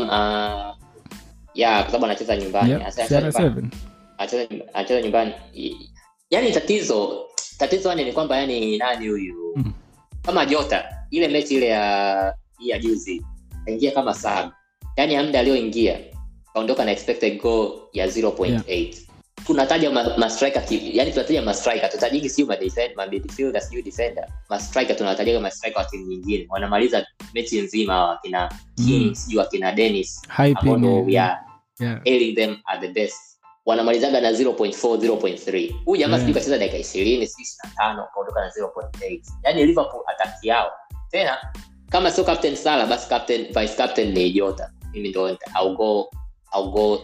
ah, 1.55 1.59
ya 1.61 1.83
kwa 1.83 1.87
sababu 1.87 2.05
anacheza 2.05 2.37
nyumbani 2.37 2.71
yeah, 2.71 2.83
Anacheza- 2.83 3.21
nyumbani. 3.23 3.49
cr7 3.49 3.65
anacheza 4.19 4.45
nyumba- 4.51 4.75
anacheza 4.75 5.01
nyumbani. 5.03 5.33
I- 5.55 5.91
yani 6.31 6.53
tatizo 6.53 7.27
tatizo 7.59 7.89
yani 7.89 8.05
ni 8.05 8.13
kwamba 8.13 8.37
yani 8.37 8.79
nani 8.79 9.09
huyu? 9.09 9.53
Mm. 9.57 9.73
kama 10.23 10.47
jota 10.47 10.85
ile 11.11 11.29
mechi 11.29 11.55
ile 11.55 11.67
ya 11.67 12.35
ya 12.59 12.79
juzi 12.79 13.23
aingia 13.67 13.91
kama 13.91 14.15
saba 14.15 14.53
yani 14.97 15.17
amda 15.17 15.41
aliyoingia 15.41 15.99
kaondoka 16.53 16.85
na 16.85 16.91
expected 16.91 17.41
goal 17.43 17.73
ya 17.93 18.07
0.8 18.07 18.95
tunataja 19.47 19.91
mastrika 20.19 20.61
ma 20.61 20.97
yani 20.97 21.13
tunataja 21.13 21.43
mastrika 21.43 21.89
tutajiki 21.89 22.29
siu 22.29 22.47
ma 22.47 22.57
siu 23.61 23.83
defender. 23.83 24.29
Ma 24.51 24.59
tunawatajaga 24.95 25.41
ma 25.41 25.51
wa 25.79 25.85
timu 25.85 26.07
nyingine. 26.07 26.47
Wanamaliza 26.51 27.07
mechi 27.35 27.61
nzima 27.61 28.05
wakina 28.09 28.51
akina 28.77 29.05
Mm. 29.09 29.15
sijui 29.15 29.39
wakina 29.39 29.73
denis 29.73 30.23
ambao 30.29 31.11
ya 31.11 31.39
yeah. 31.81 32.35
them 32.35 32.57
at 32.67 32.81
the 32.81 32.89
best. 32.89 33.17
Wanamalizaga 33.67 34.21
na 34.21 34.33
0.4 34.33 34.97
0.3 34.97 35.73
huyu 35.85 36.01
jamaa 36.01 36.17
Yeah. 36.17 36.21
sijui 36.21 36.35
kacheza 36.35 36.59
dakika 36.59 36.79
ishirini 36.79 37.27
si 37.27 37.43
ishiri 37.43 37.59
na 37.65 37.71
tano 37.71 38.09
kaondoka 38.15 38.41
na 38.41 38.49
0.8 38.49 39.21
yani 39.45 39.67
liverpool 39.67 40.03
ataki 40.07 40.49
yao. 40.49 40.71
Tena 41.11 41.39
kama 41.91 42.11
sio 42.11 42.25
captain 42.25 42.57
sala 42.57 42.87
basi 42.87 43.09
captain 43.09 43.47
vice 43.47 43.77
captain 43.77 44.13
ni 44.13 44.31
jota 44.31 44.73
mimi 44.93 45.09
ndo 45.09 45.29
I'll 45.29 45.77
go, 45.77 46.11
I'll 46.55 46.71
go 46.71 47.01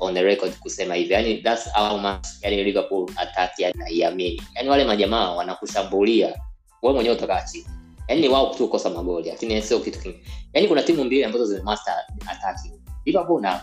on 0.00 0.14
the 0.14 0.22
record 0.22 0.52
kusema 0.58 0.94
hivi. 0.94 1.14
Yani 1.14 1.42
that's 1.42 1.72
how 1.72 1.98
much 1.98 2.26
yani 2.42 2.64
liverpool 2.64 3.10
attack 3.16 3.52
anaiamini 3.60 3.84
naiamini 3.84 4.42
yani 4.54 4.68
wale 4.68 4.84
majamaa 4.84 5.30
wanakushambulia 5.32 6.34
wewe 6.82 6.94
mwenyewe 6.94 7.16
utakaa 7.16 7.42
chini 7.42 7.66
yani 8.08 8.20
ni 8.20 8.28
wao 8.28 8.54
tu 8.54 8.58
kukosa 8.58 8.90
magoli 8.90 9.28
lakini 9.28 9.62
sio 9.62 9.80
kitu 9.80 10.00
kingine. 10.00 10.24
Yani 10.52 10.68
kuna 10.68 10.82
timu 10.82 11.04
mbili 11.04 11.24
ambazo 11.24 11.44
zimemaster 11.44 11.94
attacking 12.26 12.78
liverpool. 13.08 13.40
Na 13.42 13.60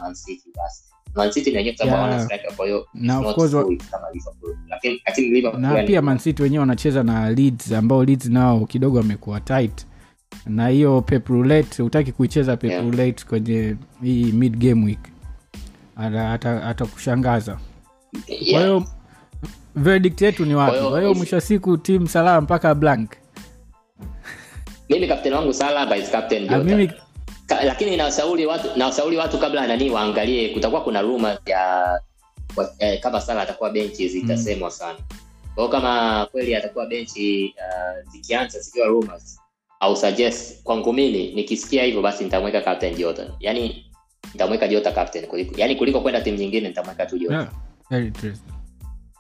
basi 5.74 5.84
pia 5.84 6.02
mancity 6.02 6.44
wenyewe 6.44 6.60
wanacheza 6.60 7.04
na 7.04 7.30
leads 7.32 7.72
ambao 7.72 8.04
leads 8.06 8.26
nao 8.26 8.66
kidogo 8.66 8.98
wamekuwa 8.98 9.40
tight. 9.42 9.86
Na 10.46 10.68
hiyo 10.68 11.02
pep 11.02 11.30
hutaki 11.82 12.12
kuicheza 12.12 12.58
pep 12.58 12.72
Yeah. 12.72 12.86
kwenye 13.26 13.76
hii 14.04 14.32
mid 14.32 14.58
game 14.58 14.86
week. 14.86 15.00
Atakushangaza. 16.64 17.58
Yeah. 18.28 18.52
kwa 18.52 18.62
hiyo 18.62 18.84
verdict 19.76 20.22
yetu 20.22 20.46
ni 20.46 20.56
wapi? 20.56 20.80
Kwa 20.80 21.00
hiyo- 21.00 21.14
mwisho 21.14 21.36
wa 21.36 21.42
siku 21.42 21.78
tim 21.78 22.08
salama 22.08 22.42
mpaka 22.42 22.76
blank. 22.76 23.12
Mimi 24.90 25.08
captain 25.08 25.34
wangu 25.36 25.54
sala 25.54 25.86
vice 25.86 26.12
captain 26.12 26.54
Ah, 26.54 26.58
mimi 26.58 26.92
Ka, 27.46 27.64
lakini 27.64 27.98
nawashauri 27.98 28.46
watu 28.46 28.68
nawashauri 28.80 29.18
watu 29.18 29.38
kabla 29.38 29.68
nani 29.68 29.90
waangalie 29.90 30.50
kutakuwa 30.50 30.82
kuna 30.82 31.02
rumors 31.02 31.40
ya 31.46 32.02
eh, 32.80 33.00
kama 33.00 33.22
sala 33.22 33.42
atakuwa 33.42 33.70
benchi 33.70 34.10
zitasemwa 34.10 34.72
sana. 34.72 35.00
Kwao, 35.56 35.70
kama 35.70 36.26
kweli 36.32 36.56
atakuwa 36.56 36.86
benchi 36.86 37.56
uh, 37.58 38.12
zikianza 38.12 38.60
zikiwa 38.60 38.88
rumors 38.88 39.40
au 39.80 39.96
suggest 39.96 40.64
kwangu 40.64 40.94
mimi 40.94 41.32
nikisikia 41.32 41.84
hivyo 41.84 42.02
basi 42.02 42.24
nitamweka 42.24 42.62
captain 42.62 42.96
Jota 42.96 43.28
yani 43.40 43.92
nitamweka 44.34 44.68
Jota 44.68 44.92
captain 44.92 45.28
kuliko 45.28 45.54
yani 45.58 45.76
kuliko 45.76 46.02
kwenda 46.02 46.22
timu 46.22 46.38
nyingine 46.38 46.68
nitamweka 46.68 47.06
tu 47.06 47.18
Jota. 47.18 47.52
Yeah, 47.92 48.08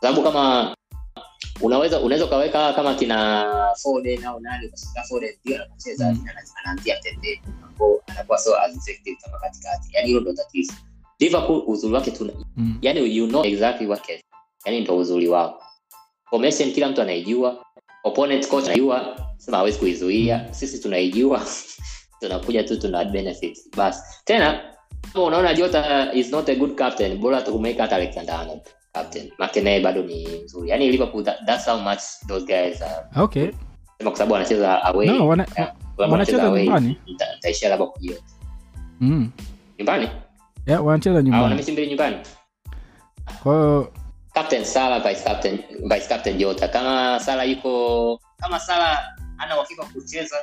sababu 0.02 0.24
kama 0.24 0.75
unaweza 1.62 2.00
unaweza 2.00 2.26
ukaweka 2.26 2.74
kama 2.74 2.96
kina 2.96 3.74
Foden 3.84 4.26
au 4.26 4.40
nani 4.40 4.68
ukashika 4.68 5.04
Foden 5.04 5.34
ndio 5.46 5.64
anacheza 5.64 6.06
Mm. 6.12 6.20
mm. 6.22 6.30
anaanzia 6.64 6.96
pembeni 7.04 7.42
hapo 7.62 8.04
anakuwa 8.08 8.38
so 8.38 8.58
as 8.58 8.76
effective 8.78 9.18
kama 9.22 9.40
katikati. 9.40 9.90
Yani 9.94 10.08
hilo 10.08 10.20
ndo 10.20 10.34
tatizo. 10.34 10.74
Liverpool 11.20 11.64
uzuri 11.68 11.94
wake 11.94 12.12
tu 12.12 12.32
Mm. 12.58 12.78
yani 12.82 13.18
you 13.18 13.28
know 13.28 13.46
exactly 13.46 13.88
what 13.88 14.08
can 14.08 14.20
yani 14.66 14.82
ndo 14.82 14.98
uzuri 14.98 15.28
wao. 15.28 15.64
Formation 16.30 16.72
kila 16.72 16.90
mtu 16.90 17.02
anaijua. 17.02 17.66
Opponent 18.04 18.48
coach 18.48 18.66
anajua. 18.66 19.20
Sema 19.38 19.58
hawezi 19.58 19.80
kuizuia. 19.80 20.54
Sisi 20.54 20.80
tunaijua. 20.80 21.46
Tunakuja 22.20 22.64
tu 22.64 22.80
tuna 22.80 23.06
basi 23.78 24.02
tena 24.26 24.76
unaona 25.16 25.54
Jota 25.54 26.14
is 26.14 26.32
not 26.32 26.50
a 26.50 26.56
good 26.56 26.76
captain 26.76 27.18
bora 27.18 27.42
tukumweka 27.42 27.82
hata 27.84 27.96
Alexander 27.96 28.36
Arnold 28.36 28.62
captain 28.96 29.64
naye 29.64 29.80
bado 29.80 30.04
ni 30.04 30.28
mzuri. 30.44 30.70
Yani 30.70 30.92
Liverpool 30.92 31.24
that, 31.24 31.38
that's 31.46 31.66
how 31.66 31.80
much 31.80 32.02
those 32.28 32.46
guys 32.46 32.82
are 32.82 33.06
okay. 33.24 33.52
sema 33.98 34.10
kwa 34.12 34.18
sababu 34.18 34.34
wanacheza 34.34 34.84
away. 34.84 35.08
No, 35.08 35.28
wana- 35.28 35.48
Yeah, 35.58 35.74
wanacheza 35.98 36.50
nyumbani. 36.50 36.98
nita- 37.08 37.36
nitaishia 37.36 37.70
labda 37.70 37.86
kujio 37.86 38.16
mm. 39.00 39.32
nyumbani? 39.80 40.10
Yeah, 40.66 40.86
wanacheza 40.86 41.22
nyumbani. 41.22 41.44
wana 41.44 41.56
mechi 41.56 41.72
mbili 41.72 41.88
nyumbani? 41.88 42.18
Kwa 43.44 43.54
hiyo 43.54 43.94
captain 44.34 44.64
Salah 44.66 45.04
vice 45.08 45.24
captain 45.24 45.60
vice 45.84 46.08
captain 46.10 46.38
Jota. 46.38 46.68
Kama 46.68 47.20
Salah 47.20 47.50
yuko 47.50 48.20
kama 48.38 48.60
Salah 48.60 49.00
ana 49.38 49.56
uhakika 49.56 49.84
kucheza 49.86 50.36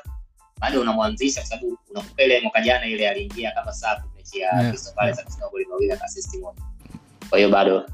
bado 0.61 0.80
unamwanzisha 0.80 1.40
kwa 1.40 1.48
sababu 1.48 1.78
unakumbuka 1.90 2.22
ile 2.22 2.40
mwaka 2.40 2.61
jana 2.61 2.86
ile 2.86 3.09
aliingia 3.09 3.50
kama 3.50 3.72
sub 3.72 3.98
mechi 4.16 4.40
ya 4.40 4.50
Crystal 4.70 4.94
Palace 4.94 5.20
akafunga 5.20 5.48
goli 5.48 5.64
mawili 5.66 5.92
akasisti 5.92 6.38
moja. 6.38 6.62
Kwa 7.28 7.38
hiyo 7.38 7.50
bado 7.50 7.86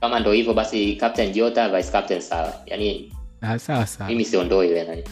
kama 0.00 0.20
ndo 0.20 0.32
hivyo 0.32 0.54
basi 0.54 0.96
captain 0.96 1.32
Jota 1.32 1.68
vice 1.68 1.90
captain 1.92 2.20
sawa 2.20 2.52
yani 2.66 3.12
ah, 3.40 3.58
sawa 3.58 3.86
sawa. 3.86 4.10
mimi 4.10 4.22
ile 4.24 4.84
nani. 4.84 5.04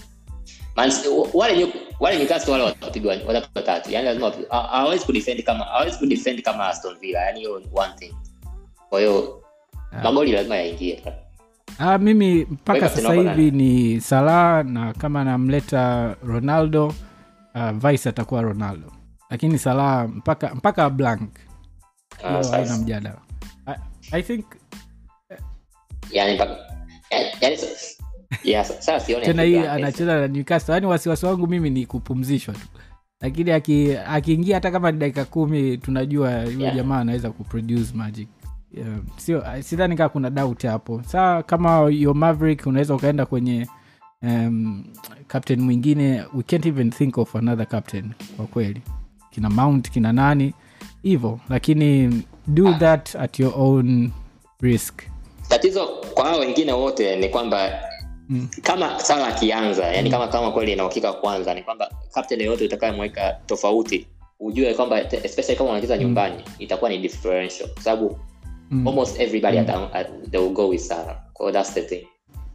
Wale 1.34 1.72
wale 2.00 2.18
Newcastle 2.18 2.52
wale 2.52 2.64
watapigwa 2.64 3.16
watapigwa 3.26 3.62
tatu. 3.62 3.90
Yani 3.90 4.06
lazima 4.06 4.32
hawezi 4.50 5.04
kudefend 5.06 5.42
kama 5.44 5.64
hawezi 5.64 5.98
kudefend 5.98 6.42
kama 6.42 6.68
Aston 6.68 6.98
Villa. 7.00 7.20
Yani 7.20 7.38
hiyo 7.40 7.54
one 7.74 7.92
thing. 7.98 8.14
Kwa 8.88 9.00
hiyo 9.00 9.42
Ah. 9.92 10.02
magoli 10.02 10.32
lazima 10.32 10.56
yaingie. 10.56 11.02
Ah, 11.78 11.98
mimi 11.98 12.44
mpaka 12.44 12.88
sasa 12.88 13.12
hivi 13.12 13.50
ni 13.50 14.00
Salah 14.00 14.64
na 14.64 14.92
kama 14.92 15.24
namleta 15.24 16.14
Ronaldo 16.24 16.94
uh, 17.54 17.70
Vice 17.70 18.08
atakuwa 18.08 18.42
Ronaldo, 18.42 18.92
lakini 19.30 19.58
Salah 19.58 20.08
mpaka 20.08 20.54
mpaka 20.54 20.90
blank. 20.90 21.30
Haina 22.50 22.76
mjadala. 22.78 23.18
I, 23.66 23.74
I 24.12 24.22
think 24.22 24.44
yani 26.12 26.38
yani- 27.40 27.58
yeah, 28.44 28.64
sasa 28.66 29.00
sioni 29.00 29.24
tena 29.24 29.42
hii 29.42 29.56
anacheza 29.56 30.20
na 30.20 30.28
Newcastle, 30.28 30.72
Yaani 30.74 30.86
wasiwasi 30.86 31.26
wangu 31.26 31.46
mimi 31.46 31.70
ni 31.70 31.86
kupumzishwa 31.86 32.54
tu, 32.54 32.66
lakini 33.20 33.50
aki- 33.50 33.96
akiingia 34.06 34.54
hata 34.56 34.70
kama 34.70 34.92
ni 34.92 34.98
dakika 34.98 35.24
kumi 35.24 35.78
tunajua 35.78 36.42
yule 36.42 36.64
Yeah. 36.64 36.76
jamaa 36.76 36.98
anaweza 37.00 37.30
kuproduce 37.30 37.94
magic. 37.94 38.28
Yeah, 38.74 38.88
sio 39.16 39.44
sidhani 39.62 39.96
kaa 39.96 40.08
kuna 40.08 40.30
doubt 40.30 40.62
hapo. 40.66 41.02
Saa 41.06 41.42
kama 41.42 41.78
yo 41.90 42.14
Maverick 42.14 42.66
unaweza 42.66 42.94
ukaenda 42.94 43.26
kwenye 43.26 43.66
um, 44.22 44.84
captain 45.26 45.60
mwingine, 45.60 46.24
we 46.34 46.42
can't 46.42 46.66
even 46.66 46.90
think 46.90 47.18
of 47.18 47.36
another 47.36 47.66
captain 47.68 48.10
kwa 48.36 48.46
kweli, 48.46 48.82
kina 49.30 49.50
Mount 49.50 49.90
kina 49.90 50.12
nani 50.12 50.54
hivyo, 51.02 51.40
lakini 51.48 52.22
do 52.46 52.72
that 52.74 53.16
at 53.16 53.40
your 53.40 53.52
own 53.56 54.10
risk. 54.60 55.02
Tatizo 55.52 55.86
kwa 56.14 56.24
hao 56.24 56.38
wengine 56.40 56.72
wote 56.72 57.16
ni 57.16 57.28
kwamba 57.28 57.70
Mm. 58.28 58.48
kama 58.62 59.00
sala 59.00 59.26
akianza 59.26 59.86
yani 59.86 60.10
kama 60.10 60.28
kama 60.28 60.50
kweli 60.52 60.72
ina 60.72 60.84
uhakika 60.84 61.12
kwanza 61.12 61.54
ni 61.54 61.62
kwamba 61.62 61.90
captain 62.14 62.40
yoyote 62.40 62.64
utakayemweka 62.64 63.40
tofauti 63.46 64.06
ujue 64.40 64.74
kwamba 64.74 65.00
especially 65.00 65.56
kama 65.56 65.70
unacheza 65.70 65.98
nyumbani 65.98 66.44
itakuwa 66.58 66.90
ni 66.90 66.98
differential 66.98 67.68
kwa 67.74 67.82
sababu 67.82 68.18
Mm. 68.70 68.88
almost 68.88 69.20
everybody 69.20 69.58
at, 69.58 69.68
at, 69.70 70.30
they 70.30 70.40
will 70.40 70.52
go 70.52 70.68
with 70.68 70.80
Salah. 70.80 71.16
So 71.38 71.52
that's 71.52 71.74
the 71.74 71.82
thing. 71.82 72.06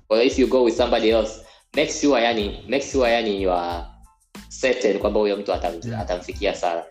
Or 0.09 0.21
if 0.21 0.39
you 0.39 0.47
go 0.47 0.63
with 0.63 0.75
somebody 0.77 1.09
else, 1.09 1.31
make 1.75 1.91
sure 1.91 2.21
yani 2.23 2.59
make 2.69 2.85
sure 2.91 3.11
yani 3.11 3.41
you 3.43 3.51
are 3.51 3.83
certain 4.61 4.99
kwamba 4.99 5.19
huyo 5.19 5.37
mtu 5.37 5.53
atam, 5.53 5.73
Yeah. 5.87 6.01
atamfikia 6.01 6.55
Salah. 6.55 6.83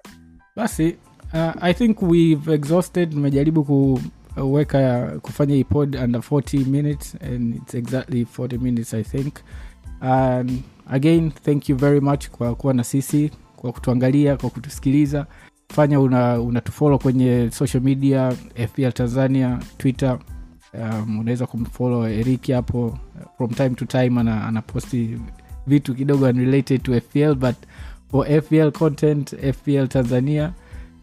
basi 0.56 0.96
uh, 1.34 1.62
i 1.64 1.74
think 1.74 2.02
we've 2.02 2.54
exhausted 2.54 3.10
tumejaribu 3.10 4.00
kuweka 4.42 5.06
kufanya 5.22 5.54
hii 5.54 5.64
pod 5.64 5.96
under 5.96 6.20
40 6.20 6.66
minutes 6.66 7.16
and 7.32 7.54
it's 7.56 7.74
exactly 7.74 8.24
40 8.38 8.58
minutes 8.58 8.94
i 8.94 9.02
think. 9.04 9.34
Um, 10.02 10.60
again 10.90 11.30
thank 11.30 11.68
you 11.68 11.76
very 11.76 12.00
much 12.00 12.28
kwa 12.28 12.54
kuwa 12.54 12.74
na 12.74 12.84
sisi 12.84 13.30
kwa 13.56 13.72
kutuangalia 13.72 14.36
kwa 14.36 14.50
kutusikiliza. 14.50 15.26
Fanya 15.74 16.00
una 16.00 16.40
unatufolo 16.40 16.98
kwenye 16.98 17.50
social 17.52 17.82
media 17.82 18.32
fpl 18.68 18.92
tanzania 18.92 19.58
twitter. 19.78 20.18
Um, 20.74 21.18
unaweza 21.18 21.46
kumfolo 21.46 22.08
eriki 22.08 22.52
hapo 22.52 22.98
from 23.36 23.50
time 23.50 23.70
to 23.70 23.84
time 23.84 24.20
ana, 24.20 24.46
anaposti 24.46 25.18
vitu 25.66 25.94
kidogo 25.94 26.24
unrelated 26.26 26.82
to 26.82 27.00
fpl 27.00 27.34
but 27.34 27.56
for 28.10 28.42
fpl 28.42 28.70
content 28.70 29.36
fpl 29.52 29.86
tanzania. 29.88 30.52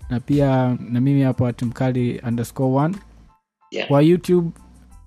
Na 0.09 0.19
pia 0.19 0.77
na 0.89 1.01
mimi 1.01 1.21
hapo 1.21 1.47
atimkali 1.47 2.21
underscore 2.27 2.75
one 2.85 2.95
Yeah. 3.73 3.87
kwa 3.87 4.01
youtube 4.01 4.51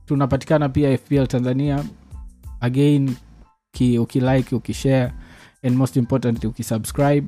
tunapatikana 0.07 0.69
pia 0.69 0.99
fpl 0.99 1.27
tanzania. 1.27 1.85
Again 2.61 3.15
ki, 3.73 3.99
ukilike 3.99 4.55
ukishare 4.55 5.13
and 5.63 5.77
most 5.77 5.97
importantly 5.97 6.49
ukisubscribe. 6.49 7.27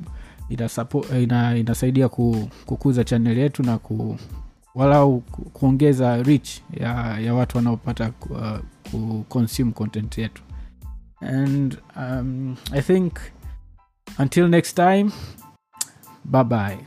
Inasupport- 0.49 1.21
ina, 1.23 1.57
inasaidia 1.57 2.09
ku, 2.09 2.49
kukuza 2.65 3.03
channel 3.03 3.37
yetu 3.37 3.63
na 3.63 3.77
ku, 3.77 4.17
walau 4.75 5.19
kuongeza 5.53 6.23
reach 6.23 6.49
ya, 6.79 7.19
ya 7.19 7.33
watu 7.33 7.57
wanaopata 7.57 8.11
uh, 8.29 8.57
ku 8.91 9.25
content 9.73 10.17
yetu. 10.17 10.41
And 11.21 11.77
um, 11.95 12.55
i 12.71 12.81
think 12.81 13.13
until 14.19 14.47
next 14.47 14.75
time 14.75 15.11
bye 16.25 16.43
bye 16.43 16.77